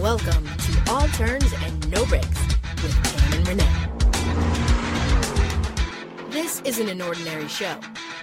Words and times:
Welcome 0.00 0.46
to 0.46 0.92
All 0.92 1.08
Turns 1.08 1.52
and 1.64 1.90
No 1.90 2.04
Breaks 2.06 2.28
with 2.82 2.94
Tam 3.02 3.32
and 3.32 3.48
Renee. 3.48 3.76
This 6.30 6.60
isn't 6.64 6.88
an 6.88 7.02
ordinary 7.02 7.48
show. 7.48 7.74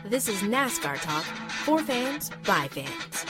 This 0.06 0.30
is 0.30 0.42
NASCAR 0.42 1.02
talk 1.02 1.24
for 1.24 1.80
fans 1.80 2.32
by 2.46 2.70
fans. 2.70 3.26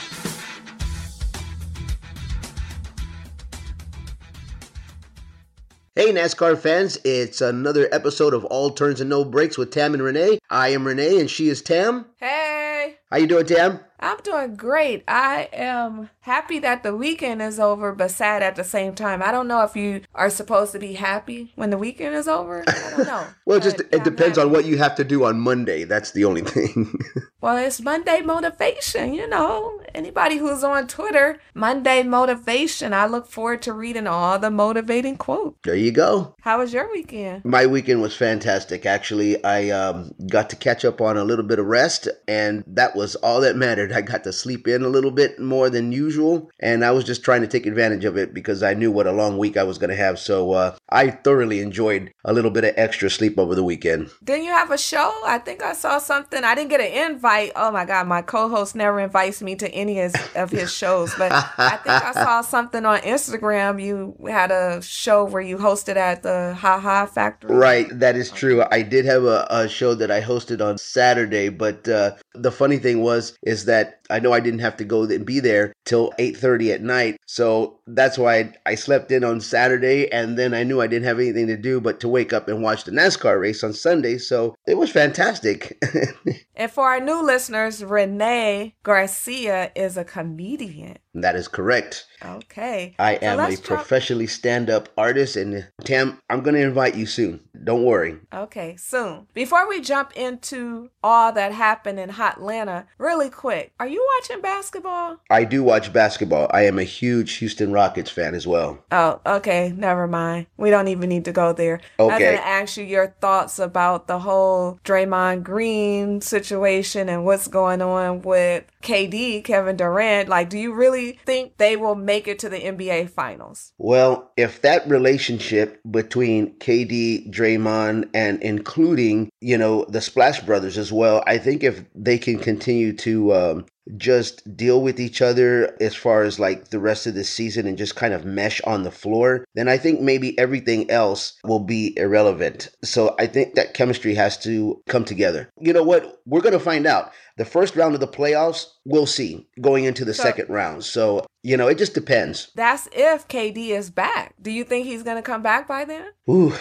Hey 5.96 6.12
NASCAR 6.12 6.58
fans, 6.58 6.98
it's 7.04 7.40
another 7.40 7.88
episode 7.90 8.34
of 8.34 8.44
All 8.44 8.70
Turns 8.70 9.00
and 9.00 9.08
No 9.08 9.24
Breaks 9.24 9.56
with 9.56 9.70
Tam 9.70 9.94
and 9.94 10.02
Renee. 10.02 10.38
I 10.50 10.68
am 10.68 10.86
Renee 10.86 11.18
and 11.18 11.30
she 11.30 11.48
is 11.48 11.62
Tam. 11.62 12.04
Hey, 12.18 12.96
How 13.10 13.16
you 13.16 13.26
doing, 13.26 13.46
Tam? 13.46 13.80
I'm 14.06 14.18
doing 14.18 14.54
great. 14.54 15.02
I 15.08 15.48
am 15.52 16.10
happy 16.20 16.60
that 16.60 16.84
the 16.84 16.94
weekend 16.96 17.42
is 17.42 17.58
over, 17.58 17.92
but 17.92 18.12
sad 18.12 18.40
at 18.40 18.54
the 18.54 18.62
same 18.62 18.94
time. 18.94 19.20
I 19.20 19.32
don't 19.32 19.48
know 19.48 19.62
if 19.64 19.74
you 19.74 20.02
are 20.14 20.30
supposed 20.30 20.70
to 20.72 20.78
be 20.78 20.92
happy 20.92 21.52
when 21.56 21.70
the 21.70 21.78
weekend 21.78 22.14
is 22.14 22.28
over. 22.28 22.62
I 22.68 22.90
don't 22.90 23.06
know. 23.06 23.26
Well, 23.46 23.58
it 23.58 23.62
just 23.62 23.78
it 23.78 23.98
I'm 23.98 24.02
depends 24.02 24.38
on 24.38 24.50
what 24.50 24.64
you 24.64 24.76
have 24.78 24.96
to 24.96 25.04
do 25.04 25.24
on 25.24 25.38
Monday. 25.38 25.84
That's 25.84 26.10
the 26.10 26.24
only 26.24 26.40
thing. 26.54 26.98
Well, 27.40 27.56
it's 27.58 27.80
Monday 27.80 28.22
motivation, 28.22 29.14
you 29.14 29.28
know. 29.28 29.80
Anybody 29.94 30.36
who's 30.36 30.64
on 30.64 30.88
Twitter, 30.88 31.38
Monday 31.54 32.02
motivation. 32.02 32.92
I 32.92 33.06
look 33.06 33.28
forward 33.28 33.62
to 33.62 33.72
reading 33.72 34.08
all 34.08 34.36
the 34.40 34.50
motivating 34.50 35.16
quotes. 35.16 35.56
there 35.62 35.76
you 35.76 35.92
go. 35.92 36.34
How 36.40 36.58
was 36.58 36.72
your 36.72 36.90
weekend? 36.90 37.44
My 37.44 37.66
weekend 37.66 38.02
was 38.02 38.16
fantastic. 38.16 38.84
Actually, 38.84 39.42
I 39.44 39.70
um, 39.70 40.12
got 40.28 40.50
to 40.50 40.56
catch 40.56 40.84
up 40.84 41.00
on 41.00 41.16
a 41.16 41.22
little 41.24 41.44
bit 41.44 41.60
of 41.60 41.66
rest, 41.66 42.08
and 42.26 42.64
that 42.66 42.96
was 42.96 43.14
all 43.16 43.40
that 43.42 43.54
mattered. 43.54 43.92
I 43.96 44.02
got 44.02 44.24
to 44.24 44.32
sleep 44.32 44.68
in 44.68 44.82
a 44.82 44.88
little 44.88 45.10
bit 45.10 45.40
more 45.40 45.70
than 45.70 45.90
usual, 45.90 46.50
and 46.60 46.84
I 46.84 46.90
was 46.90 47.02
just 47.02 47.24
trying 47.24 47.40
to 47.40 47.46
take 47.46 47.64
advantage 47.64 48.04
of 48.04 48.18
it 48.18 48.34
because 48.34 48.62
I 48.62 48.74
knew 48.74 48.92
what 48.92 49.06
a 49.06 49.12
long 49.12 49.38
week 49.38 49.56
I 49.56 49.62
was 49.62 49.78
going 49.78 49.88
to 49.88 49.96
have. 49.96 50.18
So 50.18 50.52
uh, 50.52 50.76
I 50.90 51.10
thoroughly 51.10 51.60
enjoyed 51.60 52.12
a 52.24 52.34
little 52.34 52.50
bit 52.50 52.64
of 52.64 52.74
extra 52.76 53.08
sleep 53.08 53.38
over 53.38 53.54
the 53.54 53.64
weekend. 53.64 54.10
Didn't 54.22 54.44
you 54.44 54.52
have 54.52 54.70
a 54.70 54.76
show? 54.76 55.12
I 55.24 55.38
think 55.38 55.62
I 55.62 55.72
saw 55.72 55.98
something. 55.98 56.44
I 56.44 56.54
didn't 56.54 56.68
get 56.68 56.82
an 56.82 57.10
invite. 57.10 57.52
Oh 57.56 57.70
my 57.70 57.86
God, 57.86 58.06
my 58.06 58.20
co 58.20 58.50
host 58.50 58.76
never 58.76 59.00
invites 59.00 59.40
me 59.40 59.56
to 59.56 59.68
any 59.70 59.98
of 60.00 60.12
his, 60.12 60.36
of 60.36 60.50
his 60.50 60.72
shows. 60.72 61.14
But 61.16 61.32
I 61.32 61.78
think 61.82 62.04
I 62.04 62.12
saw 62.12 62.40
something 62.56 62.84
on 62.84 63.00
Instagram. 63.00 63.82
You 63.82 64.14
had 64.28 64.50
a 64.50 64.82
show 64.82 65.24
where 65.24 65.42
you 65.42 65.56
hosted 65.56 65.96
at 65.96 66.22
the 66.22 66.54
Ha 66.58 66.78
Ha 66.78 67.06
Factory. 67.06 67.56
Right, 67.56 67.86
that 67.98 68.14
is 68.14 68.30
true. 68.30 68.62
I 68.70 68.82
did 68.82 69.06
have 69.06 69.24
a, 69.24 69.46
a 69.48 69.68
show 69.68 69.94
that 69.94 70.10
I 70.10 70.20
hosted 70.20 70.60
on 70.60 70.76
Saturday, 70.76 71.48
but 71.48 71.88
uh, 71.88 72.12
the 72.34 72.52
funny 72.52 72.76
thing 72.76 73.00
was 73.00 73.38
is 73.42 73.64
that 73.64 73.75
that 73.76 73.95
I 74.10 74.20
know 74.20 74.32
I 74.32 74.40
didn't 74.40 74.60
have 74.60 74.76
to 74.78 74.84
go 74.84 75.02
and 75.04 75.24
be 75.26 75.40
there 75.40 75.72
till 75.84 76.12
eight 76.18 76.36
thirty 76.36 76.72
at 76.72 76.82
night, 76.82 77.18
so 77.26 77.78
that's 77.86 78.18
why 78.18 78.52
I, 78.66 78.74
slept 78.74 79.10
in 79.10 79.24
on 79.24 79.40
Saturday, 79.40 80.10
and 80.12 80.38
then 80.38 80.52
I 80.54 80.62
knew 80.62 80.80
I 80.80 80.86
didn't 80.86 81.06
have 81.06 81.18
anything 81.18 81.46
to 81.48 81.56
do 81.56 81.80
but 81.80 82.00
to 82.00 82.08
wake 82.08 82.32
up 82.32 82.46
and 82.48 82.62
watch 82.62 82.84
the 82.84 82.90
NASCAR 82.90 83.40
race 83.40 83.64
on 83.64 83.72
Sunday. 83.72 84.18
So 84.18 84.54
it 84.66 84.76
was 84.76 84.90
fantastic. 84.90 85.82
And 86.58 86.70
for 86.70 86.86
our 86.88 87.00
new 87.00 87.22
listeners, 87.22 87.84
Renee 87.84 88.74
Garcia 88.82 89.70
is 89.76 89.98
a 89.98 90.04
comedian. 90.04 90.96
that 91.12 91.36
is 91.36 91.48
correct. 91.48 92.06
Okay. 92.24 92.94
I 92.98 93.18
So 93.18 93.26
am 93.26 93.40
a 93.52 93.56
professionally 93.58 94.26
stand-up 94.26 94.88
artist, 94.96 95.36
and 95.36 95.68
Tam, 95.84 96.18
I'm 96.30 96.40
going 96.42 96.54
to 96.56 96.62
invite 96.62 96.94
you 96.96 97.04
soon. 97.04 97.40
Don't 97.62 97.84
worry. 97.84 98.16
Okay, 98.32 98.74
soon. 98.76 99.26
Before 99.34 99.68
we 99.68 99.82
jump 99.82 100.12
into 100.16 100.88
all 101.02 101.30
that 101.32 101.52
happened 101.52 102.00
in 102.00 102.08
Hotlanta, 102.10 102.86
really 102.98 103.28
quick, 103.28 103.72
are 103.78 103.86
you 103.88 103.95
watching 104.18 104.40
basketball? 104.42 105.18
I 105.30 105.44
do 105.44 105.62
watch 105.62 105.92
basketball. 105.92 106.48
I 106.52 106.66
am 106.66 106.78
a 106.78 106.84
huge 106.84 107.34
Houston 107.34 107.72
Rockets 107.72 108.10
fan 108.10 108.34
as 108.34 108.46
well. 108.46 108.84
Oh, 108.90 109.20
okay. 109.26 109.72
Never 109.76 110.06
mind. 110.06 110.46
We 110.56 110.70
don't 110.70 110.88
even 110.88 111.08
need 111.08 111.24
to 111.26 111.32
go 111.32 111.52
there. 111.52 111.80
I 111.98 112.02
was 112.02 112.14
Okay. 112.14 112.24
going 112.24 112.36
to 112.38 112.46
ask 112.46 112.76
you 112.76 112.84
your 112.84 113.14
thoughts 113.20 113.58
about 113.58 114.06
the 114.06 114.18
whole 114.20 114.78
Draymond 114.84 115.42
Green 115.42 116.20
situation 116.20 117.08
and 117.08 117.24
what's 117.24 117.48
going 117.48 117.82
on 117.82 118.22
with 118.22 118.64
KD, 118.82 119.42
Kevin 119.44 119.76
Durant. 119.76 120.28
Like, 120.28 120.48
do 120.48 120.58
you 120.58 120.72
really 120.74 121.18
think 121.26 121.56
they 121.58 121.76
will 121.76 121.94
make 121.94 122.28
it 122.28 122.38
to 122.40 122.48
the 122.48 122.58
NBA 122.58 123.10
Finals? 123.10 123.72
Well, 123.78 124.30
if 124.36 124.62
that 124.62 124.86
relationship 124.88 125.80
between 125.90 126.54
KD, 126.58 127.30
Draymond, 127.30 128.08
and 128.14 128.40
including, 128.42 129.28
you 129.40 129.58
know, 129.58 129.84
the 129.88 130.00
Splash 130.00 130.40
Brothers 130.40 130.78
as 130.78 130.92
well, 130.92 131.22
I 131.26 131.38
think 131.38 131.62
if 131.62 131.84
they 131.94 132.18
can 132.18 132.38
continue 132.38 132.92
to 132.94 133.34
um, 133.34 133.66
just 133.96 134.56
deal 134.56 134.82
with 134.82 134.98
each 134.98 135.22
other 135.22 135.76
as 135.80 135.94
far 135.94 136.22
as 136.22 136.38
like 136.40 136.68
the 136.70 136.78
rest 136.80 137.06
of 137.06 137.14
the 137.14 137.24
season 137.24 137.66
and 137.66 137.78
just 137.78 137.94
kind 137.96 138.12
of 138.12 138.24
mesh 138.24 138.60
on 138.62 138.82
the 138.82 138.90
floor, 138.90 139.44
then 139.54 139.68
I 139.68 139.78
think 139.78 140.00
maybe 140.00 140.38
everything 140.38 140.90
else 140.90 141.34
will 141.44 141.60
be 141.60 141.96
irrelevant. 141.96 142.68
So 142.82 143.14
I 143.18 143.26
think 143.26 143.54
that 143.54 143.74
chemistry 143.74 144.14
has 144.14 144.36
to 144.38 144.82
come 144.88 145.04
together. 145.04 145.48
You 145.60 145.72
know 145.72 145.82
what? 145.84 146.20
We're 146.26 146.40
going 146.40 146.52
to 146.52 146.60
find 146.60 146.86
out. 146.86 147.12
The 147.36 147.44
first 147.44 147.76
round 147.76 147.94
of 147.94 148.00
the 148.00 148.08
playoffs, 148.08 148.64
we'll 148.86 149.04
see 149.06 149.46
going 149.60 149.84
into 149.84 150.04
the 150.04 150.14
So- 150.14 150.22
second 150.22 150.48
round. 150.48 150.84
So, 150.84 151.26
you 151.42 151.56
know, 151.56 151.68
it 151.68 151.76
just 151.78 151.92
depends. 151.94 152.50
That's 152.54 152.88
if 152.92 153.28
KD 153.28 153.68
is 153.70 153.90
back. 153.90 154.34
Do 154.40 154.50
you 154.50 154.64
think 154.64 154.86
he's 154.86 155.02
going 155.02 155.16
to 155.18 155.22
come 155.22 155.42
back 155.42 155.68
by 155.68 155.84
then? 155.84 156.06
Ooh. 156.30 156.54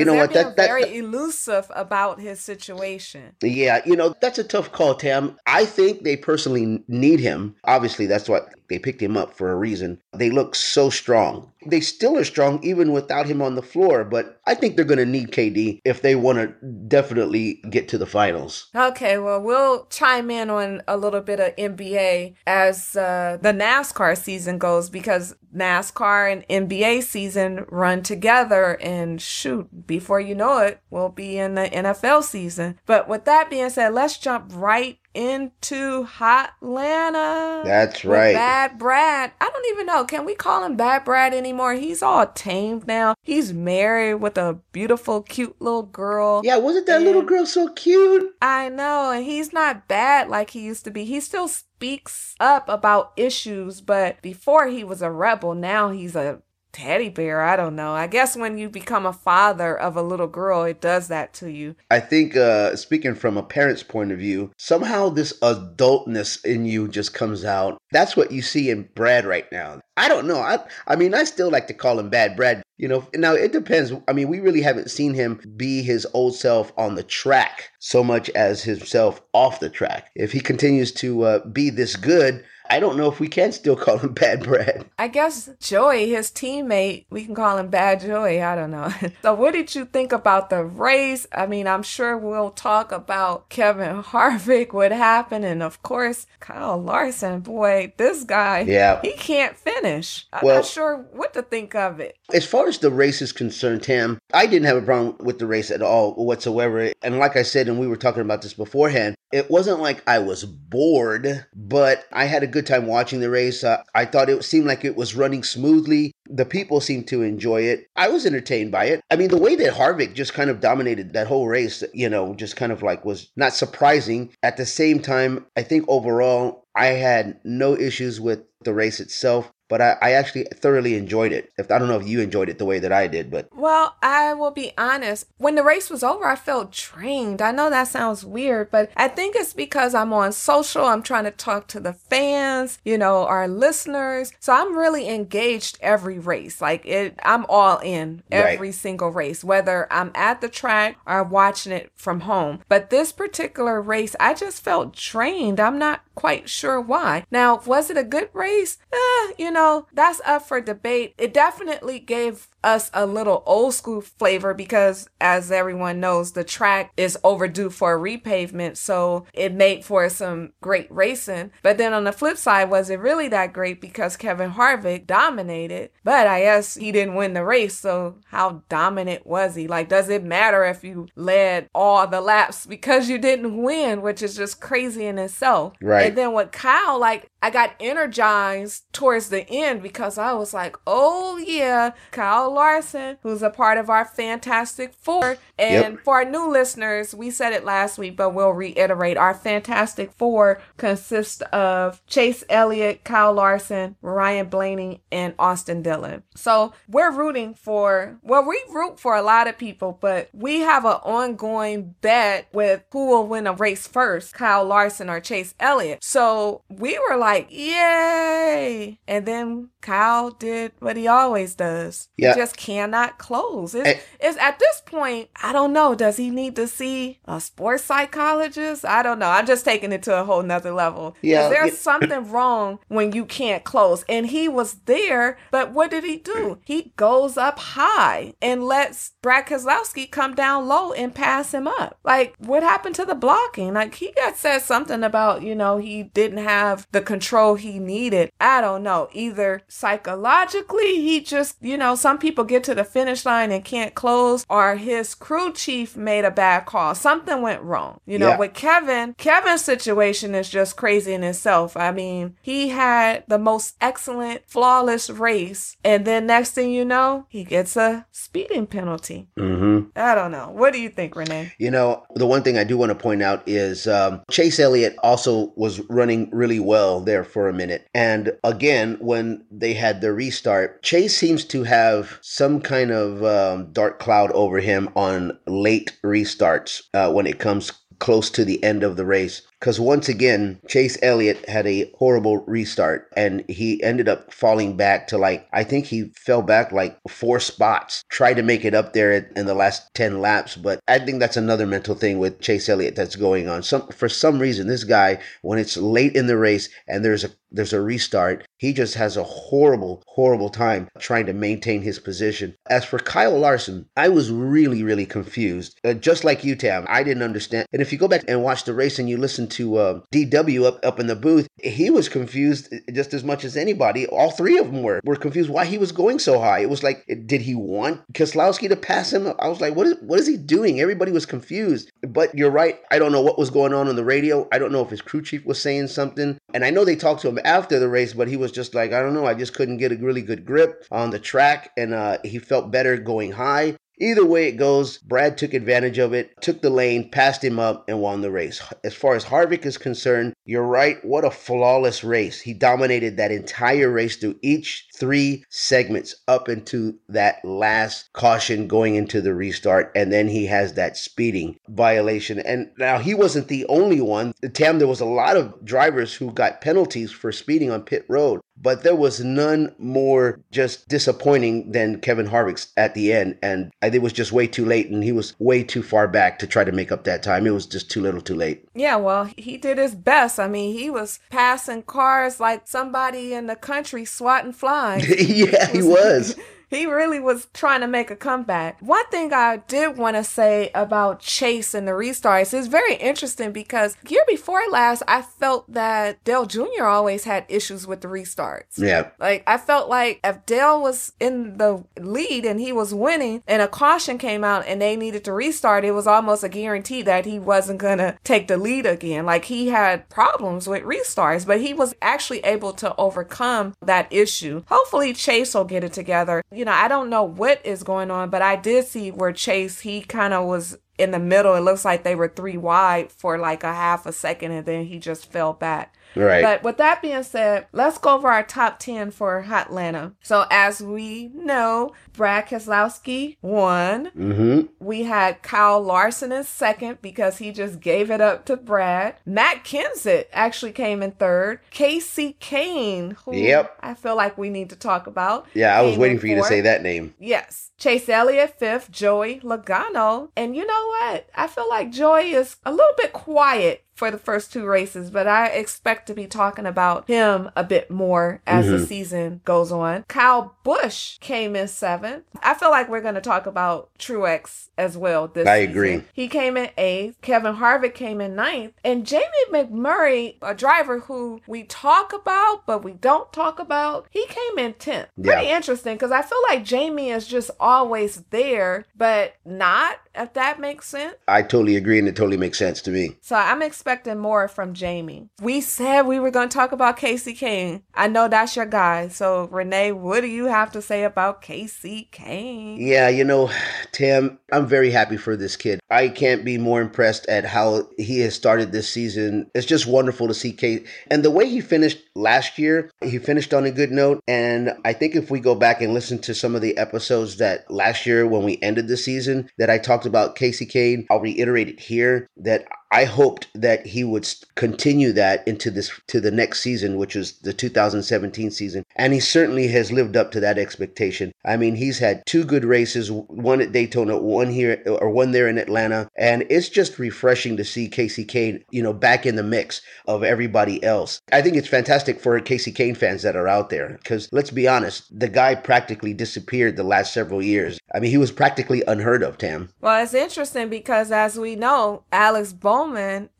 You 0.00 0.04
know 0.06 0.14
what? 0.14 0.32
being 0.32 0.44
That, 0.44 0.56
that, 0.56 0.66
very 0.66 0.98
elusive 0.98 1.70
about 1.74 2.20
his 2.20 2.40
situation. 2.40 3.34
yeah, 3.42 3.80
you 3.84 3.96
know, 3.96 4.14
that's 4.20 4.38
a 4.38 4.44
tough 4.44 4.72
call, 4.72 4.94
Tam. 4.94 5.36
I 5.46 5.64
think 5.64 6.02
they 6.02 6.16
personally 6.16 6.82
need 6.88 7.20
him. 7.20 7.54
Obviously, 7.64 8.06
that's 8.06 8.28
what 8.28 8.54
they 8.70 8.78
picked 8.78 9.02
him 9.02 9.16
up 9.16 9.34
for 9.34 9.50
a 9.50 9.56
reason. 9.56 10.00
They 10.14 10.30
look 10.30 10.54
so 10.54 10.88
strong. 10.88 11.52
They 11.66 11.80
still 11.80 12.16
are 12.16 12.24
strong 12.24 12.62
even 12.62 12.92
without 12.92 13.26
him 13.26 13.42
on 13.42 13.54
the 13.54 13.62
floor, 13.62 14.04
but 14.04 14.40
I 14.46 14.54
think 14.54 14.76
they're 14.76 14.84
going 14.86 14.98
to 14.98 15.04
need 15.04 15.32
KD 15.32 15.80
if 15.84 16.00
they 16.00 16.14
want 16.14 16.38
to 16.38 16.66
definitely 16.88 17.62
get 17.68 17.88
to 17.88 17.98
the 17.98 18.06
finals. 18.06 18.68
Okay, 18.74 19.18
well, 19.18 19.42
we'll 19.42 19.86
chime 19.86 20.30
in 20.30 20.48
on 20.48 20.80
a 20.88 20.96
little 20.96 21.20
bit 21.20 21.40
of 21.40 21.54
NBA 21.56 22.36
as 22.46 22.96
uh, 22.96 23.36
the 23.42 23.52
NASCAR 23.52 24.16
season 24.16 24.56
goes 24.56 24.88
because 24.88 25.34
NASCAR 25.54 26.32
and 26.32 26.70
NBA 26.70 27.02
season 27.02 27.66
run 27.68 28.02
together. 28.02 28.80
And 28.80 29.20
shoot, 29.20 29.86
before 29.86 30.20
you 30.20 30.34
know 30.34 30.58
it, 30.58 30.80
we'll 30.90 31.08
be 31.08 31.38
in 31.38 31.56
the 31.56 31.68
NFL 31.68 32.22
season. 32.22 32.78
But 32.86 33.08
with 33.08 33.24
that 33.24 33.50
being 33.50 33.70
said, 33.70 33.92
let's 33.92 34.16
jump 34.16 34.52
right 34.54 34.98
into 35.14 36.06
Hotlanta. 36.06 37.64
That's 37.64 38.04
right. 38.04 38.34
Bad 38.34 38.78
Brad. 38.78 39.32
I 39.40 39.50
don't 39.50 39.66
even 39.72 39.86
know. 39.86 40.04
Can 40.04 40.24
we 40.24 40.34
call 40.34 40.64
him 40.64 40.76
Bad 40.76 41.04
Brad 41.04 41.34
anymore? 41.34 41.74
He's 41.74 42.02
all 42.02 42.26
tamed 42.26 42.86
now. 42.86 43.14
He's 43.22 43.52
married 43.52 44.14
with 44.16 44.38
a 44.38 44.58
beautiful, 44.72 45.22
cute 45.22 45.60
little 45.60 45.82
girl. 45.82 46.42
Yeah, 46.44 46.58
wasn't 46.58 46.86
that 46.86 47.02
little 47.02 47.22
girl 47.22 47.46
so 47.46 47.68
cute? 47.68 48.34
I 48.40 48.68
know, 48.68 49.10
and 49.10 49.24
he's 49.24 49.52
not 49.52 49.88
bad 49.88 50.28
like 50.28 50.50
he 50.50 50.60
used 50.60 50.84
to 50.84 50.90
be. 50.90 51.04
He 51.04 51.20
still 51.20 51.48
speaks 51.48 52.34
up 52.38 52.68
about 52.68 53.12
issues, 53.16 53.80
but 53.80 54.20
before 54.22 54.68
he 54.68 54.84
was 54.84 55.02
a 55.02 55.10
rebel, 55.10 55.54
now 55.54 55.90
he's 55.90 56.14
a 56.14 56.42
teddy 56.72 57.08
bear. 57.08 57.40
I 57.40 57.56
don't 57.56 57.76
know. 57.76 57.92
I 57.92 58.06
guess 58.06 58.36
when 58.36 58.58
you 58.58 58.68
become 58.68 59.06
a 59.06 59.12
father 59.12 59.78
of 59.78 59.96
a 59.96 60.02
little 60.02 60.26
girl, 60.26 60.64
it 60.64 60.80
does 60.80 61.08
that 61.08 61.32
to 61.34 61.50
you. 61.50 61.76
I 61.90 62.00
think, 62.00 62.36
uh, 62.36 62.76
speaking 62.76 63.14
from 63.14 63.36
a 63.36 63.42
parent's 63.42 63.82
point 63.82 64.12
of 64.12 64.18
view, 64.18 64.50
somehow 64.58 65.08
this 65.08 65.32
adultness 65.40 66.44
in 66.44 66.64
you 66.64 66.88
just 66.88 67.14
comes 67.14 67.44
out. 67.44 67.78
That's 67.92 68.16
what 68.16 68.32
you 68.32 68.42
see 68.42 68.70
in 68.70 68.88
Brad 68.94 69.24
right 69.24 69.50
now. 69.50 69.80
I 69.96 70.08
don't 70.08 70.26
know. 70.26 70.38
I, 70.38 70.58
I 70.86 70.96
mean, 70.96 71.14
I 71.14 71.24
still 71.24 71.50
like 71.50 71.66
to 71.66 71.74
call 71.74 71.98
him 71.98 72.08
Bad 72.08 72.36
Brad. 72.36 72.62
You 72.78 72.88
know, 72.88 73.06
now 73.14 73.34
it 73.34 73.52
depends. 73.52 73.92
I 74.08 74.14
mean, 74.14 74.28
we 74.28 74.40
really 74.40 74.62
haven't 74.62 74.90
seen 74.90 75.12
him 75.12 75.40
be 75.56 75.82
his 75.82 76.06
old 76.14 76.34
self 76.34 76.72
on 76.78 76.94
the 76.94 77.02
track 77.02 77.70
so 77.80 78.02
much 78.02 78.30
as 78.30 78.62
himself 78.62 79.20
off 79.34 79.60
the 79.60 79.68
track. 79.68 80.10
If 80.14 80.32
he 80.32 80.40
continues 80.40 80.90
to 80.92 81.22
uh, 81.22 81.46
be 81.46 81.68
this 81.68 81.96
good, 81.96 82.44
I 82.70 82.78
don't 82.78 82.96
know 82.96 83.10
if 83.10 83.18
we 83.18 83.26
can 83.28 83.50
still 83.52 83.74
call 83.76 83.98
him 83.98 84.12
Bad 84.14 84.44
Brad. 84.44 84.84
I 84.98 85.08
guess 85.08 85.50
Joey, 85.60 86.08
his 86.10 86.30
teammate, 86.30 87.06
we 87.10 87.24
can 87.24 87.34
call 87.34 87.58
him 87.58 87.68
Bad 87.68 88.00
Joey. 88.00 88.40
I 88.40 88.54
don't 88.54 88.70
know. 88.70 88.92
so, 89.22 89.34
what 89.34 89.52
did 89.52 89.74
you 89.74 89.84
think 89.84 90.12
about 90.12 90.50
the 90.50 90.64
race? 90.64 91.26
I 91.32 91.46
mean, 91.46 91.66
I'm 91.66 91.82
sure 91.82 92.16
we'll 92.16 92.50
talk 92.50 92.92
about 92.92 93.48
Kevin 93.48 94.02
Harvick, 94.04 94.72
what 94.72 94.92
happened, 94.92 95.44
and 95.44 95.62
of 95.62 95.82
course, 95.82 96.26
Kyle 96.38 96.80
Larson. 96.80 97.40
Boy, 97.40 97.92
this 97.96 98.22
guy, 98.24 98.60
Yeah. 98.60 99.00
he 99.02 99.12
can't 99.12 99.56
finish. 99.56 100.26
I'm 100.32 100.44
Well- 100.44 100.56
not 100.56 100.64
sure 100.66 101.04
what 101.12 101.34
to 101.34 101.42
think 101.42 101.74
of 101.74 101.98
it. 101.98 102.16
As 102.32 102.46
far 102.46 102.68
as 102.68 102.78
the 102.78 102.90
race 102.90 103.20
is 103.20 103.32
concerned, 103.32 103.82
Tam, 103.82 104.18
I 104.32 104.46
didn't 104.46 104.66
have 104.66 104.76
a 104.76 104.82
problem 104.82 105.16
with 105.18 105.40
the 105.40 105.46
race 105.48 105.72
at 105.72 105.82
all 105.82 106.12
whatsoever. 106.12 106.92
And 107.02 107.18
like 107.18 107.36
I 107.36 107.42
said, 107.42 107.66
and 107.66 107.80
we 107.80 107.88
were 107.88 107.96
talking 107.96 108.22
about 108.22 108.42
this 108.42 108.54
beforehand, 108.54 109.16
it 109.32 109.50
wasn't 109.50 109.80
like 109.80 110.02
I 110.08 110.18
was 110.20 110.44
bored, 110.44 111.44
but 111.54 112.04
I 112.12 112.24
had 112.26 112.42
a 112.42 112.46
good 112.48 112.59
time 112.62 112.86
watching 112.86 113.20
the 113.20 113.30
race. 113.30 113.64
Uh, 113.64 113.82
I 113.94 114.04
thought 114.04 114.30
it 114.30 114.44
seemed 114.44 114.66
like 114.66 114.84
it 114.84 114.96
was 114.96 115.14
running 115.14 115.42
smoothly. 115.42 116.12
The 116.28 116.44
people 116.44 116.80
seemed 116.80 117.08
to 117.08 117.22
enjoy 117.22 117.62
it. 117.62 117.86
I 117.96 118.08
was 118.08 118.26
entertained 118.26 118.72
by 118.72 118.86
it. 118.86 119.00
I 119.10 119.16
mean, 119.16 119.28
the 119.28 119.36
way 119.38 119.56
that 119.56 119.74
Harvick 119.74 120.14
just 120.14 120.34
kind 120.34 120.50
of 120.50 120.60
dominated 120.60 121.12
that 121.12 121.26
whole 121.26 121.48
race, 121.48 121.82
you 121.92 122.08
know, 122.08 122.34
just 122.34 122.56
kind 122.56 122.72
of 122.72 122.82
like 122.82 123.04
was 123.04 123.30
not 123.36 123.54
surprising. 123.54 124.30
At 124.42 124.56
the 124.56 124.66
same 124.66 125.00
time, 125.00 125.46
I 125.56 125.62
think 125.62 125.84
overall, 125.88 126.64
I 126.74 126.86
had 126.86 127.40
no 127.44 127.76
issues 127.76 128.20
with 128.20 128.40
the 128.62 128.74
race 128.74 129.00
itself. 129.00 129.50
But 129.70 129.80
I, 129.80 129.96
I 130.02 130.10
actually 130.12 130.44
thoroughly 130.52 130.96
enjoyed 130.96 131.32
it. 131.32 131.50
If 131.56 131.70
I 131.70 131.78
don't 131.78 131.88
know 131.88 131.98
if 131.98 132.06
you 132.06 132.20
enjoyed 132.20 132.48
it 132.50 132.58
the 132.58 132.64
way 132.66 132.78
that 132.80 132.92
I 132.92 133.06
did, 133.06 133.30
but 133.30 133.48
Well, 133.54 133.96
I 134.02 134.34
will 134.34 134.50
be 134.50 134.72
honest. 134.76 135.26
When 135.38 135.54
the 135.54 135.62
race 135.62 135.88
was 135.88 136.02
over, 136.02 136.26
I 136.26 136.36
felt 136.36 136.72
drained. 136.72 137.40
I 137.40 137.52
know 137.52 137.70
that 137.70 137.88
sounds 137.88 138.24
weird, 138.24 138.70
but 138.70 138.90
I 138.96 139.08
think 139.08 139.36
it's 139.36 139.54
because 139.54 139.94
I'm 139.94 140.12
on 140.12 140.32
social. 140.32 140.84
I'm 140.84 141.02
trying 141.02 141.24
to 141.24 141.30
talk 141.30 141.68
to 141.68 141.80
the 141.80 141.92
fans, 141.94 142.78
you 142.84 142.98
know, 142.98 143.24
our 143.26 143.46
listeners. 143.48 144.32
So 144.40 144.52
I'm 144.52 144.76
really 144.76 145.08
engaged 145.08 145.78
every 145.80 146.18
race. 146.18 146.60
Like 146.60 146.84
it, 146.84 147.18
I'm 147.22 147.46
all 147.48 147.78
in 147.78 148.22
Right. 148.32 148.54
every 148.54 148.72
single 148.72 149.10
race, 149.10 149.44
whether 149.44 149.86
I'm 149.92 150.10
at 150.14 150.40
the 150.40 150.48
track 150.48 150.96
or 151.06 151.22
watching 151.22 151.72
it 151.72 151.92
from 151.94 152.20
home. 152.20 152.60
But 152.68 152.90
this 152.90 153.12
particular 153.12 153.80
race, 153.80 154.16
I 154.18 154.34
just 154.34 154.62
felt 154.64 154.94
drained. 154.96 155.60
I'm 155.60 155.78
not 155.78 156.00
quite 156.16 156.48
sure 156.48 156.80
why. 156.80 157.24
Now, 157.30 157.60
was 157.64 157.88
it 157.90 157.96
a 157.96 158.04
good 158.04 158.28
race? 158.32 158.78
Eh, 158.92 159.32
you 159.38 159.50
know, 159.50 159.59
that's 159.92 160.20
up 160.26 160.42
for 160.42 160.60
debate. 160.60 161.14
It 161.18 161.32
definitely 161.34 161.98
gave 161.98 162.48
us 162.62 162.90
a 162.94 163.06
little 163.06 163.42
old 163.46 163.74
school 163.74 164.00
flavor 164.00 164.54
because, 164.54 165.08
as 165.20 165.50
everyone 165.50 166.00
knows, 166.00 166.32
the 166.32 166.44
track 166.44 166.92
is 166.96 167.18
overdue 167.24 167.70
for 167.70 167.94
a 167.94 167.98
repavement. 167.98 168.76
So 168.76 169.26
it 169.32 169.52
made 169.52 169.84
for 169.84 170.08
some 170.08 170.52
great 170.60 170.90
racing. 170.90 171.52
But 171.62 171.78
then 171.78 171.92
on 171.92 172.04
the 172.04 172.12
flip 172.12 172.36
side, 172.36 172.70
was 172.70 172.90
it 172.90 173.00
really 173.00 173.28
that 173.28 173.52
great 173.52 173.80
because 173.80 174.16
Kevin 174.16 174.52
Harvick 174.52 175.06
dominated? 175.06 175.90
But 176.04 176.26
I 176.26 176.40
guess 176.40 176.74
he 176.74 176.92
didn't 176.92 177.14
win 177.14 177.34
the 177.34 177.44
race. 177.44 177.78
So 177.78 178.16
how 178.26 178.62
dominant 178.68 179.26
was 179.26 179.54
he? 179.54 179.66
Like, 179.66 179.88
does 179.88 180.08
it 180.08 180.24
matter 180.24 180.64
if 180.64 180.84
you 180.84 181.08
led 181.16 181.68
all 181.74 182.06
the 182.06 182.20
laps 182.20 182.66
because 182.66 183.08
you 183.08 183.18
didn't 183.18 183.62
win, 183.62 184.02
which 184.02 184.22
is 184.22 184.36
just 184.36 184.60
crazy 184.60 185.06
in 185.06 185.18
itself? 185.18 185.74
Right. 185.80 186.08
And 186.08 186.18
then 186.18 186.32
with 186.32 186.52
Kyle, 186.52 186.98
like, 186.98 187.26
I 187.42 187.50
got 187.50 187.74
energized 187.80 188.84
towards 188.92 189.30
the 189.30 189.48
end 189.48 189.82
because 189.82 190.18
I 190.18 190.32
was 190.34 190.52
like, 190.52 190.76
oh 190.86 191.38
yeah, 191.38 191.92
Kyle 192.10 192.49
Larson, 192.52 193.18
who's 193.22 193.42
a 193.42 193.50
part 193.50 193.78
of 193.78 193.88
our 193.90 194.04
Fantastic 194.04 194.94
Four. 194.94 195.36
And 195.58 195.94
Yep. 195.94 196.04
for 196.04 196.14
our 196.16 196.24
new 196.24 196.48
listeners, 196.50 197.14
we 197.14 197.30
said 197.30 197.52
it 197.52 197.64
last 197.64 197.98
week, 197.98 198.16
but 198.16 198.30
we'll 198.30 198.52
reiterate 198.52 199.16
our 199.16 199.34
Fantastic 199.34 200.12
Four 200.12 200.60
consists 200.76 201.40
of 201.52 202.04
Chase 202.06 202.44
Elliott, 202.48 203.04
Kyle 203.04 203.32
Larson, 203.32 203.96
Ryan 204.02 204.48
Blaney, 204.48 205.02
and 205.12 205.34
Austin 205.38 205.82
Dillon. 205.82 206.22
So 206.34 206.72
we're 206.88 207.12
rooting 207.12 207.54
for, 207.54 208.18
well, 208.22 208.44
we 208.46 208.60
root 208.70 208.98
for 208.98 209.16
a 209.16 209.22
lot 209.22 209.48
of 209.48 209.58
people, 209.58 209.96
but 210.00 210.28
we 210.32 210.60
have 210.60 210.84
an 210.84 210.98
ongoing 211.02 211.94
bet 212.00 212.48
with 212.52 212.82
who 212.92 213.06
will 213.08 213.26
win 213.26 213.46
a 213.46 213.52
race 213.52 213.86
first, 213.86 214.34
Kyle 214.34 214.64
Larson 214.64 215.08
or 215.10 215.20
Chase 215.20 215.54
Elliott. 215.60 216.02
So 216.02 216.62
we 216.68 216.98
were 217.08 217.16
like, 217.16 217.48
yay. 217.50 218.98
And 219.06 219.26
then 219.26 219.68
Kyle 219.80 220.30
did 220.30 220.72
what 220.78 220.96
he 220.96 221.06
always 221.06 221.54
does. 221.54 222.08
Yeah. 222.16 222.34
He 222.34 222.40
just 222.40 222.56
cannot 222.56 223.18
close. 223.18 223.74
It's, 223.74 224.00
it's 224.20 224.38
at 224.38 224.58
this 224.58 224.82
point, 224.84 225.30
I 225.42 225.52
don't 225.52 225.72
know. 225.72 225.94
Does 225.94 226.16
he 226.16 226.30
need 226.30 226.56
to 226.56 226.66
see 226.66 227.18
a 227.26 227.40
sports 227.40 227.84
psychologist? 227.84 228.84
I 228.84 229.02
don't 229.02 229.18
know. 229.18 229.28
I'm 229.28 229.46
just 229.46 229.64
taking 229.64 229.92
it 229.92 230.02
to 230.04 230.20
a 230.20 230.24
whole 230.24 230.42
nother 230.42 230.72
level. 230.72 231.16
Yeah, 231.22 231.48
There's 231.48 231.72
yeah. 231.72 231.76
something 231.90 232.30
wrong 232.30 232.78
when 232.88 233.12
you 233.12 233.24
can't 233.24 233.64
close. 233.64 234.04
And 234.08 234.26
he 234.26 234.48
was 234.48 234.74
there, 234.86 235.38
but 235.50 235.72
what 235.72 235.90
did 235.90 236.04
he 236.04 236.16
do? 236.16 236.58
He 236.70 236.92
goes 236.96 237.36
up 237.36 237.58
high 237.58 238.34
and 238.40 238.62
lets 238.62 239.12
Brad 239.22 239.46
Keselowski 239.46 240.08
come 240.08 240.34
down 240.34 240.68
low 240.68 240.92
and 240.92 241.14
pass 241.14 241.52
him 241.52 241.66
up. 241.66 241.98
Like, 242.04 242.34
what 242.38 242.62
happened 242.62 242.94
to 242.96 243.04
the 243.04 243.14
blocking? 243.14 243.74
Like, 243.74 243.96
he 243.96 244.12
got 244.12 244.36
said 244.36 244.60
something 244.60 245.02
about, 245.02 245.42
you 245.42 245.54
know, 245.54 245.78
he 245.78 246.04
didn't 246.04 246.38
have 246.44 246.86
the 246.92 247.00
control 247.00 247.56
he 247.56 247.78
needed. 247.78 248.30
I 248.40 248.60
don't 248.60 248.82
know. 248.82 249.08
Either 249.12 249.62
psychologically, 249.70 250.96
he 251.00 251.20
just, 251.20 251.56
you 251.60 251.76
know, 251.76 251.94
some 251.94 252.18
people 252.18 252.44
get 252.44 252.64
to 252.64 252.74
the 252.74 252.84
finish 252.84 253.24
line 253.24 253.50
and 253.52 253.64
can't 253.64 253.94
close, 253.94 254.44
or 254.48 254.76
his 254.76 255.14
crew 255.14 255.52
chief 255.52 255.96
made 255.96 256.24
a 256.24 256.30
bad 256.30 256.66
call. 256.66 256.94
Something 256.94 257.42
went 257.42 257.62
wrong. 257.62 258.00
You 258.06 258.18
know, 258.18 258.28
Yeah. 258.30 258.38
with 258.38 258.54
Kevin, 258.54 259.14
Kevin's 259.18 259.64
situation 259.64 260.34
is 260.34 260.48
just 260.48 260.76
crazy 260.76 261.12
in 261.14 261.22
itself. 261.24 261.76
I 261.76 261.90
mean, 261.92 262.36
he 262.42 262.68
had 262.68 263.24
the 263.28 263.38
most 263.38 263.76
excellent, 263.80 264.42
flawless 264.46 265.10
race, 265.10 265.76
and 265.84 266.04
then 266.04 266.26
next 266.26 266.52
thing 266.52 266.70
you 266.70 266.84
know, 266.84 267.26
he 267.28 267.44
gets 267.44 267.76
a 267.76 268.06
speeding 268.12 268.66
penalty. 268.66 269.28
hmm 269.36 269.80
I 269.96 270.14
don't 270.14 270.30
know. 270.32 270.50
What 270.50 270.72
do 270.72 270.80
you 270.80 270.88
think, 270.88 271.16
Renee? 271.16 271.52
You 271.58 271.70
know, 271.70 272.04
the 272.14 272.26
one 272.26 272.42
thing 272.42 272.58
I 272.58 272.64
do 272.64 272.76
want 272.76 272.90
to 272.90 272.94
point 272.94 273.22
out 273.22 273.42
is 273.46 273.86
um, 273.86 274.22
Chase 274.30 274.58
Elliott 274.58 274.96
also 275.02 275.52
was 275.56 275.80
running 275.88 276.28
really 276.32 276.60
well 276.60 277.00
there 277.00 277.24
for 277.24 277.48
a 277.48 277.52
minute. 277.52 277.86
And 277.94 278.32
again, 278.44 278.96
when 279.00 279.44
they 279.60 279.74
had 279.74 280.00
the 280.00 280.12
restart, 280.12 280.82
Chase 280.82 281.16
seems 281.16 281.44
to 281.44 281.62
have 281.64 282.18
some 282.22 282.60
kind 282.60 282.90
of 282.90 283.22
um, 283.22 283.72
dark 283.72 283.98
cloud 283.98 284.32
over 284.32 284.58
him 284.58 284.88
on 284.96 285.38
late 285.46 285.96
restarts 286.02 286.82
uh, 286.94 287.12
when 287.12 287.26
it 287.26 287.38
comes 287.38 287.72
close 287.98 288.30
to 288.30 288.44
the 288.44 288.62
end 288.64 288.82
of 288.82 288.96
the 288.96 289.04
race. 289.04 289.42
Because 289.60 289.78
once 289.78 290.08
again, 290.08 290.58
Chase 290.68 290.96
Elliott 291.02 291.46
had 291.48 291.66
a 291.66 291.90
horrible 291.98 292.38
restart 292.46 293.08
and 293.14 293.44
he 293.48 293.82
ended 293.82 294.08
up 294.08 294.32
falling 294.32 294.76
back 294.76 295.06
to 295.08 295.18
like, 295.18 295.46
I 295.52 295.64
think 295.64 295.84
he 295.84 296.12
fell 296.16 296.40
back 296.40 296.72
like 296.72 296.98
four 297.08 297.40
spots, 297.40 298.02
tried 298.08 298.34
to 298.34 298.42
make 298.42 298.64
it 298.64 298.74
up 298.74 298.94
there 298.94 299.12
in- 299.12 299.50
the 299.50 299.54
last 299.54 299.92
10 299.94 300.20
laps. 300.20 300.56
But 300.56 300.80
I 300.88 300.98
think 300.98 301.20
that's 301.20 301.36
another 301.36 301.66
mental 301.66 301.94
thing 301.94 302.18
with 302.18 302.40
Chase 302.40 302.68
Elliott 302.68 302.94
that's 302.96 303.16
going 303.16 303.48
on. 303.48 303.62
Some 303.62 303.88
For 303.88 304.08
some 304.08 304.38
reason, 304.38 304.66
this 304.66 304.84
guy, 304.84 305.18
when 305.42 305.58
it's 305.58 305.76
late 305.76 306.14
in 306.14 306.26
the 306.26 306.36
race 306.36 306.68
and 306.88 307.04
there's 307.04 307.24
a 307.24 307.30
there's 307.52 307.72
a 307.72 307.80
restart, 307.80 308.46
he 308.58 308.72
just 308.72 308.94
has 308.94 309.16
a 309.16 309.24
horrible, 309.24 310.02
horrible 310.06 310.50
time 310.50 310.88
trying 310.98 311.26
to 311.26 311.32
maintain 311.32 311.82
his 311.82 311.98
position. 311.98 312.54
As 312.68 312.84
for 312.84 312.98
Kyle 312.98 313.36
Larson, 313.38 313.86
I 313.96 314.08
was 314.08 314.30
really, 314.30 314.82
really 314.82 315.06
confused. 315.06 315.78
Uh, 315.84 315.94
just 315.94 316.24
like 316.24 316.44
you, 316.44 316.54
Tam, 316.54 316.86
I 316.88 317.02
didn't 317.02 317.22
understand. 317.22 317.66
And 317.72 317.82
if 317.82 317.92
you 317.92 317.98
go 317.98 318.08
back 318.08 318.22
and 318.28 318.42
watch 318.42 318.64
the 318.64 318.74
race 318.74 318.98
and 318.98 319.08
you 319.08 319.16
listen 319.16 319.48
to 319.50 319.76
uh, 319.76 320.00
DW 320.12 320.64
up, 320.64 320.84
up 320.84 321.00
in 321.00 321.06
the 321.06 321.16
booth, 321.16 321.48
he 321.62 321.90
was 321.90 322.08
confused 322.08 322.72
just 322.92 323.14
as 323.14 323.24
much 323.24 323.44
as 323.44 323.56
anybody. 323.56 324.06
All 324.06 324.30
three 324.30 324.58
of 324.58 324.66
them 324.66 324.82
were, 324.82 325.00
were 325.04 325.16
confused 325.16 325.50
why 325.50 325.64
he 325.64 325.78
was 325.78 325.92
going 325.92 326.18
so 326.18 326.40
high. 326.40 326.60
It 326.60 326.70
was 326.70 326.82
like, 326.82 327.04
did 327.26 327.42
he 327.42 327.54
want 327.54 328.00
Keselowski 328.12 328.68
to 328.68 328.76
pass 328.76 329.12
him? 329.12 329.32
I 329.38 329.48
was 329.48 329.60
like, 329.60 329.74
what 329.74 329.86
is, 329.86 329.96
what 330.00 330.18
is 330.18 330.26
he 330.26 330.36
doing? 330.36 330.80
Everybody 330.80 331.12
was 331.12 331.26
confused. 331.26 331.90
But 332.02 332.34
you're 332.34 332.50
right. 332.50 332.80
I 332.90 332.98
don't 332.98 333.12
know 333.12 333.22
what 333.22 333.38
was 333.38 333.50
going 333.50 333.74
on 333.74 333.88
on 333.88 333.96
the 333.96 334.04
radio. 334.04 334.48
I 334.52 334.58
don't 334.58 334.72
know 334.72 334.82
if 334.82 334.90
his 334.90 335.02
crew 335.02 335.22
chief 335.22 335.44
was 335.44 335.60
saying 335.60 335.88
something. 335.88 336.38
And 336.54 336.64
I 336.64 336.70
know 336.70 336.84
they 336.84 336.96
talked 336.96 337.22
to 337.22 337.28
him 337.28 337.38
after 337.44 337.78
the 337.78 337.88
race, 337.88 338.14
but 338.14 338.28
he 338.28 338.36
was 338.36 338.52
just 338.52 338.74
like, 338.74 338.92
I 338.92 339.00
don't 339.00 339.14
know. 339.14 339.26
I 339.26 339.34
just 339.34 339.54
couldn't 339.54 339.78
get 339.78 339.92
a 339.92 339.96
really 339.96 340.22
good 340.22 340.44
grip 340.44 340.84
on 340.90 341.10
the 341.10 341.18
track. 341.18 341.70
And 341.76 341.94
uh, 341.94 342.18
he 342.24 342.38
felt 342.38 342.70
better 342.70 342.96
going 342.96 343.32
high. 343.32 343.76
Either 344.00 344.24
way 344.24 344.48
it 344.48 344.56
goes, 344.56 344.96
Brad 344.98 345.36
took 345.36 345.52
advantage 345.52 345.98
of 345.98 346.14
it, 346.14 346.32
took 346.40 346.62
the 346.62 346.70
lane, 346.70 347.10
passed 347.10 347.44
him 347.44 347.58
up, 347.58 347.84
and 347.86 348.00
won 348.00 348.22
the 348.22 348.30
race. 348.30 348.62
As 348.82 348.94
far 348.94 349.14
as 349.14 349.26
Harvick 349.26 349.66
is 349.66 349.76
concerned, 349.76 350.32
you're 350.46 350.66
right. 350.66 351.04
What 351.04 351.24
a 351.24 351.30
flawless 351.30 352.02
race. 352.02 352.40
He 352.40 352.54
dominated 352.54 353.18
that 353.18 353.30
entire 353.30 353.90
race 353.90 354.16
through 354.16 354.36
each 354.42 354.88
three 354.96 355.44
segments 355.50 356.16
up 356.26 356.48
into 356.48 356.98
that 357.10 357.44
last 357.44 358.10
caution 358.14 358.66
going 358.66 358.94
into 358.94 359.20
the 359.20 359.34
restart. 359.34 359.92
And 359.94 360.10
then 360.10 360.28
he 360.28 360.46
has 360.46 360.74
that 360.74 360.96
speeding 360.96 361.58
violation. 361.68 362.38
And 362.38 362.70
now 362.78 362.98
he 362.98 363.14
wasn't 363.14 363.48
the 363.48 363.66
only 363.66 364.00
one. 364.00 364.32
Tam, 364.54 364.78
there 364.78 364.88
was 364.88 365.00
a 365.00 365.04
lot 365.04 365.36
of 365.36 365.62
drivers 365.64 366.14
who 366.14 366.32
got 366.32 366.62
penalties 366.62 367.12
for 367.12 367.32
speeding 367.32 367.70
on 367.70 367.82
pit 367.82 368.06
road 368.08 368.40
but 368.62 368.82
there 368.82 368.94
was 368.94 369.20
none 369.20 369.74
more 369.78 370.40
just 370.50 370.88
disappointing 370.88 371.72
than 371.72 372.00
Kevin 372.00 372.26
Harvick's 372.26 372.68
at 372.76 372.94
the 372.94 373.12
end. 373.12 373.38
And 373.42 373.72
I 373.82 373.86
think 373.86 373.96
it 373.96 374.02
was 374.02 374.12
just 374.12 374.32
way 374.32 374.46
too 374.46 374.64
late, 374.64 374.90
and 374.90 375.02
he 375.02 375.12
was 375.12 375.34
way 375.38 375.62
too 375.62 375.82
far 375.82 376.08
back 376.08 376.38
to 376.40 376.46
try 376.46 376.64
to 376.64 376.72
make 376.72 376.92
up 376.92 377.04
that 377.04 377.22
time. 377.22 377.46
It 377.46 377.50
was 377.50 377.66
just 377.66 377.90
too 377.90 378.00
little 378.00 378.20
too 378.20 378.34
late. 378.34 378.66
Yeah, 378.74 378.96
well, 378.96 379.30
he 379.36 379.56
did 379.56 379.78
his 379.78 379.94
best. 379.94 380.38
I 380.38 380.48
mean, 380.48 380.76
he 380.76 380.90
was 380.90 381.20
passing 381.30 381.82
cars 381.82 382.40
like 382.40 382.66
somebody 382.66 383.34
in 383.34 383.46
the 383.46 383.56
country 383.56 384.04
swatting 384.04 384.52
flies. 384.52 385.08
yeah, 385.28 385.66
he 385.68 385.82
was. 385.82 386.36
He 386.70 386.86
really 386.86 387.18
was 387.18 387.48
trying 387.52 387.80
to 387.80 387.88
make 387.88 388.10
a 388.10 388.16
comeback. 388.16 388.80
One 388.80 389.06
thing 389.08 389.32
I 389.32 389.58
did 389.58 389.98
want 389.98 390.16
to 390.16 390.24
say 390.24 390.70
about 390.74 391.20
Chase 391.20 391.74
and 391.74 391.86
the 391.86 391.92
restarts 391.92 392.54
is 392.54 392.68
very 392.68 392.94
interesting 392.94 393.52
because 393.52 393.96
year 394.08 394.22
before 394.28 394.62
last, 394.70 395.02
I 395.08 395.22
felt 395.22 395.70
that 395.72 396.22
Dale 396.24 396.46
Jr. 396.46 396.84
always 396.84 397.24
had 397.24 397.44
issues 397.48 397.86
with 397.86 398.00
the 398.02 398.08
restarts. 398.08 398.78
Yeah. 398.78 399.10
Like 399.18 399.42
I 399.46 399.58
felt 399.58 399.88
like 399.88 400.20
if 400.22 400.46
Dale 400.46 400.80
was 400.80 401.12
in 401.18 401.58
the 401.58 401.84
lead 401.98 402.46
and 402.46 402.60
he 402.60 402.72
was 402.72 402.94
winning 402.94 403.42
and 403.48 403.60
a 403.60 403.68
caution 403.68 404.16
came 404.16 404.44
out 404.44 404.64
and 404.66 404.80
they 404.80 404.96
needed 404.96 405.24
to 405.24 405.32
restart, 405.32 405.84
it 405.84 405.90
was 405.92 406.06
almost 406.06 406.44
a 406.44 406.48
guarantee 406.48 407.02
that 407.02 407.26
he 407.26 407.38
wasn't 407.38 407.80
gonna 407.80 408.16
take 408.22 408.46
the 408.46 408.56
lead 408.56 408.86
again. 408.86 409.26
Like 409.26 409.46
he 409.46 409.68
had 409.68 410.08
problems 410.08 410.68
with 410.68 410.84
restarts, 410.84 411.46
but 411.46 411.60
he 411.60 411.74
was 411.74 411.94
actually 412.00 412.40
able 412.40 412.72
to 412.74 412.94
overcome 412.96 413.74
that 413.82 414.06
issue. 414.12 414.62
Hopefully 414.68 415.12
Chase 415.12 415.54
will 415.54 415.64
get 415.64 415.82
it 415.82 415.92
together. 415.92 416.44
You 416.52 416.59
know, 416.64 416.72
I 416.72 416.88
don't 416.88 417.10
know 417.10 417.22
what 417.22 417.64
is 417.64 417.82
going 417.82 418.10
on, 418.10 418.30
but 418.30 418.42
I 418.42 418.56
did 418.56 418.86
see 418.86 419.10
where 419.10 419.32
Chase 419.32 419.80
he 419.80 420.02
kind 420.02 420.34
of 420.34 420.46
was 420.46 420.78
in 420.98 421.10
the 421.10 421.18
middle. 421.18 421.54
It 421.54 421.60
looks 421.60 421.84
like 421.84 422.02
they 422.02 422.14
were 422.14 422.28
three 422.28 422.56
wide 422.56 423.10
for 423.10 423.38
like 423.38 423.64
a 423.64 423.72
half 423.72 424.06
a 424.06 424.12
second 424.12 424.52
and 424.52 424.66
then 424.66 424.84
he 424.86 424.98
just 424.98 425.30
fell 425.30 425.52
back. 425.52 425.94
Right. 426.14 426.42
But 426.42 426.62
with 426.62 426.78
that 426.78 427.02
being 427.02 427.22
said, 427.22 427.66
let's 427.72 427.98
go 427.98 428.16
over 428.16 428.28
our 428.28 428.42
top 428.42 428.78
10 428.78 429.10
for 429.10 429.44
Atlanta. 429.44 430.12
So, 430.22 430.46
as 430.50 430.80
we 430.82 431.30
know, 431.34 431.92
Brad 432.12 432.46
Keselowski 432.46 433.36
won. 433.42 434.10
Mm-hmm. 434.16 434.60
We 434.80 435.04
had 435.04 435.42
Kyle 435.42 435.80
Larson 435.80 436.32
in 436.32 436.44
second 436.44 436.98
because 437.02 437.38
he 437.38 437.52
just 437.52 437.80
gave 437.80 438.10
it 438.10 438.20
up 438.20 438.44
to 438.46 438.56
Brad. 438.56 439.16
Matt 439.24 439.64
Kenseth 439.64 440.26
actually 440.32 440.72
came 440.72 441.02
in 441.02 441.12
third. 441.12 441.60
Kasey 441.70 442.36
Kahne, 442.38 443.16
who 443.24 443.36
Yep. 443.36 443.78
I 443.80 443.94
feel 443.94 444.16
like 444.16 444.36
we 444.36 444.50
need 444.50 444.70
to 444.70 444.76
talk 444.76 445.06
about. 445.06 445.46
Yeah, 445.54 445.78
I 445.78 445.82
was 445.82 445.96
waiting 445.96 446.16
in 446.16 446.20
for 446.20 446.26
you 446.26 446.36
to 446.36 446.44
say 446.44 446.60
that 446.62 446.82
name. 446.82 447.14
Yes. 447.18 447.70
Chase 447.78 448.08
Elliott 448.08 448.58
fifth, 448.58 448.90
Joey 448.90 449.40
Logano. 449.40 450.30
And 450.36 450.54
you 450.54 450.66
know 450.66 450.86
what? 450.86 451.28
I 451.34 451.46
feel 451.46 451.68
like 451.68 451.90
Joey 451.90 452.32
is 452.32 452.56
a 452.64 452.70
little 452.70 452.94
bit 452.98 453.12
quiet 453.12 453.84
for 454.00 454.10
the 454.10 454.16
first 454.16 454.50
two 454.50 454.64
races, 454.64 455.10
but 455.10 455.26
I 455.26 455.48
expect 455.48 456.06
to 456.06 456.14
be 456.14 456.26
talking 456.26 456.64
about 456.64 457.06
him 457.06 457.50
a 457.54 457.62
bit 457.62 457.90
more 457.90 458.40
as 458.46 458.66
the 458.66 458.78
Mhm. 458.78 458.86
season 458.86 459.40
goes 459.44 459.70
on. 459.70 460.04
Kyle 460.08 460.54
Busch 460.64 461.18
came 461.18 461.54
in 461.54 461.68
seventh. 461.68 462.24
I 462.42 462.54
feel 462.54 462.70
like 462.70 462.88
we're 462.88 463.02
going 463.02 463.16
to 463.16 463.20
talk 463.20 463.44
about 463.44 463.90
Truex 463.98 464.68
as 464.78 464.96
well 464.96 465.28
this 465.28 465.46
I 465.46 465.58
season. 465.66 465.70
agree. 465.70 466.04
He 466.14 466.28
came 466.28 466.56
in 466.56 466.70
eighth. 466.78 467.16
Kevin 467.20 467.56
Harvick 467.56 467.92
came 467.94 468.22
in 468.22 468.34
ninth. 468.34 468.72
And 468.82 469.04
Jamie 469.04 469.26
McMurray, 469.52 470.36
a 470.40 470.54
driver 470.54 471.00
who 471.00 471.42
we 471.46 471.64
talk 471.64 472.14
about, 472.14 472.62
but 472.64 472.82
we 472.82 472.92
don't 472.94 473.30
talk 473.34 473.58
about, 473.58 474.06
he 474.08 474.24
came 474.28 474.58
in 474.58 474.72
10th. 474.72 475.08
Pretty 475.22 475.48
interesting 475.50 475.96
because 475.96 476.10
I 476.10 476.22
feel 476.22 476.38
like 476.48 476.64
Jamie 476.64 477.10
is 477.10 477.26
just 477.26 477.50
always 477.60 478.22
there, 478.30 478.86
but 478.96 479.34
not, 479.44 479.98
if 480.14 480.32
that 480.32 480.58
makes 480.58 480.88
sense. 480.88 481.16
I 481.28 481.42
totally 481.42 481.76
agree, 481.76 481.98
and 481.98 482.08
it 482.08 482.16
totally 482.16 482.38
makes 482.38 482.56
sense 482.58 482.80
to 482.82 482.90
me. 482.90 483.18
So 483.20 483.36
I'm 483.36 483.60
expecting 483.60 483.89
more 484.16 484.48
from 484.48 484.74
Jamie. 484.74 485.28
We 485.42 485.60
said 485.60 486.02
we 486.02 486.18
were 486.18 486.30
going 486.30 486.48
to 486.48 486.56
talk 486.56 486.72
about 486.72 486.98
Kasey 486.98 487.36
Kahne. 487.36 487.82
I 487.94 488.08
know 488.08 488.28
that's 488.28 488.56
your 488.56 488.66
guy. 488.66 489.08
So, 489.08 489.48
Renee, 489.50 489.92
what 489.92 490.20
do 490.20 490.26
you 490.26 490.46
have 490.46 490.72
to 490.72 490.82
say 490.82 491.04
about 491.04 491.42
Kasey 491.42 492.10
Kahne? 492.10 492.76
Yeah, 492.78 493.08
you 493.08 493.24
know, 493.24 493.50
Tim, 493.92 494.38
I'm 494.52 494.66
very 494.66 494.90
happy 494.90 495.16
for 495.16 495.36
this 495.36 495.56
kid. 495.56 495.80
I 495.90 496.08
can't 496.08 496.44
be 496.44 496.58
more 496.58 496.80
impressed 496.80 497.28
at 497.28 497.44
how 497.44 497.88
he 497.98 498.20
has 498.20 498.34
started 498.34 498.72
this 498.72 498.88
season. 498.88 499.50
It's 499.54 499.66
just 499.66 499.86
wonderful 499.86 500.28
to 500.28 500.34
see 500.34 500.52
Kate. 500.52 500.86
And 501.10 501.24
the 501.24 501.30
way 501.30 501.48
he 501.48 501.60
finished 501.60 501.98
last 502.14 502.58
year, 502.58 502.90
he 503.02 503.18
finished 503.18 503.52
on 503.52 503.64
a 503.64 503.70
good 503.70 503.90
note. 503.90 504.20
And 504.28 504.72
I 504.84 504.92
think 504.92 505.14
if 505.14 505.30
we 505.30 505.40
go 505.40 505.54
back 505.54 505.80
and 505.80 505.94
listen 505.94 506.18
to 506.20 506.34
some 506.34 506.54
of 506.54 506.62
the 506.62 506.76
episodes 506.78 507.38
that 507.38 507.70
last 507.70 508.06
year 508.06 508.26
when 508.26 508.44
we 508.44 508.58
ended 508.62 508.88
the 508.88 508.96
season 508.96 509.50
that 509.58 509.70
I 509.70 509.78
talked 509.78 510.06
about 510.06 510.36
Kasey 510.36 510.70
Kahne, 510.70 511.06
I'll 511.10 511.20
reiterate 511.20 511.68
it 511.68 511.80
here 511.80 512.28
that 512.36 512.64
I 512.92 513.04
hoped 513.04 513.46
that 513.54 513.86
he 513.86 514.02
would 514.02 514.28
continue 514.56 515.12
that 515.12 515.46
into 515.46 515.70
this 515.70 515.90
to 516.08 516.20
the 516.20 516.30
next 516.30 516.60
season, 516.60 516.96
which 516.96 517.14
was 517.14 517.32
the 517.38 517.52
2017 517.52 518.50
season, 518.50 518.84
and 518.96 519.12
he 519.12 519.20
certainly 519.20 519.68
has 519.68 519.92
lived 519.92 520.16
up 520.16 520.32
to 520.32 520.40
that 520.40 520.58
expectation. 520.58 521.32
I 521.44 521.56
mean, 521.56 521.76
he's 521.76 522.00
had 522.00 522.26
two 522.26 522.44
good 522.44 522.64
races, 522.64 523.10
one 523.10 523.60
at 523.60 523.72
Daytona, 523.72 524.18
one 524.18 524.50
here 524.50 524.82
or 524.86 525.10
one 525.10 525.30
there 525.30 525.48
in 525.48 525.58
Atlanta, 525.58 526.08
and 526.16 526.44
it's 526.50 526.68
just 526.68 526.98
refreshing 526.98 527.56
to 527.56 527.64
see 527.64 527.88
Kasey 527.88 528.26
Kahne, 528.26 528.64
you 528.70 528.82
know, 528.82 528.92
back 528.92 529.24
in 529.24 529.36
the 529.36 529.42
mix 529.42 529.82
of 530.06 530.24
everybody 530.24 530.82
else. 530.82 531.20
I 531.32 531.42
think 531.42 531.56
it's 531.56 531.68
fantastic 531.68 532.20
for 532.20 532.38
Kasey 532.40 532.74
Kahne 532.74 532.96
fans 532.96 533.22
that 533.22 533.36
are 533.36 533.48
out 533.48 533.70
there 533.70 533.98
because 534.02 534.28
let's 534.32 534.50
be 534.50 534.66
honest, 534.66 535.06
the 535.16 535.28
guy 535.28 535.54
practically 535.54 536.12
disappeared 536.12 536.76
the 536.76 536.82
last 536.82 537.14
several 537.14 537.40
years. 537.40 537.78
I 537.94 538.00
mean, 538.00 538.10
he 538.10 538.18
was 538.18 538.32
practically 538.32 538.82
unheard 538.88 539.22
of, 539.22 539.38
Tam. 539.38 539.68
Well, 539.80 540.02
it's 540.02 540.14
interesting 540.14 540.68
because 540.68 541.12
as 541.12 541.38
we 541.38 541.54
know, 541.54 542.02
Alex 542.12 542.52
Bowman 542.52 542.79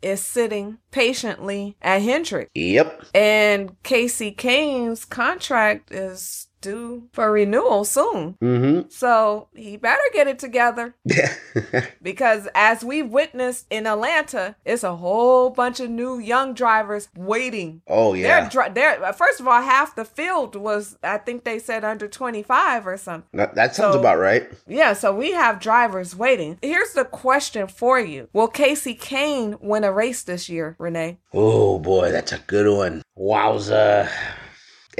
is 0.02 0.24
sitting 0.24 0.78
patiently 0.90 1.76
at 1.82 2.02
Hendrick. 2.02 2.50
Yep. 2.54 3.06
And 3.14 3.80
Kasey 3.82 4.36
Kahne's 4.36 5.04
contract 5.04 5.92
is 5.92 6.48
due 6.60 7.08
for 7.12 7.30
renewal 7.32 7.84
soon. 7.84 8.36
Mm-hmm. 8.42 8.88
So 8.90 9.48
he 9.54 9.76
better 9.76 10.00
get 10.12 10.28
it 10.28 10.38
together 10.38 10.94
Yeah. 11.04 11.34
because 12.02 12.48
as 12.54 12.84
we've 12.84 13.08
witnessed 13.08 13.66
in 13.70 13.86
Atlanta, 13.86 14.56
it's 14.64 14.84
a 14.84 14.96
whole 14.96 15.50
bunch 15.50 15.80
of 15.80 15.90
new 15.90 16.18
young 16.18 16.54
drivers 16.54 17.08
waiting. 17.16 17.82
oh 17.86 18.14
yeah. 18.14 18.40
They're, 18.40 18.50
dri- 18.50 18.72
they're 18.74 19.12
first 19.12 19.40
of 19.40 19.48
all, 19.48 19.62
half 19.62 19.94
the 19.96 20.04
field 20.04 20.56
was, 20.56 20.98
I 21.02 21.18
think 21.18 21.44
they 21.44 21.58
said 21.58 21.84
under 21.84 22.08
25 22.08 22.86
or 22.86 22.96
something. 22.96 23.28
that, 23.34 23.54
that 23.54 23.74
sounds 23.74 23.94
So- 23.94 24.00
about 24.00 24.18
right. 24.18 24.48
Yeah, 24.66 24.92
so 24.92 25.14
we 25.14 25.32
have 25.32 25.60
drivers 25.60 26.14
waiting. 26.16 26.58
Here's 26.62 26.92
the 26.92 27.04
question 27.04 27.66
for 27.68 27.98
you 28.00 28.28
Will 28.32 28.48
Kasey 28.48 28.98
Kahne 28.98 29.60
win 29.60 29.84
a 29.84 29.92
race 29.92 30.22
this 30.22 30.48
year, 30.48 30.76
Renee? 30.78 31.18
Oh 31.32 31.78
boy, 31.78 32.10
that's 32.12 32.32
a 32.32 32.38
good 32.46 32.74
one. 32.76 33.02
Wowza. 33.18 34.08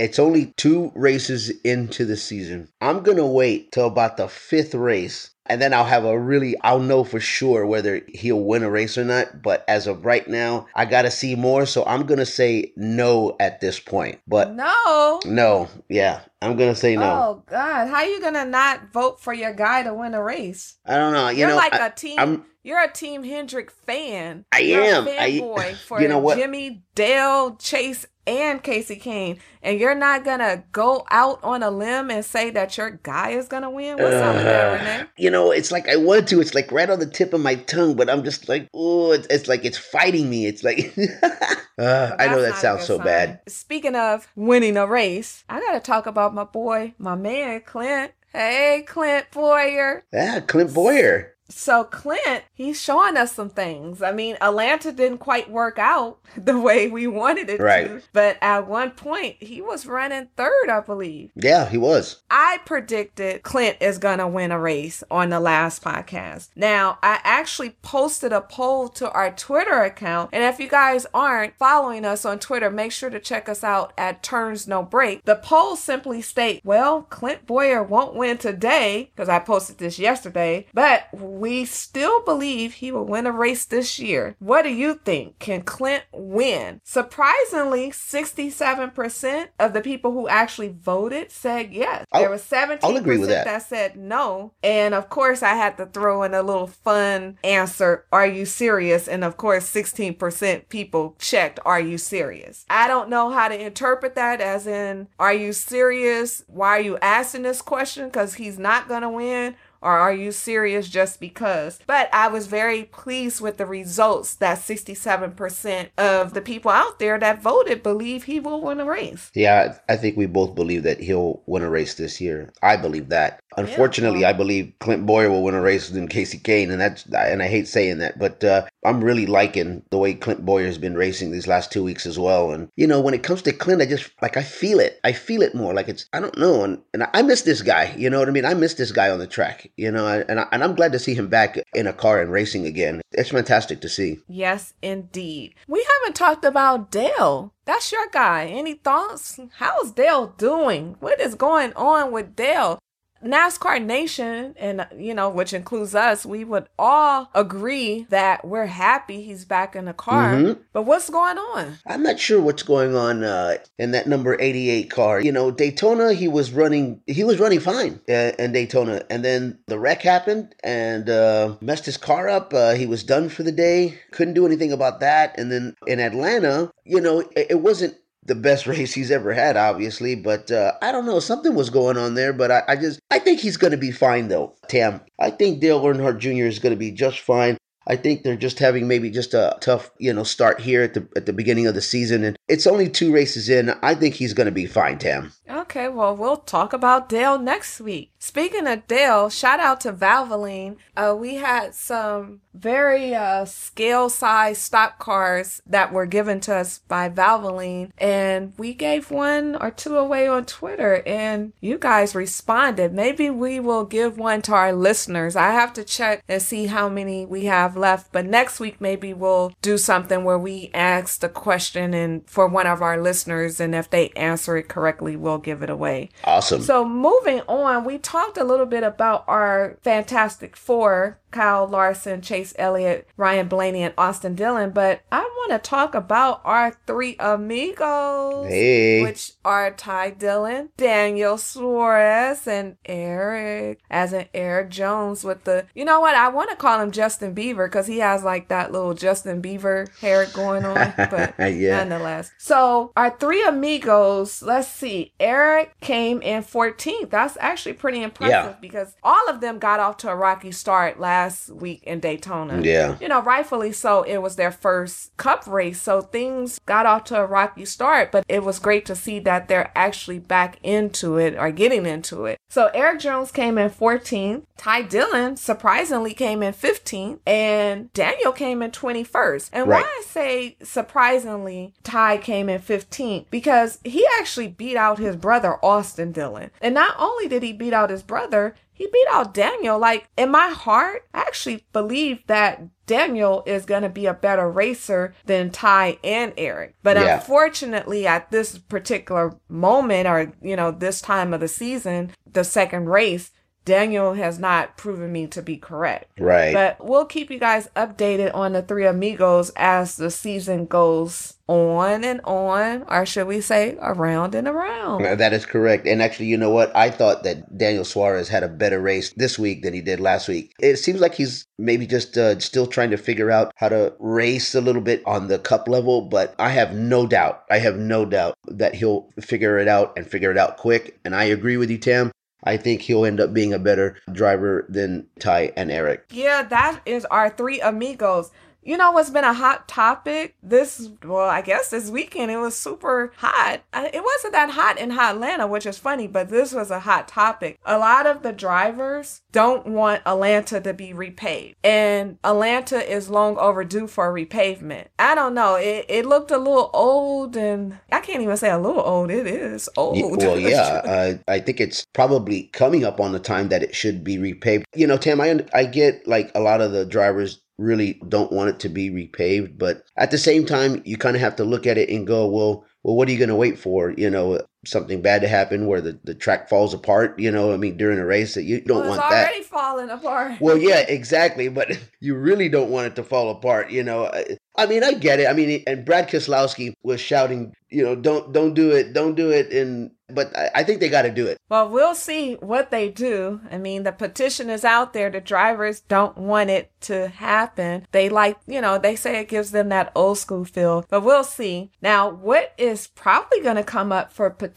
It's 0.00 0.18
only 0.18 0.46
two 0.56 0.92
races 0.94 1.50
into 1.62 2.04
the 2.04 2.16
season. 2.16 2.68
I'm 2.80 3.02
going 3.02 3.18
to 3.18 3.26
wait 3.26 3.70
till 3.72 3.86
about 3.86 4.16
the 4.16 4.28
fifth 4.28 4.74
race. 4.74 5.30
And 5.46 5.60
then 5.60 5.74
I'll 5.74 5.84
have 5.84 6.04
a 6.04 6.16
really, 6.16 6.54
I'll 6.62 6.78
know 6.78 7.02
for 7.02 7.18
sure 7.18 7.66
whether 7.66 8.02
he'll 8.08 8.40
win 8.44 8.62
a 8.62 8.70
race 8.70 8.96
or 8.96 9.04
not. 9.04 9.42
But 9.42 9.64
as 9.66 9.88
of 9.88 10.04
right 10.04 10.26
now, 10.28 10.68
I 10.76 10.84
got 10.84 11.02
to 11.02 11.10
see 11.10 11.34
more. 11.34 11.66
So 11.66 11.84
I'm 11.84 12.06
going 12.06 12.20
to 12.20 12.26
say 12.26 12.72
no 12.76 13.34
at 13.40 13.60
this 13.60 13.80
point. 13.80 14.20
But 14.28 14.54
No. 14.54 15.20
no, 15.26 15.68
yeah, 15.88 16.20
I'm 16.40 16.56
going 16.56 16.72
to 16.72 16.78
say 16.78 16.94
no. 16.94 17.02
Oh, 17.02 17.42
God. 17.50 17.88
How 17.88 17.96
are 17.96 18.06
you 18.06 18.20
going 18.20 18.34
to 18.34 18.44
not 18.44 18.92
vote 18.92 19.20
for 19.20 19.32
your 19.34 19.52
guy 19.52 19.82
to 19.82 19.92
win 19.92 20.14
a 20.14 20.22
race? 20.22 20.76
I 20.86 20.96
don't 20.96 21.12
know. 21.12 21.28
You 21.30 21.38
You're 21.40 21.48
know, 21.48 21.56
like 21.56 21.74
I- 21.74 21.86
a 21.88 21.90
team. 21.90 22.18
I'm- 22.18 22.44
you're 22.62 22.84
a 22.84 22.92
Team 22.92 23.24
Hendrick 23.24 23.70
fan. 23.70 24.44
I 24.52 24.58
You're 24.58 24.82
am. 24.82 25.08
A 25.08 25.18
I- 25.18 25.30
fanboy 25.30 25.74
for 25.86 25.98
you 26.02 26.08
know 26.08 26.18
what? 26.18 26.36
Jimmy, 26.36 26.82
Dale, 26.94 27.56
Chase, 27.56 28.04
and 28.26 28.62
Kasey 28.62 29.00
Kahne, 29.00 29.38
and 29.62 29.78
you're 29.80 29.94
not 29.94 30.24
gonna 30.24 30.64
go 30.72 31.04
out 31.10 31.42
on 31.42 31.62
a 31.62 31.70
limb 31.70 32.10
and 32.10 32.24
say 32.24 32.50
that 32.50 32.76
your 32.76 32.90
guy 33.02 33.30
is 33.30 33.48
gonna 33.48 33.70
win. 33.70 33.96
What's 33.98 34.14
up 34.14 34.34
with 34.36 34.44
that, 34.44 34.68
Uh, 34.70 34.74
Renee? 34.76 35.06
You 35.16 35.30
know, 35.30 35.50
it's 35.50 35.72
like 35.72 35.88
I 35.88 35.96
want 35.96 36.28
to. 36.28 36.40
It's 36.40 36.54
like 36.54 36.70
right 36.70 36.88
on 36.90 36.98
the 36.98 37.06
tip 37.06 37.32
of 37.32 37.40
my 37.40 37.54
tongue, 37.56 37.94
but 37.96 38.08
I'm 38.10 38.22
just 38.24 38.48
like, 38.48 38.68
oh, 38.74 39.12
it's, 39.12 39.26
it's 39.30 39.48
like 39.48 39.64
it's 39.64 39.78
fighting 39.78 40.28
me. 40.30 40.46
It's 40.46 40.62
like, 40.62 40.94
uh, 41.78 42.16
I 42.18 42.28
know 42.28 42.40
that 42.42 42.56
sounds 42.56 42.84
so 42.84 42.96
sign. 42.96 43.06
bad. 43.06 43.40
Speaking 43.48 43.96
of 43.96 44.28
winning 44.36 44.76
a 44.76 44.86
race, 44.86 45.44
I 45.48 45.60
gotta 45.60 45.80
talk 45.80 46.06
about 46.06 46.34
my 46.34 46.44
boy, 46.44 46.94
my 46.98 47.14
man, 47.14 47.60
Clint. 47.62 48.12
Hey, 48.32 48.84
Clint 48.86 49.26
Bowyer. 49.32 50.04
Yeah, 50.12 50.38
Clint 50.40 50.72
Bowyer. 50.72 51.34
So 51.50 51.84
Clint, 51.84 52.44
he's 52.52 52.80
showing 52.80 53.16
us 53.16 53.32
some 53.34 53.50
things. 53.50 54.02
I 54.02 54.12
mean, 54.12 54.36
Atlanta 54.40 54.92
didn't 54.92 55.18
quite 55.18 55.50
work 55.50 55.78
out 55.78 56.18
the 56.36 56.58
way 56.58 56.88
we 56.88 57.06
wanted 57.06 57.50
it 57.50 57.60
Right. 57.60 57.86
to. 57.86 58.02
But 58.12 58.38
at 58.40 58.66
one 58.66 58.92
point, 58.92 59.36
he 59.40 59.60
was 59.60 59.86
running 59.86 60.28
third, 60.36 60.68
I 60.70 60.80
believe. 60.80 61.30
Yeah, 61.34 61.68
he 61.68 61.78
was. 61.78 62.22
I 62.30 62.58
predicted 62.64 63.42
Clint 63.42 63.76
is 63.80 63.98
going 63.98 64.18
to 64.18 64.26
win 64.28 64.50
a 64.52 64.58
race 64.60 65.02
on 65.10 65.30
the 65.30 65.40
last 65.40 65.82
podcast. 65.82 66.48
Now, 66.56 66.98
I 67.02 67.20
actually 67.24 67.70
posted 67.82 68.32
a 68.32 68.40
poll 68.40 68.88
to 68.90 69.10
our 69.10 69.30
Twitter 69.30 69.82
account. 69.82 70.30
And 70.32 70.44
if 70.44 70.58
you 70.60 70.68
guys 70.68 71.06
aren't 71.12 71.56
following 71.58 72.04
us 72.04 72.24
on 72.24 72.38
Twitter, 72.38 72.70
make 72.70 72.92
sure 72.92 73.10
to 73.10 73.20
check 73.20 73.48
us 73.48 73.64
out 73.64 73.92
at 73.98 74.22
Turns 74.22 74.66
No 74.68 74.82
Break. 74.82 75.24
The 75.24 75.36
poll 75.36 75.76
simply 75.76 76.22
state, 76.22 76.60
well, 76.64 77.02
Clint 77.02 77.46
Bowyer 77.46 77.82
won't 77.82 78.14
win 78.14 78.38
today 78.38 79.10
because 79.14 79.28
I 79.28 79.38
posted 79.38 79.78
this 79.78 79.98
yesterday, 79.98 80.66
but 80.72 81.08
we 81.40 81.64
still 81.64 82.22
believe 82.24 82.74
he 82.74 82.92
will 82.92 83.04
win 83.06 83.26
a 83.26 83.32
race 83.32 83.64
this 83.64 83.98
year. 83.98 84.36
What 84.38 84.62
do 84.62 84.68
you 84.68 84.94
think? 84.94 85.38
Can 85.38 85.62
Clint 85.62 86.04
win? 86.12 86.80
Surprisingly, 86.84 87.90
67% 87.90 89.48
of 89.58 89.72
the 89.72 89.80
people 89.80 90.12
who 90.12 90.28
actually 90.28 90.68
voted 90.68 91.30
said 91.30 91.72
yes. 91.72 92.04
I'll- 92.12 92.20
there 92.20 92.30
was 92.30 92.42
17% 92.42 92.78
I'll 92.84 92.96
agree 92.96 93.18
with 93.18 93.28
that. 93.30 93.44
that 93.46 93.62
said 93.62 93.96
no. 93.96 94.52
And 94.62 94.94
of 94.94 95.08
course, 95.08 95.42
I 95.42 95.54
had 95.54 95.76
to 95.78 95.86
throw 95.86 96.22
in 96.22 96.34
a 96.34 96.42
little 96.42 96.66
fun 96.66 97.38
answer 97.42 98.04
Are 98.12 98.26
you 98.26 98.44
serious? 98.46 99.08
And 99.08 99.24
of 99.24 99.36
course, 99.36 99.64
16% 99.68 100.68
people 100.68 101.16
checked 101.18 101.58
Are 101.64 101.80
you 101.80 101.98
serious? 101.98 102.64
I 102.68 102.88
don't 102.88 103.08
know 103.08 103.30
how 103.30 103.48
to 103.48 103.58
interpret 103.60 104.14
that 104.14 104.40
as 104.40 104.66
in 104.66 105.08
Are 105.18 105.32
you 105.34 105.52
serious? 105.52 106.42
Why 106.46 106.70
are 106.78 106.80
you 106.80 106.98
asking 106.98 107.42
this 107.42 107.62
question? 107.62 108.06
Because 108.06 108.34
he's 108.34 108.58
not 108.58 108.88
going 108.88 109.02
to 109.02 109.08
win. 109.08 109.54
Or 109.82 109.92
are 109.92 110.12
you 110.12 110.30
serious 110.32 110.88
just 110.88 111.20
because? 111.20 111.78
But 111.86 112.08
I 112.12 112.28
was 112.28 112.46
very 112.46 112.84
pleased 112.84 113.40
with 113.40 113.56
the 113.56 113.66
results 113.66 114.34
that 114.36 114.58
67% 114.58 115.88
of 115.96 116.34
the 116.34 116.42
people 116.42 116.70
out 116.70 116.98
there 116.98 117.18
that 117.18 117.42
voted 117.42 117.82
believe 117.82 118.24
he 118.24 118.40
will 118.40 118.60
win 118.60 118.80
a 118.80 118.84
race. 118.84 119.30
Yeah, 119.34 119.78
I 119.88 119.96
think 119.96 120.16
we 120.16 120.26
both 120.26 120.54
believe 120.54 120.82
that 120.82 121.00
he'll 121.00 121.42
win 121.46 121.62
a 121.62 121.70
race 121.70 121.94
this 121.94 122.20
year. 122.20 122.52
I 122.62 122.76
believe 122.76 123.08
that. 123.08 123.39
Unfortunately, 123.56 124.20
Yeah. 124.20 124.30
I 124.30 124.32
believe 124.32 124.72
Clint 124.80 125.06
Bowyer 125.06 125.30
will 125.30 125.42
win 125.42 125.54
a 125.54 125.60
race 125.60 125.88
than 125.88 126.08
Kasey 126.08 126.40
Kahne, 126.40 126.70
and 126.70 126.80
that's 126.80 127.04
and 127.06 127.42
I 127.42 127.48
hate 127.48 127.68
saying 127.68 127.98
that, 127.98 128.18
but 128.18 128.42
uh, 128.44 128.66
I'm 128.84 129.02
really 129.02 129.26
liking 129.26 129.82
the 129.90 129.98
way 129.98 130.14
Clint 130.14 130.44
Bowyer 130.46 130.66
has 130.66 130.78
been 130.78 130.94
racing 130.96 131.30
these 131.32 131.46
last 131.46 131.72
two 131.72 131.82
weeks 131.82 132.06
as 132.06 132.18
well. 132.18 132.52
And 132.52 132.68
you 132.76 132.86
know, 132.86 133.00
when 133.00 133.14
it 133.14 133.22
comes 133.22 133.42
to 133.42 133.52
Clint, 133.52 133.82
I 133.82 133.86
just 133.86 134.10
like 134.22 134.36
I 134.36 134.42
feel 134.42 134.78
it. 134.80 135.00
I 135.04 135.12
feel 135.12 135.42
it 135.42 135.54
more. 135.54 135.74
Like 135.74 135.88
it's 135.88 136.06
I 136.12 136.20
don't 136.20 136.38
know, 136.38 136.62
and 136.64 136.80
and 136.94 137.06
I 137.12 137.22
miss 137.22 137.42
this 137.42 137.62
guy. 137.62 137.94
You 137.96 138.08
know 138.10 138.18
what 138.20 138.28
I 138.28 138.32
mean? 138.32 138.44
I 138.44 138.54
miss 138.54 138.74
this 138.74 138.92
guy 138.92 139.10
on 139.10 139.18
the 139.18 139.26
track. 139.26 139.70
You 139.76 139.90
know, 139.90 140.06
and 140.06 140.40
I, 140.40 140.46
and 140.52 140.62
I'm 140.62 140.74
glad 140.74 140.92
to 140.92 140.98
see 140.98 141.14
him 141.14 141.28
back 141.28 141.58
in 141.74 141.86
a 141.86 141.92
car 141.92 142.20
and 142.20 142.30
racing 142.30 142.66
again. 142.66 143.00
It's 143.12 143.30
fantastic 143.30 143.80
to 143.80 143.88
see. 143.88 144.18
Yes, 144.28 144.74
indeed. 144.82 145.54
We 145.66 145.84
haven't 146.00 146.14
talked 146.14 146.44
about 146.44 146.90
Dale. 146.90 147.52
That's 147.64 147.92
your 147.92 148.06
guy. 148.12 148.46
Any 148.46 148.74
thoughts? 148.74 149.38
How's 149.58 149.92
Dale 149.92 150.28
doing? 150.38 150.96
What 151.00 151.20
is 151.20 151.34
going 151.34 151.72
on 151.74 152.12
with 152.12 152.34
Dale? 152.36 152.78
NASCAR 153.24 153.84
Nation, 153.84 154.54
and 154.58 154.86
you 154.96 155.14
know, 155.14 155.28
which 155.28 155.52
includes 155.52 155.94
us, 155.94 156.24
we 156.24 156.44
would 156.44 156.66
all 156.78 157.30
agree 157.34 158.06
that 158.10 158.44
we're 158.46 158.66
happy 158.66 159.22
he's 159.22 159.44
back 159.44 159.76
in 159.76 159.84
the 159.84 159.92
car. 159.92 160.34
Mhm. 160.34 160.58
But 160.72 160.82
what's 160.82 161.10
going 161.10 161.38
on? 161.38 161.78
I'm 161.86 162.02
not 162.02 162.18
sure 162.18 162.40
what's 162.40 162.62
going 162.62 162.94
on 162.94 163.22
uh, 163.24 163.56
in 163.78 163.90
that 163.92 164.06
number 164.06 164.36
88 164.40 164.90
car. 164.90 165.20
You 165.20 165.32
know, 165.32 165.50
Daytona, 165.50 166.12
he 166.12 166.28
was 166.28 166.52
running, 166.52 167.00
he 167.06 167.24
was 167.24 167.38
running 167.38 167.60
fine 167.60 168.00
uh, 168.08 168.32
in 168.38 168.52
Daytona, 168.52 169.02
and 169.10 169.24
then 169.24 169.58
the 169.66 169.78
wreck 169.78 170.02
happened 170.02 170.54
and 170.64 171.08
uh, 171.10 171.56
messed 171.60 171.86
his 171.86 171.96
car 171.96 172.28
up. 172.28 172.54
Uh, 172.54 172.74
he 172.74 172.86
was 172.86 173.02
done 173.04 173.28
for 173.28 173.42
the 173.42 173.52
day. 173.52 173.98
Couldn't 174.12 174.34
do 174.34 174.46
anything 174.46 174.72
about 174.72 175.00
that. 175.00 175.38
And 175.38 175.52
then 175.52 175.76
in 175.86 176.00
Atlanta, 176.00 176.72
you 176.84 177.00
know, 177.00 177.20
it, 177.20 177.48
it 177.50 177.60
wasn't 177.60 177.94
the 178.24 178.34
best 178.34 178.66
race 178.66 178.94
he's 178.94 179.10
ever 179.10 179.32
had, 179.32 179.56
obviously, 179.56 180.14
but 180.14 180.50
uh, 180.50 180.72
I 180.82 180.92
don't 180.92 181.06
know. 181.06 181.20
Something 181.20 181.54
was 181.54 181.70
going 181.70 181.96
on 181.96 182.14
there, 182.14 182.32
but 182.32 182.50
I, 182.50 182.62
I 182.68 182.76
just, 182.76 183.00
I 183.10 183.18
think 183.18 183.40
he's 183.40 183.56
going 183.56 183.72
to 183.72 183.76
be 183.76 183.90
fine 183.90 184.28
though, 184.28 184.54
Tam. 184.68 185.00
I 185.18 185.30
think 185.30 185.60
Dale 185.60 185.82
Earnhardt 185.82 186.18
Jr. 186.18 186.46
is 186.46 186.58
going 186.58 186.74
to 186.74 186.78
be 186.78 186.90
just 186.90 187.20
fine. 187.20 187.56
I 187.86 187.96
think 187.96 188.22
they're 188.22 188.36
just 188.36 188.58
having 188.58 188.86
maybe 188.86 189.10
just 189.10 189.34
a 189.34 189.56
tough, 189.60 189.90
you 189.98 190.12
know, 190.12 190.22
start 190.22 190.60
here 190.60 190.82
at 190.82 190.94
the 190.94 191.08
at 191.16 191.26
the 191.26 191.32
beginning 191.32 191.66
of 191.66 191.74
the 191.74 191.80
season, 191.80 192.22
and 192.22 192.36
it's 192.46 192.66
only 192.66 192.88
two 192.88 193.12
races 193.12 193.48
in. 193.48 193.70
I 193.82 193.94
think 193.94 194.14
he's 194.14 194.34
going 194.34 194.46
to 194.46 194.52
be 194.52 194.66
fine, 194.66 194.98
Tam. 194.98 195.32
Okay, 195.48 195.88
well, 195.88 196.14
we'll 196.14 196.36
talk 196.36 196.72
about 196.72 197.08
Dale 197.08 197.38
next 197.38 197.80
week. 197.80 198.12
Speaking 198.18 198.66
of 198.66 198.86
Dale, 198.86 199.30
shout 199.30 199.60
out 199.60 199.80
to 199.80 199.92
Valvoline. 199.92 200.76
Uh, 200.96 201.16
we 201.18 201.36
had 201.36 201.74
some 201.74 202.42
very 202.52 203.14
uh, 203.14 203.44
scale 203.44 204.08
size 204.08 204.58
stock 204.58 204.98
cars 204.98 205.62
that 205.66 205.92
were 205.92 206.06
given 206.06 206.40
to 206.40 206.54
us 206.54 206.78
by 206.88 207.08
Valvoline, 207.08 207.90
and 207.98 208.52
we 208.58 208.74
gave 208.74 209.10
one 209.10 209.56
or 209.56 209.70
two 209.70 209.96
away 209.96 210.26
on 210.26 210.44
Twitter, 210.44 211.02
and 211.06 211.52
you 211.60 211.78
guys 211.78 212.14
responded. 212.14 212.92
Maybe 212.92 213.30
we 213.30 213.60
will 213.60 213.84
give 213.84 214.18
one 214.18 214.42
to 214.42 214.52
our 214.52 214.72
listeners. 214.72 215.36
I 215.36 215.52
have 215.52 215.72
to 215.74 215.84
check 215.84 216.24
and 216.28 216.42
see 216.42 216.66
how 216.66 216.88
many 216.88 217.24
we 217.24 217.44
have 217.44 217.76
left, 217.76 218.12
but 218.12 218.26
next 218.26 218.60
week 218.60 218.80
maybe 218.80 219.12
we'll 219.14 219.52
do 219.62 219.78
something 219.78 220.24
where 220.24 220.38
we 220.38 220.70
ask 220.74 221.20
the 221.20 221.28
question 221.28 221.94
and 221.94 222.28
for 222.28 222.46
one 222.48 222.66
of 222.66 222.82
our 222.82 223.00
listeners, 223.00 223.60
and 223.60 223.74
if 223.74 223.88
they 223.90 224.10
answer 224.10 224.56
it 224.56 224.68
correctly, 224.68 225.16
we'll 225.16 225.38
give 225.38 225.62
it 225.62 225.70
away. 225.70 226.10
Awesome. 226.24 226.62
So 226.62 226.84
moving 226.84 227.40
on, 227.42 227.84
we 227.84 227.98
talked 227.98 228.38
a 228.38 228.44
little 228.44 228.66
bit 228.66 228.82
about 228.82 229.24
our 229.28 229.78
Fantastic 229.82 230.56
Four. 230.56 231.19
Kyle 231.30 231.66
Larson, 231.66 232.20
Chase 232.22 232.54
Elliott, 232.58 233.06
Ryan 233.16 233.48
Blaney, 233.48 233.82
and 233.82 233.94
Austin 233.98 234.34
Dillon, 234.34 234.70
but 234.70 235.00
I 235.12 235.20
want 235.20 235.52
to 235.52 235.58
talk 235.58 235.94
about 235.94 236.40
our 236.44 236.76
three 236.86 237.16
amigos, 237.18 238.46
Hey. 238.48 239.02
which 239.02 239.32
are 239.44 239.70
Ty 239.70 240.10
Dillon, 240.10 240.70
Daniel 240.76 241.38
Suarez, 241.38 242.46
and 242.46 242.76
Eric, 242.84 243.80
as 243.90 244.12
in 244.12 244.26
Eric 244.34 244.70
Jones 244.70 245.24
with 245.24 245.44
the, 245.44 245.66
you 245.74 245.84
know 245.84 246.00
what, 246.00 246.14
I 246.14 246.28
want 246.28 246.50
to 246.50 246.56
call 246.56 246.80
him 246.80 246.90
Justin 246.90 247.34
Bieber 247.34 247.66
because 247.66 247.86
he 247.86 247.98
has 247.98 248.22
like 248.24 248.48
that 248.48 248.72
little 248.72 248.94
Justin 248.94 249.40
Bieber 249.42 249.88
hair 250.00 250.26
going 250.32 250.64
on, 250.64 250.92
but 251.10 251.34
Yeah. 251.38 251.78
nonetheless. 251.84 252.30
So 252.38 252.92
our 252.96 253.10
three 253.10 253.44
amigos, 253.44 254.42
let's 254.42 254.68
see, 254.68 255.12
Eric 255.20 255.74
came 255.80 256.20
in 256.22 256.42
14th. 256.42 257.10
That's 257.10 257.36
actually 257.40 257.74
pretty 257.74 258.02
impressive 258.02 258.30
Yeah. 258.52 258.54
because 258.60 258.94
all 259.02 259.28
of 259.28 259.40
them 259.40 259.58
got 259.58 259.80
off 259.80 259.96
to 259.98 260.08
a 260.10 260.16
rocky 260.16 260.52
start 260.52 260.98
last 261.00 261.19
week 261.50 261.82
in 261.84 262.00
Daytona. 262.00 262.60
Yeah. 262.62 262.96
You 263.00 263.08
know, 263.08 263.22
rightfully 263.22 263.72
so, 263.72 264.02
it 264.02 264.18
was 264.18 264.36
their 264.36 264.52
first 264.52 265.16
cup 265.16 265.46
race, 265.46 265.80
so 265.80 266.00
things 266.00 266.60
got 266.66 266.86
off 266.86 267.04
to 267.04 267.16
a 267.18 267.26
rocky 267.26 267.64
start, 267.64 268.10
but 268.12 268.24
it 268.28 268.42
was 268.42 268.58
great 268.58 268.86
to 268.86 268.96
see 268.96 269.18
that 269.20 269.48
they're 269.48 269.72
actually 269.74 270.18
back 270.18 270.58
into 270.62 271.16
it 271.16 271.36
or 271.36 271.50
getting 271.50 271.86
into 271.86 272.24
it. 272.26 272.38
So 272.48 272.70
Eric 272.74 273.00
Jones 273.00 273.30
came 273.30 273.58
in 273.58 273.70
14th, 273.70 274.42
Ty 274.56 274.82
Dillon 274.82 275.36
surprisingly 275.36 276.12
came 276.14 276.42
in 276.42 276.52
15th, 276.52 277.20
and 277.26 277.92
Daniel 277.92 278.32
came 278.32 278.62
in 278.62 278.70
21st. 278.70 279.50
And 279.52 279.68
Right. 279.68 279.82
why 279.82 279.88
I 279.88 280.02
say 280.06 280.56
surprisingly 280.62 281.72
Ty 281.82 282.18
came 282.18 282.48
in 282.48 282.60
15th 282.60 283.26
because 283.30 283.78
he 283.84 284.04
actually 284.18 284.48
beat 284.48 284.76
out 284.76 284.98
his 284.98 285.16
brother 285.16 285.58
Austin 285.64 286.12
Dillon. 286.12 286.50
And 286.60 286.74
not 286.74 286.94
only 286.98 287.28
did 287.28 287.42
he 287.42 287.52
beat 287.52 287.72
out 287.72 287.90
his 287.90 288.02
brother, 288.02 288.54
he 288.80 288.86
beat 288.86 289.06
out 289.10 289.34
Daniel. 289.34 289.78
Like 289.78 290.08
in 290.16 290.30
my 290.30 290.48
heart, 290.48 291.02
I 291.12 291.20
actually 291.20 291.66
believe 291.74 292.26
that 292.28 292.62
Daniel 292.86 293.42
is 293.44 293.66
going 293.66 293.82
to 293.82 293.90
be 293.90 294.06
a 294.06 294.14
better 294.14 294.50
racer 294.50 295.12
than 295.26 295.50
Ty 295.50 295.98
and 296.02 296.32
Eric. 296.38 296.76
But 296.82 296.96
Yeah. 296.96 297.16
unfortunately, 297.16 298.06
at 298.06 298.30
this 298.30 298.56
particular 298.56 299.34
moment 299.50 300.08
or, 300.08 300.32
you 300.40 300.56
know, 300.56 300.70
this 300.70 301.02
time 301.02 301.34
of 301.34 301.40
the 301.40 301.46
season, 301.48 302.12
the 302.32 302.42
second 302.42 302.88
race, 302.88 303.32
Daniel 303.66 304.14
has 304.14 304.38
not 304.38 304.78
proven 304.78 305.12
me 305.12 305.26
to 305.26 305.42
be 305.42 305.58
correct. 305.58 306.18
Right. 306.18 306.54
But 306.54 306.82
we'll 306.82 307.04
keep 307.04 307.30
you 307.30 307.38
guys 307.38 307.68
updated 307.76 308.34
on 308.34 308.54
the 308.54 308.62
three 308.62 308.86
amigos 308.86 309.52
as 309.56 309.96
the 309.96 310.10
season 310.10 310.64
goes 310.64 311.34
on 311.50 312.04
and 312.04 312.20
on, 312.22 312.84
or 312.86 313.04
should 313.04 313.26
we 313.26 313.40
say 313.40 313.76
around 313.80 314.36
and 314.36 314.46
around. 314.46 315.02
That 315.02 315.32
is 315.32 315.44
correct. 315.44 315.84
And 315.84 316.00
actually, 316.00 316.26
you 316.26 316.36
know 316.36 316.50
what? 316.50 316.74
I 316.76 316.90
thought 316.90 317.24
that 317.24 317.58
Daniel 317.58 317.84
Suarez 317.84 318.28
had 318.28 318.44
a 318.44 318.48
better 318.48 318.80
race 318.80 319.12
this 319.16 319.36
week 319.36 319.62
than 319.62 319.74
he 319.74 319.80
did 319.80 319.98
last 319.98 320.28
week. 320.28 320.52
It 320.60 320.76
seems 320.76 321.00
like 321.00 321.14
he's 321.14 321.44
maybe 321.58 321.88
just 321.88 322.16
uh, 322.16 322.38
still 322.38 322.68
trying 322.68 322.90
to 322.90 322.96
figure 322.96 323.32
out 323.32 323.52
how 323.56 323.68
to 323.68 323.92
race 323.98 324.54
a 324.54 324.60
little 324.60 324.80
bit 324.80 325.02
on 325.06 325.26
the 325.26 325.40
cup 325.40 325.66
level, 325.66 326.02
but 326.02 326.36
I 326.38 326.50
have 326.50 326.72
no 326.72 327.08
doubt, 327.08 327.42
I 327.50 327.58
have 327.58 327.76
no 327.76 328.04
doubt 328.04 328.36
that 328.46 328.76
he'll 328.76 329.10
figure 329.20 329.58
it 329.58 329.66
out 329.66 329.92
and 329.96 330.06
figure 330.08 330.30
it 330.30 330.38
out 330.38 330.56
quick. 330.56 331.00
And 331.04 331.16
I 331.16 331.24
agree 331.24 331.56
with 331.56 331.70
you, 331.70 331.78
Tam. 331.78 332.12
I 332.44 332.56
think 332.58 332.82
he'll 332.82 333.04
end 333.04 333.20
up 333.20 333.34
being 333.34 333.52
a 333.52 333.58
better 333.58 333.98
driver 334.12 334.66
than 334.68 335.08
Ty 335.18 335.52
and 335.56 335.70
Eric. 335.70 336.04
Yeah, 336.10 336.44
that 336.44 336.80
is 336.86 337.04
our 337.06 337.28
three 337.28 337.60
amigos. 337.60 338.30
You 338.62 338.76
know 338.76 338.90
what's 338.90 339.10
been 339.10 339.24
a 339.24 339.32
hot 339.32 339.68
topic 339.68 340.34
this, 340.42 340.90
well, 341.02 341.28
I 341.28 341.40
guess 341.40 341.70
this 341.70 341.90
weekend? 341.90 342.30
It 342.30 342.36
was 342.36 342.56
super 342.56 343.12
hot. 343.16 343.62
It 343.74 344.04
wasn't 344.04 344.34
that 344.34 344.50
hot 344.50 344.78
in 344.78 344.92
Atlanta, 344.92 345.46
which 345.46 345.64
is 345.64 345.78
funny, 345.78 346.06
but 346.06 346.28
this 346.28 346.52
was 346.52 346.70
a 346.70 346.80
hot 346.80 347.08
topic. 347.08 347.58
A 347.64 347.78
lot 347.78 348.06
of 348.06 348.22
the 348.22 348.32
drivers 348.32 349.22
don't 349.32 349.66
want 349.66 350.02
Atlanta 350.04 350.60
to 350.60 350.74
be 350.74 350.92
repaved, 350.92 351.54
and 351.64 352.18
Atlanta 352.22 352.78
is 352.78 353.08
long 353.08 353.38
overdue 353.38 353.86
for 353.86 354.12
repavement. 354.12 354.88
I 354.98 355.14
don't 355.14 355.34
know. 355.34 355.54
It, 355.54 355.86
it 355.88 356.06
looked 356.06 356.30
a 356.30 356.38
little 356.38 356.70
old, 356.74 357.36
and 357.36 357.78
I 357.90 358.00
can't 358.00 358.22
even 358.22 358.36
say 358.36 358.50
a 358.50 358.58
little 358.58 358.82
old. 358.82 359.10
It 359.10 359.26
is 359.26 359.68
old. 359.76 360.18
Well, 360.18 360.38
yeah, 360.38 360.82
uh, 360.84 361.14
I 361.28 361.40
think 361.40 361.60
it's 361.60 361.86
probably 361.94 362.44
coming 362.52 362.84
up 362.84 363.00
on 363.00 363.12
the 363.12 363.18
time 363.18 363.48
that 363.48 363.62
it 363.62 363.74
should 363.74 364.04
be 364.04 364.18
repaved. 364.18 364.64
You 364.74 364.86
know, 364.86 364.98
Tam, 364.98 365.20
I, 365.20 365.44
I 365.54 365.64
get 365.64 366.06
like 366.06 366.30
a 366.34 366.40
lot 366.40 366.60
of 366.60 366.72
the 366.72 366.84
drivers 366.84 367.40
really 367.60 368.00
don't 368.08 368.32
want 368.32 368.50
it 368.50 368.60
to 368.60 368.68
be 368.68 368.90
repaved, 368.90 369.58
but 369.58 369.84
at 369.96 370.10
the 370.10 370.18
same 370.18 370.46
time, 370.46 370.82
you 370.84 370.96
kind 370.96 371.16
of 371.16 371.22
have 371.22 371.36
to 371.36 371.44
look 371.44 371.66
at 371.66 371.78
it 371.78 371.90
and 371.90 372.06
go, 372.06 372.26
well, 372.26 372.64
well, 372.82 372.96
what 372.96 373.08
are 373.08 373.12
you 373.12 373.18
going 373.18 373.28
to 373.28 373.34
wait 373.36 373.58
for? 373.58 373.90
You 373.90 374.10
know, 374.10 374.40
something 374.64 375.00
bad 375.02 375.22
to 375.22 375.28
happen 375.28 375.66
where 375.66 375.80
the, 375.80 375.98
the 376.04 376.14
track 376.14 376.48
falls 376.48 376.74
apart. 376.74 377.18
You 377.18 377.30
know, 377.30 377.52
I 377.52 377.56
mean, 377.56 377.76
during 377.76 377.98
a 377.98 378.04
race 378.06 378.34
that 378.34 378.42
you 378.42 378.60
don't 378.60 378.80
Well, 378.80 378.92
it's 378.92 378.98
want 378.98 379.10
that. 379.10 379.28
already 379.28 379.42
falling 379.44 379.90
apart. 379.90 380.40
Well, 380.40 380.58
yeah, 380.58 380.80
exactly. 380.80 381.48
But 381.48 381.78
you 382.00 382.14
really 382.16 382.48
don't 382.48 382.70
want 382.70 382.86
it 382.88 382.96
to 382.96 383.02
fall 383.02 383.30
apart, 383.30 383.70
you 383.70 383.82
know. 383.82 384.06
I- 384.06 384.36
I 384.56 384.66
mean, 384.66 384.82
I 384.84 384.92
get 384.92 385.20
it. 385.20 385.26
I 385.28 385.32
mean, 385.32 385.62
and 385.66 385.86
Brad 385.86 386.08
Keselowski 386.10 386.74
was 386.82 387.00
shouting, 387.00 387.54
you 387.70 387.82
know, 387.84 387.94
don't 387.94 388.32
don't 388.32 388.52
do 388.52 388.72
it, 388.72 388.92
don't 388.92 389.14
do 389.14 389.30
it. 389.30 389.50
And 389.52 389.92
but 390.12 390.36
I, 390.36 390.50
I 390.56 390.64
think 390.64 390.80
they 390.80 390.88
got 390.88 391.02
to 391.02 391.10
do 391.10 391.26
it. 391.28 391.38
Well, 391.48 391.68
we'll 391.70 391.94
see 391.94 392.34
what 392.34 392.70
they 392.70 392.90
do. 392.90 393.40
I 393.50 393.56
mean, 393.58 393.84
the 393.84 393.92
petition 393.92 394.50
is 394.50 394.64
out 394.64 394.92
there. 394.92 395.08
The 395.08 395.20
drivers 395.20 395.80
don't 395.82 396.18
want 396.18 396.50
it 396.50 396.72
to 396.82 397.08
happen. 397.08 397.86
They 397.92 398.08
like, 398.08 398.38
you 398.48 398.60
know, 398.60 398.76
they 398.76 398.96
say 398.96 399.20
it 399.20 399.28
gives 399.28 399.52
them 399.52 399.68
that 399.68 399.92
old 399.94 400.18
school 400.18 400.44
feel, 400.44 400.84
but 400.90 401.02
we'll 401.04 401.24
see. 401.24 401.70
Now, 401.80 402.10
what 402.10 402.52
is 402.58 402.88
probably 402.88 403.40
going 403.40 403.56
to 403.56 403.62
come 403.62 403.92
up 403.92 404.12
for 404.12 404.28
petition 404.30 404.49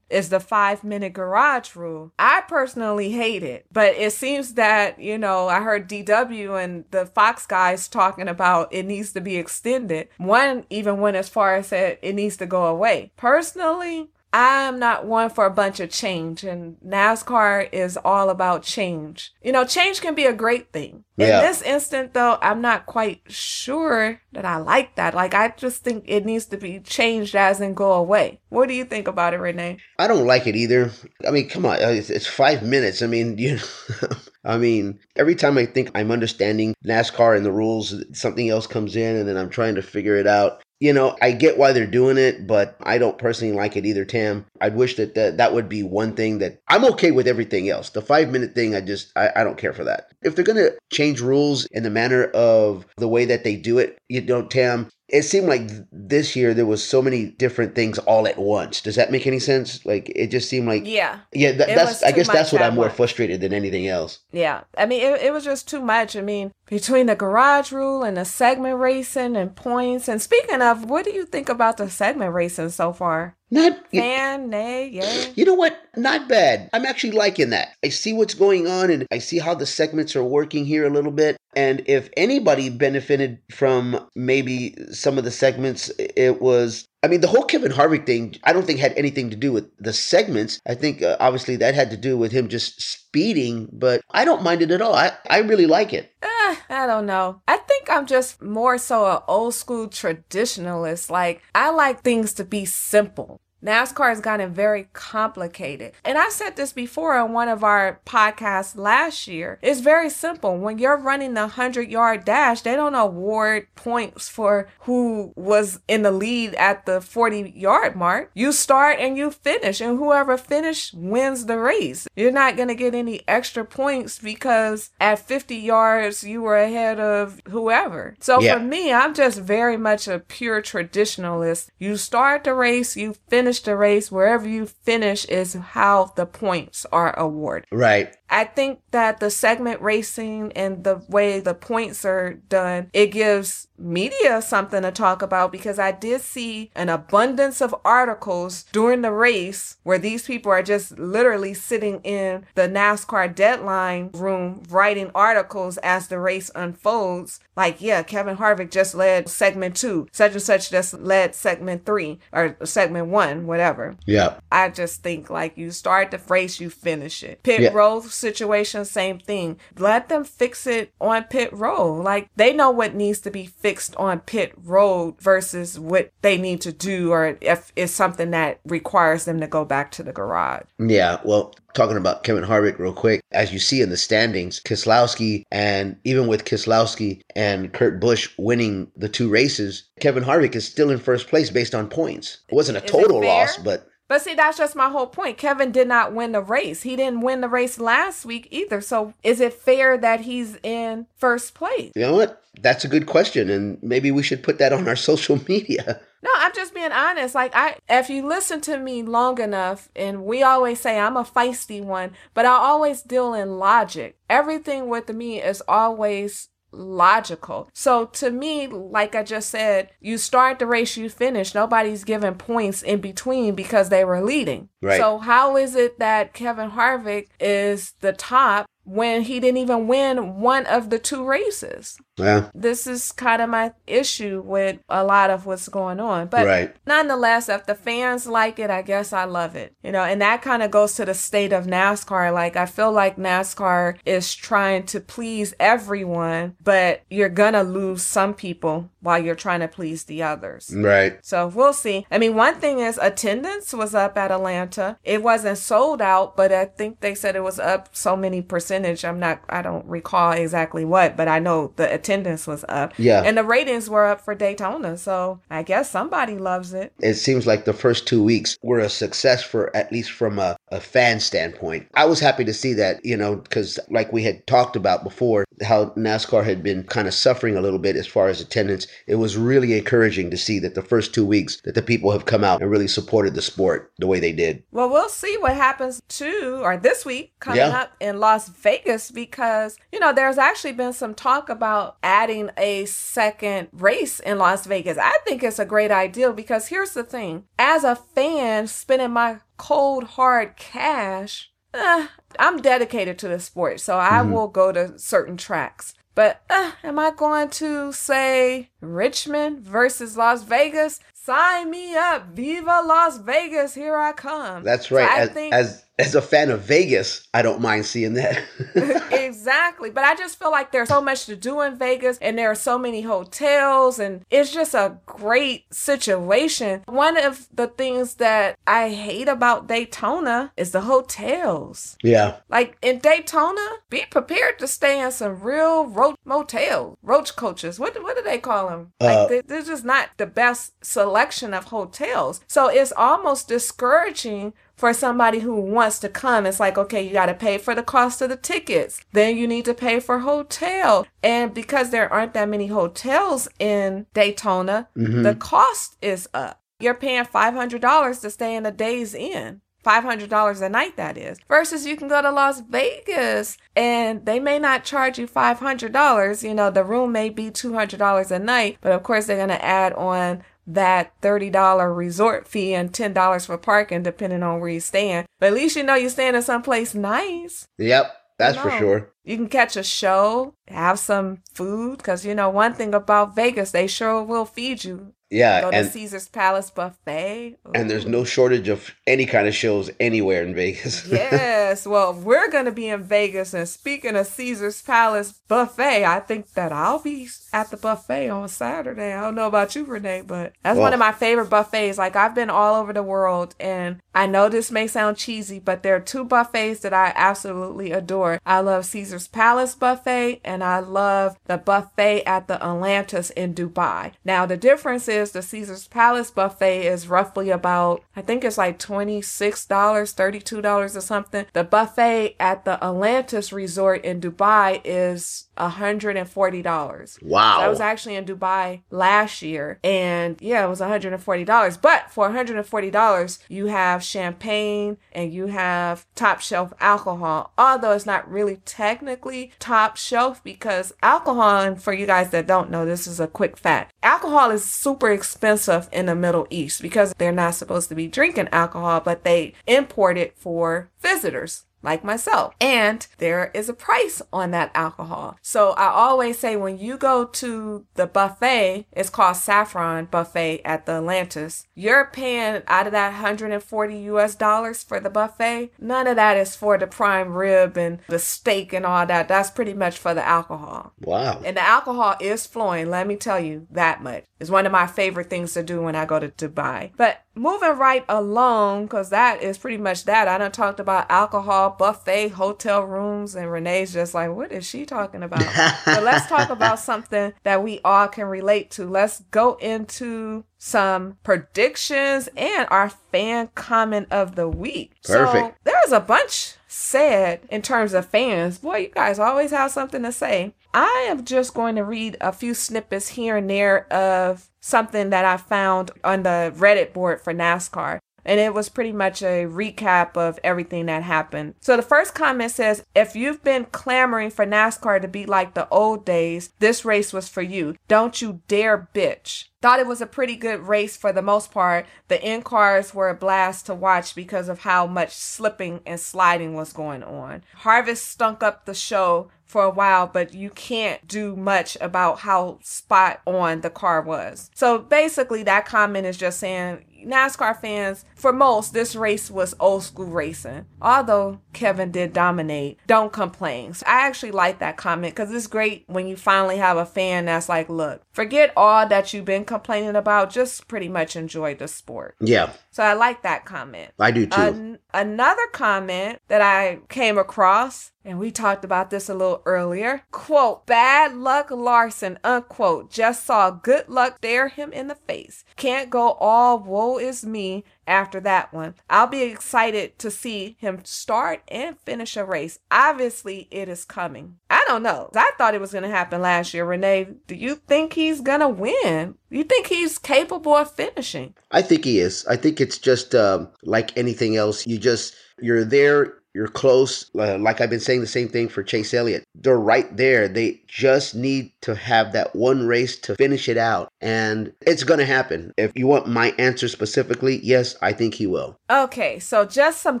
is 0.10 0.28
the 0.28 0.40
five 0.40 0.84
minute 0.84 1.12
garage 1.12 1.74
rule. 1.76 2.12
I 2.18 2.42
personally 2.46 3.10
hate 3.10 3.42
it, 3.42 3.66
but 3.72 3.94
it 3.94 4.12
seems 4.12 4.54
that, 4.54 5.00
you 5.00 5.18
know, 5.18 5.48
I 5.48 5.60
heard 5.60 5.88
DW 5.88 6.62
and 6.62 6.84
the 6.90 7.06
Fox 7.06 7.46
guys 7.46 7.88
talking 7.88 8.28
about 8.28 8.72
it 8.72 8.84
needs 8.84 9.12
to 9.12 9.20
be 9.20 9.36
extended. 9.36 10.08
One 10.18 10.64
even 10.70 11.00
went 11.00 11.16
as 11.16 11.28
far 11.28 11.56
as 11.56 11.68
said 11.68 11.98
it 12.02 12.14
needs 12.14 12.36
to 12.38 12.46
go 12.46 12.66
away. 12.66 13.12
Personally, 13.16 14.10
I'm 14.32 14.78
not 14.78 15.06
one 15.06 15.30
for 15.30 15.46
a 15.46 15.50
bunch 15.50 15.80
of 15.80 15.90
change, 15.90 16.44
and 16.44 16.76
NASCAR 16.84 17.68
is 17.72 17.98
all 18.04 18.28
about 18.28 18.62
change. 18.62 19.32
You 19.42 19.52
know, 19.52 19.64
change 19.64 20.02
can 20.02 20.14
be 20.14 20.26
a 20.26 20.34
great 20.34 20.70
thing. 20.70 21.04
Yeah. 21.16 21.40
In 21.40 21.46
this 21.46 21.62
instant, 21.62 22.12
though, 22.12 22.38
I'm 22.42 22.60
not 22.60 22.84
quite 22.84 23.22
sure 23.28 24.20
that 24.32 24.44
I 24.44 24.58
like 24.58 24.96
that. 24.96 25.14
Like, 25.14 25.34
I 25.34 25.54
just 25.56 25.82
think 25.82 26.04
it 26.06 26.26
needs 26.26 26.44
to 26.46 26.58
be 26.58 26.78
changed 26.80 27.34
as 27.34 27.60
in 27.60 27.72
go 27.72 27.92
away. 27.92 28.40
What 28.50 28.68
do 28.68 28.74
you 28.74 28.84
think 28.84 29.08
about 29.08 29.32
it, 29.32 29.38
Renee? 29.38 29.78
I 29.98 30.06
don't 30.06 30.26
like 30.26 30.46
it 30.46 30.56
either. 30.56 30.90
I 31.26 31.30
mean, 31.30 31.48
come 31.48 31.64
on, 31.64 31.82
uh, 31.82 31.88
it's, 31.88 32.10
it's 32.10 32.26
five 32.26 32.62
minutes. 32.62 33.00
I 33.00 33.06
mean, 33.06 33.38
you 33.38 33.56
know, 33.56 34.08
I 34.44 34.58
mean, 34.58 34.98
every 35.16 35.34
time 35.34 35.56
I 35.56 35.64
think 35.64 35.90
I'm 35.94 36.10
understanding 36.10 36.74
NASCAR 36.84 37.36
and 37.36 37.46
the 37.46 37.52
rules, 37.52 37.94
something 38.12 38.48
else 38.50 38.66
comes 38.66 38.94
in, 38.94 39.16
and 39.16 39.26
then 39.26 39.38
I'm 39.38 39.50
trying 39.50 39.74
to 39.76 39.82
figure 39.82 40.16
it 40.16 40.26
out. 40.26 40.62
You 40.80 40.92
know, 40.92 41.16
I 41.20 41.32
get 41.32 41.58
why 41.58 41.72
they're 41.72 41.86
doing 41.86 42.18
it, 42.18 42.46
but 42.46 42.76
I 42.82 42.98
don't 42.98 43.18
personally 43.18 43.54
like 43.54 43.76
it 43.76 43.84
either, 43.84 44.04
Tam. 44.04 44.46
I'd 44.60 44.76
wish 44.76 44.96
that 44.96 45.14
that, 45.16 45.36
that 45.38 45.52
would 45.52 45.68
be 45.68 45.82
one 45.82 46.14
thing 46.14 46.38
that 46.38 46.60
I'm 46.68 46.84
okay 46.86 47.10
with 47.10 47.26
everything 47.26 47.68
else. 47.68 47.90
The 47.90 48.02
five 48.02 48.30
minute 48.30 48.54
thing, 48.54 48.76
I 48.76 48.80
just, 48.80 49.10
I, 49.16 49.30
I 49.36 49.44
don't 49.44 49.58
care 49.58 49.72
for 49.72 49.84
that. 49.84 50.12
If 50.22 50.36
they're 50.36 50.44
going 50.44 50.56
to 50.56 50.76
change 50.92 51.20
rules 51.20 51.66
in 51.66 51.82
the 51.82 51.90
manner 51.90 52.24
of 52.26 52.86
the 52.96 53.08
way 53.08 53.24
that 53.24 53.42
they 53.44 53.56
do 53.56 53.78
it, 53.78 53.98
you 54.08 54.20
know, 54.20 54.42
Tam, 54.42 54.88
it 55.08 55.22
seemed 55.22 55.48
like 55.48 55.68
this 55.90 56.36
year 56.36 56.52
there 56.52 56.66
was 56.66 56.84
so 56.84 57.00
many 57.00 57.26
different 57.26 57.74
things 57.74 57.98
all 58.00 58.28
at 58.28 58.38
once. 58.38 58.80
Does 58.82 58.96
that 58.96 59.10
make 59.10 59.26
any 59.26 59.38
sense? 59.38 59.84
Like 59.86 60.12
it 60.14 60.26
just 60.28 60.50
seemed 60.50 60.68
like 60.68 60.82
Yeah. 60.86 61.20
yeah, 61.32 61.52
that, 61.52 61.70
It 61.70 61.76
that's 61.76 62.02
I 62.02 62.12
guess 62.12 62.28
that's 62.28 62.52
what 62.52 62.62
I'm 62.62 62.74
more 62.74 62.90
frustrated 62.90 63.40
than 63.40 63.54
anything 63.54 63.88
else. 63.88 64.18
Yeah. 64.32 64.62
I 64.76 64.86
mean, 64.86 65.00
it, 65.02 65.22
it 65.22 65.32
was 65.32 65.44
just 65.44 65.66
too 65.66 65.80
much. 65.80 66.14
I 66.14 66.20
mean, 66.20 66.52
between 66.68 67.06
the 67.06 67.16
garage 67.16 67.72
rule 67.72 68.02
and 68.02 68.16
the 68.16 68.24
segment 68.24 68.78
racing 68.78 69.36
and 69.36 69.54
points. 69.56 70.08
And 70.08 70.20
speaking 70.20 70.62
of, 70.62 70.84
what 70.88 71.04
do 71.04 71.10
you 71.10 71.24
think 71.24 71.48
about 71.48 71.78
the 71.78 71.88
segment 71.90 72.34
racing 72.34 72.70
so 72.70 72.92
far? 72.92 73.36
Not 73.50 73.90
Fan, 73.90 74.50
nay, 74.50 74.88
yeah. 74.88 75.24
you 75.34 75.46
know 75.46 75.54
what? 75.54 75.74
Not 75.96 76.28
bad. 76.28 76.68
I'm 76.74 76.84
actually 76.84 77.12
liking 77.12 77.48
that. 77.50 77.68
I 77.82 77.88
see 77.88 78.12
what's 78.12 78.34
going 78.34 78.66
on 78.66 78.90
and 78.90 79.06
I 79.10 79.18
see 79.18 79.38
how 79.38 79.54
the 79.54 79.64
segments 79.64 80.14
are 80.14 80.22
working 80.22 80.66
here 80.66 80.86
a 80.86 80.90
little 80.90 81.12
bit. 81.12 81.38
And 81.56 81.82
if 81.86 82.10
anybody 82.14 82.68
benefited 82.68 83.38
from 83.50 84.06
maybe 84.14 84.76
some 84.92 85.16
of 85.16 85.24
the 85.24 85.30
segments, 85.30 85.90
it 85.98 86.42
was 86.42 86.86
I 87.02 87.06
mean, 87.06 87.20
the 87.20 87.28
whole 87.28 87.44
Kevin 87.44 87.70
Harvick 87.70 88.06
thing, 88.06 88.34
I 88.42 88.52
don't 88.52 88.66
think 88.66 88.80
had 88.80 88.92
anything 88.96 89.30
to 89.30 89.36
do 89.36 89.52
with 89.52 89.70
the 89.78 89.92
segments. 89.92 90.60
I 90.66 90.74
think 90.74 91.00
uh, 91.00 91.16
obviously 91.20 91.54
that 91.56 91.74
had 91.76 91.90
to 91.92 91.96
do 91.96 92.18
with 92.18 92.32
him 92.32 92.48
just 92.48 92.82
speeding, 92.82 93.68
but 93.72 94.00
I 94.10 94.24
don't 94.24 94.42
mind 94.42 94.62
it 94.62 94.72
at 94.72 94.82
all. 94.82 94.94
I, 94.94 95.12
I 95.30 95.38
really 95.38 95.66
like 95.66 95.92
it. 95.92 96.12
Eh, 96.48 96.56
I 96.70 96.86
don't 96.86 97.06
know. 97.06 97.42
I 97.46 97.56
think 97.58 97.90
I'm 97.90 98.06
just 98.06 98.40
more 98.42 98.78
so 98.78 99.06
an 99.10 99.22
old 99.28 99.54
school 99.54 99.88
traditionalist. 99.88 101.10
Like, 101.10 101.42
I 101.54 101.70
like 101.70 102.02
things 102.02 102.32
to 102.34 102.44
be 102.44 102.64
simple. 102.64 103.40
NASCAR 103.64 104.08
has 104.10 104.20
gotten 104.20 104.52
very 104.52 104.88
complicated. 104.92 105.92
And 106.04 106.16
I 106.16 106.28
said 106.28 106.56
this 106.56 106.72
before 106.72 107.14
on 107.16 107.32
one 107.32 107.48
of 107.48 107.64
our 107.64 108.00
podcasts 108.06 108.76
last 108.76 109.26
year. 109.26 109.58
It's 109.62 109.80
very 109.80 110.08
simple. 110.10 110.56
When 110.56 110.78
you're 110.78 110.96
running 110.96 111.34
the 111.34 111.42
100 111.42 111.90
yard 111.90 112.24
dash, 112.24 112.62
they 112.62 112.76
don't 112.76 112.94
award 112.94 113.66
points 113.74 114.28
for 114.28 114.68
who 114.80 115.32
was 115.36 115.80
in 115.88 116.02
the 116.02 116.10
lead 116.12 116.54
at 116.54 116.86
the 116.86 117.00
40 117.00 117.52
yard 117.56 117.96
mark. 117.96 118.30
You 118.34 118.52
start 118.52 118.98
and 119.00 119.16
you 119.16 119.30
finish, 119.30 119.80
and 119.80 119.98
whoever 119.98 120.36
finished 120.36 120.94
wins 120.94 121.46
the 121.46 121.58
race. 121.58 122.06
You're 122.14 122.30
not 122.32 122.56
going 122.56 122.68
to 122.68 122.74
get 122.74 122.94
any 122.94 123.22
extra 123.26 123.64
points 123.64 124.18
because 124.18 124.90
at 125.00 125.18
50 125.18 125.56
yards 125.56 126.22
you 126.22 126.42
were 126.42 126.56
ahead 126.56 127.00
of 127.00 127.40
whoever. 127.48 128.14
So 128.20 128.40
Yeah. 128.40 128.54
for 128.54 128.60
me, 128.60 128.92
I'm 128.92 129.14
just 129.14 129.38
very 129.40 129.76
much 129.76 130.06
a 130.06 130.20
pure 130.20 130.62
traditionalist. 130.62 131.68
You 131.78 131.96
start 131.96 132.44
the 132.44 132.54
race, 132.54 132.96
you 132.96 133.14
finish 133.28 133.47
the 133.62 133.76
race. 133.76 134.12
Wherever 134.12 134.48
you 134.48 134.66
finish 134.66 135.24
is 135.26 135.54
how 135.54 136.12
the 136.16 136.26
points 136.26 136.86
are 136.92 137.18
awarded. 137.18 137.66
Right. 137.72 138.14
I 138.30 138.44
think 138.44 138.80
that 138.90 139.20
the 139.20 139.30
segment 139.30 139.80
racing 139.80 140.52
and 140.52 140.84
the 140.84 141.02
way 141.08 141.40
the 141.40 141.54
points 141.54 142.04
are 142.04 142.34
done, 142.48 142.90
it 142.92 143.08
gives 143.08 143.68
media 143.78 144.42
something 144.42 144.82
to 144.82 144.90
talk 144.90 145.22
about 145.22 145.52
because 145.52 145.78
I 145.78 145.92
did 145.92 146.20
see 146.20 146.70
an 146.74 146.88
abundance 146.88 147.60
of 147.60 147.74
articles 147.84 148.64
during 148.72 149.02
the 149.02 149.12
race 149.12 149.76
where 149.84 149.98
these 149.98 150.24
people 150.26 150.50
are 150.50 150.62
just 150.62 150.98
literally 150.98 151.54
sitting 151.54 152.00
in 152.00 152.44
the 152.54 152.68
NASCAR 152.68 153.34
deadline 153.34 154.10
room 154.12 154.62
writing 154.68 155.10
articles 155.14 155.78
as 155.78 156.08
the 156.08 156.18
race 156.18 156.50
unfolds. 156.54 157.40
Like, 157.56 157.80
yeah, 157.80 158.02
Kevin 158.02 158.36
Harvick 158.36 158.70
just 158.70 158.94
led 158.94 159.28
segment 159.28 159.76
two, 159.76 160.08
such 160.12 160.32
and 160.32 160.42
such 160.42 160.70
just 160.70 160.94
led 160.94 161.34
segment 161.34 161.86
three 161.86 162.18
or 162.32 162.56
segment 162.64 163.08
one, 163.08 163.46
whatever. 163.46 163.96
Yeah. 164.06 164.40
I 164.50 164.70
just 164.70 165.02
think 165.02 165.30
like 165.30 165.56
you 165.56 165.70
start 165.70 166.10
the 166.10 166.20
race, 166.28 166.60
you 166.60 166.70
finish 166.70 167.22
it. 167.22 167.42
Pit 167.42 167.60
Yeah. 167.60 167.70
Situation, 168.18 168.84
same 168.84 169.18
thing. 169.18 169.58
Let 169.78 170.08
them 170.08 170.24
fix 170.24 170.66
it 170.66 170.92
on 171.00 171.24
pit 171.24 171.52
road. 171.52 172.02
Like 172.02 172.28
they 172.36 172.52
know 172.52 172.70
what 172.70 172.94
needs 172.94 173.20
to 173.20 173.30
be 173.30 173.46
fixed 173.46 173.94
on 173.96 174.20
pit 174.20 174.52
road 174.56 175.20
versus 175.20 175.78
what 175.78 176.10
they 176.22 176.36
need 176.36 176.60
to 176.62 176.72
do, 176.72 177.12
or 177.12 177.38
if 177.40 177.72
it's 177.76 177.92
something 177.92 178.30
that 178.32 178.60
requires 178.64 179.24
them 179.24 179.40
to 179.40 179.46
go 179.46 179.64
back 179.64 179.90
to 179.92 180.02
the 180.02 180.12
garage. 180.12 180.64
Yeah, 180.78 181.20
well, 181.24 181.54
talking 181.74 181.96
about 181.96 182.24
Kevin 182.24 182.44
Harvick 182.44 182.78
real 182.78 182.92
quick, 182.92 183.22
as 183.32 183.52
you 183.52 183.58
see 183.58 183.80
in 183.80 183.90
the 183.90 183.96
standings, 183.96 184.60
Keselowski 184.60 185.44
and 185.50 185.96
even 186.04 186.26
with 186.26 186.44
Keselowski 186.44 187.22
and 187.36 187.72
Kurt 187.72 188.00
Busch 188.00 188.30
winning 188.36 188.90
the 188.96 189.08
two 189.08 189.28
races, 189.28 189.84
Kevin 190.00 190.24
Harvick 190.24 190.56
is 190.56 190.66
still 190.66 190.90
in 190.90 190.98
first 190.98 191.28
place 191.28 191.50
based 191.50 191.74
on 191.74 191.88
points. 191.88 192.38
It 192.48 192.54
wasn't 192.54 192.78
a 192.78 192.84
Is 192.84 192.90
it 192.90 192.92
total 192.92 193.24
loss, 193.24 193.56
but 193.58 193.88
But 194.08 194.22
see, 194.22 194.34
that's 194.34 194.56
just 194.56 194.74
my 194.74 194.88
whole 194.88 195.06
point. 195.06 195.36
Kevin 195.36 195.70
did 195.70 195.86
not 195.86 196.14
win 196.14 196.32
the 196.32 196.40
race. 196.40 196.82
He 196.82 196.96
didn't 196.96 197.20
win 197.20 197.42
the 197.42 197.48
race 197.48 197.78
last 197.78 198.24
week 198.24 198.48
either. 198.50 198.80
So 198.80 199.12
is 199.22 199.38
it 199.40 199.52
fair 199.52 199.98
that 199.98 200.22
he's 200.22 200.56
in 200.62 201.06
first 201.16 201.54
place? 201.54 201.92
you 201.94 202.02
know 202.02 202.14
what? 202.16 202.42
That's 202.60 202.84
a 202.84 202.88
good 202.88 203.06
question, 203.06 203.50
and 203.50 203.80
maybe 203.82 204.10
we 204.10 204.24
should 204.24 204.42
put 204.42 204.58
that 204.58 204.72
on 204.72 204.88
our 204.88 204.96
social 205.10 205.38
media. 205.46 206.00
No, 206.22 206.30
I'm 206.34 206.52
just 206.52 206.74
being 206.74 206.90
honest. 206.90 207.34
Like 207.34 207.52
I 207.54 207.76
if 207.88 208.10
you 208.10 208.26
listen 208.26 208.60
to 208.62 208.78
me 208.78 209.02
long 209.02 209.40
enough 209.40 209.88
and 209.94 210.24
we 210.24 210.42
always 210.42 210.80
say 210.80 210.98
I'm 210.98 211.16
a 211.16 211.22
feisty 211.22 211.82
one, 211.82 212.12
but 212.34 212.44
I 212.44 212.50
always 212.50 213.02
deal 213.02 213.34
in 213.34 213.58
logic. 213.58 214.16
Everything 214.28 214.88
with 214.88 215.08
me 215.10 215.40
is 215.40 215.62
always 215.68 216.48
logical. 216.72 217.68
So 217.72 218.06
to 218.06 218.30
me, 218.30 218.66
like 218.66 219.14
I 219.14 219.22
just 219.22 219.50
said, 219.50 219.90
you 220.00 220.18
start 220.18 220.58
the 220.58 220.66
race, 220.66 220.96
you 220.96 221.08
finish. 221.08 221.54
Nobody's 221.54 222.04
giving 222.04 222.34
points 222.34 222.82
in 222.82 223.00
between 223.00 223.54
because 223.54 223.88
they 223.88 224.04
were 224.04 224.22
leading. 224.22 224.68
Right. 224.82 224.98
So 224.98 225.18
how 225.18 225.56
is 225.56 225.74
it 225.74 225.98
that 225.98 226.34
Kevin 226.34 226.70
Harvick 226.70 227.28
is 227.40 227.94
the 228.00 228.12
top 228.12 228.66
when 228.88 229.22
he 229.22 229.38
didn't 229.38 229.58
even 229.58 229.86
win 229.86 230.40
one 230.40 230.66
of 230.66 230.90
the 230.90 230.98
two 230.98 231.24
races? 231.24 231.98
Well, 232.16 232.50
this 232.54 232.86
is 232.86 233.12
kind 233.12 233.40
of 233.42 233.48
my 233.48 233.72
issue 233.86 234.42
with 234.44 234.78
a 234.88 235.04
lot 235.04 235.30
of 235.30 235.46
what's 235.46 235.68
going 235.68 236.00
on. 236.00 236.26
But 236.28 236.46
Right. 236.46 236.74
nonetheless, 236.86 237.48
if 237.48 237.66
the 237.66 237.74
fans 237.76 238.26
like 238.26 238.58
it, 238.58 238.70
I 238.70 238.82
guess 238.82 239.12
I 239.12 239.24
love 239.24 239.54
it. 239.54 239.74
You 239.84 239.92
know, 239.92 240.02
and 240.02 240.20
that 240.22 240.42
kind 240.42 240.62
of 240.62 240.70
goes 240.70 240.94
to 240.94 241.04
the 241.04 241.14
state 241.14 241.52
of 241.52 241.66
NASCAR. 241.66 242.32
Like, 242.32 242.56
I 242.56 242.66
feel 242.66 242.90
like 242.90 243.16
NASCAR 243.16 243.96
is 244.04 244.34
trying 244.34 244.84
to 244.86 245.00
please 245.00 245.54
everyone, 245.60 246.56
but 246.62 247.02
you're 247.10 247.28
gonna 247.28 247.62
lose 247.62 248.02
some 248.02 248.34
people 248.34 248.90
while 249.00 249.18
you're 249.18 249.34
trying 249.34 249.60
to 249.60 249.68
please 249.68 250.04
the 250.04 250.22
others. 250.22 250.74
right. 250.74 251.18
So 251.22 251.46
we'll 251.48 251.72
see. 251.72 252.06
I 252.10 252.18
mean, 252.18 252.34
one 252.34 252.56
thing 252.56 252.80
is 252.80 252.98
attendance 253.00 253.72
was 253.72 253.94
up 253.94 254.16
at 254.18 254.30
Atlanta. 254.32 254.98
It 255.04 255.22
wasn't 255.22 255.58
sold 255.58 256.02
out, 256.02 256.36
but 256.36 256.52
I 256.52 256.64
think 256.64 257.00
they 257.00 257.14
said 257.14 257.36
it 257.36 257.42
was 257.42 257.60
up 257.60 257.90
so 257.92 258.16
many 258.16 258.42
percentage. 258.78 259.04
I'm 259.04 259.18
not, 259.18 259.40
I 259.48 259.62
don't 259.62 259.84
recall 259.86 260.32
exactly 260.32 260.84
what, 260.84 261.16
but 261.16 261.28
I 261.28 261.38
know 261.38 261.72
the 261.76 261.92
attendance 261.92 262.46
was 262.46 262.64
up. 262.68 262.92
Yeah. 262.98 263.22
And 263.24 263.36
the 263.36 263.44
ratings 263.44 263.90
were 263.90 264.06
up 264.06 264.20
for 264.20 264.34
Daytona. 264.34 264.96
So 264.96 265.40
I 265.50 265.62
guess 265.62 265.90
somebody 265.90 266.38
loves 266.38 266.72
it. 266.74 266.92
It 267.00 267.14
seems 267.14 267.46
like 267.46 267.64
the 267.64 267.72
first 267.72 268.06
two 268.06 268.22
weeks 268.22 268.58
were 268.62 268.78
a 268.78 268.88
success 268.88 269.42
for 269.42 269.74
at 269.76 269.92
least 269.92 270.10
from 270.12 270.38
a, 270.38 270.56
a 270.70 270.80
fan 270.80 271.20
standpoint. 271.20 271.88
I 271.94 272.04
was 272.04 272.20
happy 272.20 272.44
to 272.44 272.54
see 272.54 272.72
that, 272.74 273.04
you 273.04 273.16
know, 273.16 273.36
because 273.36 273.78
like 273.90 274.12
we 274.12 274.22
had 274.22 274.46
talked 274.46 274.76
about 274.76 275.04
before, 275.04 275.44
how 275.62 275.86
NASCAR 275.90 276.44
had 276.44 276.62
been 276.62 276.84
kind 276.84 277.08
of 277.08 277.14
suffering 277.14 277.56
a 277.56 277.60
little 277.60 277.78
bit 277.78 277.96
as 277.96 278.06
far 278.06 278.28
as 278.28 278.40
attendance. 278.40 278.86
It 279.06 279.16
was 279.16 279.36
really 279.36 279.76
encouraging 279.76 280.30
to 280.30 280.36
see 280.36 280.58
that 280.60 280.74
the 280.74 280.82
first 280.82 281.12
two 281.14 281.26
weeks 281.26 281.60
that 281.64 281.74
the 281.74 281.82
people 281.82 282.12
have 282.12 282.26
come 282.26 282.44
out 282.44 282.60
and 282.60 282.70
really 282.70 282.88
supported 282.88 283.34
the 283.34 283.42
sport 283.42 283.92
the 283.98 284.06
way 284.06 284.20
they 284.20 284.32
did. 284.32 284.62
Well, 284.70 284.88
we'll 284.88 285.08
see 285.08 285.36
what 285.38 285.54
happens 285.54 286.00
too, 286.08 286.60
or 286.62 286.76
this 286.76 287.04
week 287.04 287.32
coming 287.40 287.58
Yeah. 287.58 287.80
up 287.80 287.92
in 288.00 288.20
Las 288.20 288.48
Vegas 288.48 288.67
because, 289.14 289.76
you 289.92 290.00
know, 290.00 290.12
there's 290.12 290.38
actually 290.38 290.72
been 290.72 290.92
some 290.92 291.14
talk 291.14 291.48
about 291.48 291.96
adding 292.02 292.50
a 292.56 292.84
second 292.86 293.68
race 293.72 294.20
in 294.20 294.38
Las 294.38 294.66
Vegas. 294.66 294.98
I 294.98 295.18
think 295.26 295.42
it's 295.42 295.58
a 295.58 295.64
great 295.64 295.90
idea 295.90 296.32
because 296.32 296.68
here's 296.68 296.92
the 296.92 297.04
thing 297.04 297.44
as 297.58 297.84
a 297.84 297.96
fan, 297.96 298.66
spending 298.66 299.10
my 299.12 299.38
cold, 299.56 300.04
hard 300.04 300.56
cash, 300.56 301.50
eh, 301.74 302.08
I'm 302.38 302.60
dedicated 302.60 303.18
to 303.20 303.28
the 303.28 303.40
sport, 303.40 303.80
so 303.80 303.98
I 303.98 304.20
Mhm. 304.22 304.30
will 304.32 304.48
go 304.48 304.72
to 304.72 304.98
certain 304.98 305.36
tracks. 305.36 305.94
But 306.14 306.42
uh, 306.50 306.72
am 306.82 306.98
I 306.98 307.12
going 307.12 307.48
to 307.50 307.92
say 307.92 308.70
Richmond 308.80 309.60
versus 309.60 310.16
Las 310.16 310.42
Vegas? 310.42 311.00
sign 311.28 311.68
me 311.70 311.94
up. 311.94 312.28
Viva 312.28 312.80
Las 312.82 313.18
Vegas, 313.18 313.74
here 313.74 313.98
I 313.98 314.12
come. 314.12 314.64
That's 314.64 314.90
right. 314.90 315.06
So 315.06 315.14
I 315.14 315.18
as, 315.20 315.28
think 315.30 315.54
as 315.54 315.84
as 315.98 316.14
a 316.14 316.22
fan 316.22 316.50
of 316.50 316.60
Vegas, 316.60 317.26
I 317.34 317.42
don't 317.42 317.60
mind 317.60 317.84
seeing 317.84 318.14
that. 318.14 318.42
exactly. 319.12 319.90
But 319.90 320.04
I 320.04 320.14
just 320.14 320.38
feel 320.38 320.50
like 320.50 320.70
there's 320.70 320.88
so 320.88 321.00
much 321.00 321.26
to 321.26 321.34
do 321.34 321.60
in 321.60 321.76
Vegas 321.76 322.18
and 322.18 322.38
there 322.38 322.50
are 322.50 322.54
so 322.54 322.78
many 322.78 323.02
hotels 323.02 323.98
and 323.98 324.24
it's 324.30 324.52
just 324.52 324.74
a 324.74 324.98
great 325.06 325.72
situation. 325.74 326.82
One 326.86 327.16
of 327.16 327.48
the 327.52 327.66
things 327.66 328.14
that 328.14 328.56
I 328.66 328.90
hate 328.90 329.28
about 329.28 329.66
Daytona 329.66 330.52
is 330.56 330.70
the 330.70 330.82
hotels. 330.82 331.96
yeah. 332.02 332.36
Like 332.48 332.78
in 332.80 332.98
Daytona, 332.98 333.66
be 333.90 334.04
prepared 334.10 334.58
to 334.60 334.68
stay 334.68 335.00
in 335.00 335.10
some 335.10 335.40
real 335.40 335.86
roach 335.86 336.16
motels, 336.24 336.96
roach 337.02 337.34
coaches. 337.34 337.80
What 337.80 338.00
what 338.02 338.16
do 338.16 338.22
they 338.22 338.38
call 338.38 338.68
them? 338.68 338.92
Uh, 339.00 339.04
like 339.04 339.28
they, 339.28 339.40
they're 339.40 339.62
just 339.62 339.84
not 339.84 340.10
the 340.16 340.26
best 340.26 340.72
selection 340.84 341.54
of 341.54 341.64
hotels. 341.64 342.40
So 342.46 342.68
it's 342.68 342.92
almost 342.96 343.48
discouraging 343.48 344.52
for 344.78 344.94
somebody 344.94 345.40
who 345.40 345.60
wants 345.60 345.98
to 345.98 346.08
come. 346.08 346.46
It's 346.46 346.60
like 346.60 346.78
okay, 346.78 347.02
you 347.02 347.12
got 347.12 347.26
to 347.26 347.34
pay 347.34 347.58
for 347.58 347.74
the 347.74 347.82
cost 347.82 348.22
of 348.22 348.30
the 348.30 348.36
tickets. 348.36 349.00
Then 349.12 349.36
you 349.36 349.46
need 349.46 349.66
to 349.66 349.74
pay 349.74 350.00
for 350.00 350.20
hotel, 350.20 351.06
and 351.22 351.52
because 351.52 351.90
there 351.90 352.10
aren't 352.10 352.32
that 352.34 352.48
many 352.48 352.68
hotels 352.68 353.48
in 353.58 354.06
Daytona, 354.14 354.88
Mhm. 354.96 355.22
the 355.24 355.34
cost 355.34 355.96
is 356.00 356.28
up. 356.32 356.60
You're 356.80 356.94
paying 356.94 357.24
five 357.24 357.54
hundred 357.54 357.82
dollars 357.82 358.20
to 358.20 358.30
stay 358.30 358.54
in 358.56 358.64
a 358.64 358.70
Days 358.70 359.14
Inn. 359.14 359.60
$500 359.84 360.60
a 360.60 360.68
night 360.68 360.96
that 360.96 361.16
is 361.16 361.38
versus 361.48 361.86
you 361.86 361.96
can 361.96 362.08
go 362.08 362.20
to 362.20 362.30
Las 362.32 362.60
Vegas 362.68 363.56
and 363.76 364.26
they 364.26 364.38
may 364.40 364.58
not 364.58 364.84
charge 364.84 365.18
you 365.18 365.26
$500 365.26 366.42
you 366.42 366.52
know 366.52 366.70
the 366.70 366.84
room 366.84 367.12
may 367.12 367.30
be 367.30 367.50
$200 367.50 368.30
a 368.30 368.38
night 368.38 368.76
but 368.80 368.92
of 368.92 369.02
course 369.02 369.26
they're 369.26 369.36
going 369.36 369.48
to 369.48 369.64
add 369.64 369.92
on 369.94 370.42
that 370.68 371.18
$30 371.22 371.96
resort 371.96 372.46
fee 372.46 372.74
and 372.74 372.92
$10 372.92 373.46
for 373.46 373.56
parking 373.58 374.02
depending 374.02 374.42
on 374.42 374.60
where 374.60 374.68
you're 374.70 374.80
staying 374.80 375.24
but 375.40 375.46
at 375.46 375.54
least 375.54 375.76
you 375.76 375.82
know 375.82 375.94
you're 375.94 376.10
staying 376.10 376.34
in 376.34 376.42
someplace 376.42 376.94
nice 376.94 377.66
Yep. 377.78 378.14
That's 378.38 378.56
for 378.58 378.70
sure. 378.70 379.12
you 379.24 379.36
can 379.36 379.48
catch 379.48 379.76
a 379.76 379.82
show 379.82 380.54
have 380.68 380.98
some 381.00 381.38
food 381.54 381.96
because 381.98 382.24
you 382.24 382.34
know 382.36 382.50
one 382.50 382.74
thing 382.74 382.94
about 382.94 383.34
Vegas 383.34 383.72
they 383.72 383.86
sure 383.88 384.22
will 384.22 384.44
feed 384.44 384.84
you 384.84 385.12
Yeah. 385.30 385.60
go 385.62 385.70
to 385.70 385.76
and 385.76 385.88
Caesar's 385.88 386.28
Palace 386.28 386.70
buffet 386.70 387.58
and 387.74 387.90
there's 387.90 388.06
no 388.06 388.24
shortage 388.24 388.68
of 388.68 388.94
any 389.06 389.26
kind 389.26 389.46
of 389.46 389.54
shows 389.54 389.90
anywhere 390.00 390.42
in 390.42 390.54
Vegas. 390.54 391.06
yes. 391.10 391.86
Well, 391.86 392.14
we're 392.14 392.50
going 392.50 392.64
to 392.64 392.72
be 392.72 392.88
in 392.88 393.02
Vegas. 393.02 393.54
And 393.54 393.68
speaking 393.68 394.16
of 394.16 394.26
Caesar's 394.26 394.80
Palace 394.82 395.32
buffet, 395.48 396.04
I 396.04 396.20
think 396.20 396.52
that 396.52 396.72
I'll 396.72 397.00
be 397.00 397.28
at 397.52 397.70
the 397.70 397.76
buffet 397.76 398.28
on 398.28 398.48
Saturday. 398.48 399.12
I 399.12 399.20
don't 399.20 399.34
know 399.34 399.46
about 399.46 399.74
you, 399.74 399.84
Renee, 399.84 400.22
but 400.26 400.52
that's 400.62 400.78
one 400.78 400.92
of 400.92 400.98
my 400.98 401.12
favorite 401.12 401.50
buffets. 401.50 401.98
Like, 401.98 402.16
I've 402.16 402.34
been 402.34 402.50
all 402.50 402.80
over 402.80 402.92
the 402.92 403.02
world. 403.02 403.54
And 403.60 404.00
I 404.14 404.26
know 404.26 404.48
this 404.48 404.70
may 404.70 404.86
sound 404.86 405.16
cheesy, 405.16 405.58
but 405.58 405.82
there 405.82 405.96
are 405.96 406.00
two 406.00 406.24
buffets 406.24 406.80
that 406.80 406.92
I 406.94 407.12
absolutely 407.14 407.92
adore. 407.92 408.40
I 408.46 408.60
love 408.60 408.86
Caesar's 408.86 409.28
Palace 409.28 409.74
buffet, 409.74 410.40
and 410.44 410.62
I 410.64 410.78
love 410.80 411.36
the 411.44 411.58
buffet 411.58 412.22
at 412.24 412.48
the 412.48 412.62
Atlantis 412.62 413.30
in 413.30 413.54
Dubai. 413.54 414.12
Now, 414.24 414.46
the 414.46 414.56
difference 414.56 415.08
is 415.08 415.17
the 415.26 415.42
Caesar's 415.42 415.88
Palace 415.88 416.30
buffet 416.30 416.86
is 416.86 417.08
roughly 417.08 417.50
about, 417.50 418.02
I 418.16 418.22
think 418.22 418.44
it's 418.44 418.58
like 418.58 418.78
$26, 418.78 419.22
$32 419.68 420.96
or 420.96 421.00
something. 421.00 421.46
The 421.52 421.64
buffet 421.64 422.36
at 422.40 422.64
the 422.64 422.82
Atlantis 422.82 423.52
Resort 423.52 424.04
in 424.04 424.20
Dubai 424.20 424.80
is 424.84 425.47
$140. 425.58 427.22
Wow. 427.22 427.60
I 427.60 427.68
was 427.68 427.80
actually 427.80 428.16
in 428.16 428.24
Dubai 428.24 428.82
last 428.90 429.42
year 429.42 429.78
and 429.82 430.36
yeah, 430.40 430.64
it 430.64 430.68
was 430.68 430.80
$140. 430.80 431.80
But 431.80 432.10
for 432.10 432.30
$140, 432.30 433.38
you 433.48 433.66
have 433.66 434.02
champagne 434.02 434.98
and 435.12 435.32
you 435.32 435.46
have 435.46 436.06
top 436.14 436.40
shelf 436.40 436.72
alcohol. 436.80 437.52
Although 437.58 437.92
it's 437.92 438.06
not 438.06 438.30
really 438.30 438.56
technically 438.64 439.52
top 439.58 439.96
shelf 439.96 440.42
because 440.42 440.92
alcohol, 441.02 441.60
and 441.60 441.82
for 441.82 441.92
you 441.92 442.06
guys 442.06 442.30
that 442.30 442.46
don't 442.46 442.70
know, 442.70 442.84
this 442.86 443.06
is 443.06 443.20
a 443.20 443.26
quick 443.26 443.56
fact. 443.56 443.92
Alcohol 444.02 444.50
is 444.50 444.64
super 444.64 445.10
expensive 445.10 445.88
in 445.92 446.06
the 446.06 446.14
Middle 446.14 446.46
East 446.50 446.82
because 446.82 447.14
they're 447.18 447.32
not 447.32 447.54
supposed 447.54 447.88
to 447.88 447.94
be 447.94 448.06
drinking 448.06 448.48
alcohol, 448.52 449.00
but 449.00 449.24
they 449.24 449.54
import 449.66 450.16
it 450.16 450.36
for 450.36 450.90
visitors 451.00 451.64
like 451.82 452.04
myself. 452.04 452.54
And 452.60 453.06
there 453.18 453.50
is 453.54 453.68
a 453.68 453.74
price 453.74 454.20
on 454.32 454.50
that 454.52 454.70
alcohol. 454.74 455.36
So 455.42 455.70
I 455.72 455.86
always 455.88 456.38
say 456.38 456.56
when 456.56 456.78
you 456.78 456.96
go 456.96 457.24
to 457.24 457.86
the 457.94 458.06
buffet, 458.06 458.86
it's 458.92 459.10
called 459.10 459.36
Saffron 459.36 460.06
Buffet 460.06 460.60
at 460.64 460.86
the 460.86 460.92
Atlantis, 460.92 461.66
you're 461.74 462.06
paying 462.06 462.62
out 462.66 462.86
of 462.86 462.92
that 462.92 463.12
140 463.12 463.98
US 463.98 464.34
dollars 464.34 464.82
for 464.82 465.00
the 465.00 465.10
buffet. 465.10 465.70
None 465.78 466.06
of 466.06 466.16
that 466.16 466.36
is 466.36 466.56
for 466.56 466.76
the 466.76 466.86
prime 466.86 467.32
rib 467.32 467.76
and 467.76 468.00
the 468.08 468.18
steak 468.18 468.72
and 468.72 468.84
all 468.84 469.06
that. 469.06 469.28
That's 469.28 469.50
pretty 469.50 469.74
much 469.74 469.98
for 469.98 470.14
the 470.14 470.26
alcohol. 470.26 470.92
wow. 471.00 471.40
And 471.44 471.56
the 471.56 471.66
alcohol 471.66 472.16
is 472.20 472.46
flowing, 472.46 472.90
let 472.90 473.06
me 473.06 473.16
tell 473.16 473.40
you 473.40 473.66
that 473.70 474.02
much. 474.02 474.24
It's 474.40 474.50
one 474.50 474.66
of 474.66 474.72
my 474.72 474.86
favorite 474.86 475.30
things 475.30 475.54
to 475.54 475.62
do 475.62 475.82
when 475.82 475.96
I 475.96 476.04
go 476.04 476.18
to 476.18 476.28
Dubai. 476.28 476.92
But 476.96 477.22
moving 477.34 477.76
right 477.76 478.04
along, 478.08 478.84
because 478.84 479.10
that 479.10 479.42
is 479.42 479.58
pretty 479.58 479.78
much 479.78 480.04
that. 480.04 480.28
I 480.28 480.38
done 480.38 480.52
talked 480.52 480.80
about 480.80 481.10
alcohol, 481.10 481.67
buffet, 481.70 482.28
hotel 482.28 482.82
rooms, 482.82 483.34
and 483.34 483.50
Renee's 483.50 483.92
just 483.92 484.14
like, 484.14 484.30
what 484.30 484.52
is 484.52 484.66
she 484.66 484.86
talking 484.86 485.22
about? 485.22 485.44
but 485.84 486.02
let's 486.02 486.26
talk 486.26 486.50
about 486.50 486.78
something 486.78 487.32
that 487.42 487.62
we 487.62 487.80
all 487.84 488.08
can 488.08 488.26
relate 488.26 488.70
to. 488.72 488.86
Let's 488.88 489.20
go 489.30 489.54
into 489.54 490.44
some 490.58 491.18
predictions 491.22 492.28
and 492.36 492.66
our 492.70 492.90
fan 492.90 493.50
comment 493.54 494.08
of 494.10 494.34
the 494.34 494.48
week. 494.48 494.96
So 495.02 495.26
Perfect. 495.26 495.58
there's 495.64 495.92
a 495.92 496.00
bunch 496.00 496.54
said 496.66 497.40
in 497.50 497.62
terms 497.62 497.94
of 497.94 498.06
fans. 498.06 498.58
Boy, 498.58 498.76
you 498.78 498.88
guys 498.88 499.18
always 499.18 499.50
have 499.50 499.70
something 499.70 500.02
to 500.02 500.12
say. 500.12 500.54
I 500.74 501.06
am 501.08 501.24
just 501.24 501.54
going 501.54 501.76
to 501.76 501.84
read 501.84 502.16
a 502.20 502.32
few 502.32 502.54
snippets 502.54 503.08
here 503.08 503.36
and 503.36 503.48
there 503.48 503.90
of 503.92 504.50
something 504.60 505.10
that 505.10 505.24
I 505.24 505.38
found 505.38 505.90
on 506.04 506.22
the 506.22 506.52
Reddit 506.56 506.92
board 506.92 507.20
for 507.20 507.32
NASCAR. 507.32 508.00
And 508.28 508.38
it 508.38 508.52
was 508.52 508.68
pretty 508.68 508.92
much 508.92 509.22
a 509.22 509.46
recap 509.46 510.16
of 510.18 510.38
everything 510.44 510.84
that 510.86 511.02
happened. 511.02 511.54
So 511.60 511.76
the 511.76 511.82
first 511.82 512.14
comment 512.14 512.50
says 512.50 512.84
If 512.94 513.16
you've 513.16 513.42
been 513.42 513.64
clamoring 513.72 514.30
for 514.30 514.44
NASCAR 514.44 515.00
to 515.00 515.08
be 515.08 515.24
like 515.24 515.54
the 515.54 515.66
old 515.70 516.04
days, 516.04 516.50
this 516.58 516.84
race 516.84 517.10
was 517.12 517.26
for 517.26 517.40
you. 517.40 517.76
Don't 517.88 518.20
you 518.20 518.42
dare 518.46 518.88
bitch. 518.94 519.46
Thought 519.60 519.80
it 519.80 519.86
was 519.86 520.00
a 520.00 520.06
pretty 520.06 520.36
good 520.36 520.60
race 520.60 520.96
for 520.96 521.10
the 521.10 521.22
most 521.22 521.50
part. 521.50 521.86
The 522.06 522.24
in 522.24 522.42
cars 522.42 522.94
were 522.94 523.08
a 523.08 523.14
blast 523.14 523.66
to 523.66 523.74
watch 523.74 524.14
because 524.14 524.48
of 524.48 524.60
how 524.60 524.86
much 524.86 525.10
slipping 525.10 525.80
and 525.84 525.98
sliding 525.98 526.54
was 526.54 526.72
going 526.72 527.02
on. 527.02 527.42
Harvest 527.54 528.06
stunk 528.08 528.42
up 528.42 528.66
the 528.66 528.74
show 528.74 529.30
for 529.48 529.64
a 529.64 529.70
while, 529.70 530.06
but 530.06 530.34
you 530.34 530.50
can't 530.50 531.08
do 531.08 531.34
much 531.34 531.76
about 531.80 532.20
how 532.20 532.58
spot 532.62 533.20
on 533.26 533.62
the 533.62 533.70
car 533.70 534.02
was. 534.02 534.50
So 534.54 534.78
basically, 534.78 535.42
that 535.44 535.64
comment 535.64 536.06
is 536.06 536.18
just 536.18 536.38
saying 536.38 536.84
NASCAR 537.04 537.60
fans, 537.60 538.04
for 538.14 538.32
most, 538.32 538.72
this 538.72 538.96
race 538.96 539.30
was 539.30 539.54
old 539.60 539.84
school 539.84 540.06
racing. 540.06 540.66
Although 540.80 541.40
Kevin 541.52 541.90
did 541.90 542.12
dominate, 542.12 542.78
don't 542.86 543.12
complain. 543.12 543.74
So 543.74 543.84
I 543.86 544.06
actually 544.06 544.32
like 544.32 544.58
that 544.58 544.76
comment 544.76 545.14
because 545.14 545.32
it's 545.32 545.46
great 545.46 545.84
when 545.86 546.06
you 546.06 546.16
finally 546.16 546.58
have 546.58 546.76
a 546.76 546.86
fan 546.86 547.26
that's 547.26 547.48
like, 547.48 547.68
look, 547.68 548.02
forget 548.12 548.52
all 548.56 548.86
that 548.88 549.12
you've 549.12 549.24
been 549.24 549.44
complaining 549.44 549.96
about, 549.96 550.30
just 550.30 550.68
pretty 550.68 550.88
much 550.88 551.16
enjoy 551.16 551.54
the 551.54 551.68
sport. 551.68 552.16
Yeah, 552.20 552.52
So 552.78 552.84
I 552.84 552.92
like 552.92 553.22
that 553.22 553.44
comment. 553.44 553.90
I 553.98 554.12
do 554.12 554.26
too. 554.26 554.40
An- 554.40 554.78
another 554.94 555.48
comment 555.52 556.20
that 556.28 556.40
I 556.40 556.78
came 556.88 557.18
across, 557.18 557.90
and 558.04 558.20
we 558.20 558.30
talked 558.30 558.64
about 558.64 558.90
this 558.90 559.08
a 559.08 559.14
little 559.14 559.42
earlier. 559.46 560.02
Quote, 560.12 560.64
bad 560.64 561.16
luck 561.16 561.50
Larson, 561.50 562.20
unquote. 562.22 562.88
Just 562.88 563.26
saw 563.26 563.50
good 563.50 563.88
luck 563.88 564.18
stare 564.18 564.46
him 564.46 564.70
in 564.70 564.86
the 564.86 564.94
face. 564.94 565.44
Can't 565.56 565.90
go 565.90 566.12
all 566.20 566.60
woe 566.60 566.98
is 566.98 567.26
me 567.26 567.64
after 567.88 568.20
that 568.20 568.52
one. 568.52 568.74
I'll 568.88 569.06
be 569.06 569.22
excited 569.22 569.98
to 569.98 570.10
see 570.10 570.56
him 570.60 570.80
start 570.84 571.42
and 571.48 571.78
finish 571.80 572.16
a 572.16 572.24
race. 572.24 572.60
Obviously, 572.70 573.48
it 573.50 573.68
is 573.68 573.84
coming. 573.84 574.36
I 574.50 574.64
don't 574.68 574.82
know. 574.82 575.10
I 575.14 575.32
thought 575.38 575.54
it 575.54 575.60
was 575.60 575.72
going 575.72 575.84
to 575.84 575.90
happen 575.90 576.20
last 576.20 576.54
year. 576.54 576.64
Renee, 576.64 577.08
do 577.26 577.34
you 577.34 577.56
think 577.56 577.94
he's 577.94 578.20
going 578.20 578.40
to 578.40 578.48
win? 578.48 579.14
You 579.30 579.44
think 579.44 579.66
he's 579.66 579.98
capable 579.98 580.54
of 580.54 580.70
finishing? 580.70 581.34
I 581.50 581.62
think 581.62 581.84
he 581.84 581.98
is. 581.98 582.26
I 582.26 582.36
think 582.36 582.60
it's 582.60 582.78
just 582.78 583.14
um, 583.14 583.48
like 583.62 583.96
anything 583.96 584.36
else. 584.36 584.66
You 584.66 584.78
just 584.78 585.14
you're 585.40 585.64
there 585.64 586.17
you're 586.34 586.48
close. 586.48 587.10
Uh, 587.18 587.38
like 587.38 587.60
I've 587.60 587.70
been 587.70 587.80
saying 587.80 588.00
the 588.00 588.06
same 588.06 588.28
thing 588.28 588.48
for 588.48 588.62
Chase 588.62 588.94
Elliott. 588.94 589.24
They're 589.34 589.58
right 589.58 589.94
there. 589.96 590.28
They 590.28 590.60
just 590.66 591.14
need 591.14 591.52
to 591.62 591.74
have 591.74 592.12
that 592.12 592.34
one 592.34 592.66
race 592.66 592.96
to 593.00 593.16
finish 593.16 593.48
it 593.48 593.56
out. 593.56 593.88
And 594.00 594.52
it's 594.62 594.84
going 594.84 595.00
to 595.00 595.06
happen. 595.06 595.52
If 595.56 595.72
you 595.74 595.86
want 595.86 596.06
my 596.06 596.34
answer 596.38 596.68
specifically, 596.68 597.40
yes, 597.42 597.76
I 597.82 597.92
think 597.92 598.14
he 598.14 598.26
will. 598.26 598.56
Okay, 598.70 599.18
so 599.18 599.44
just 599.44 599.82
some 599.82 600.00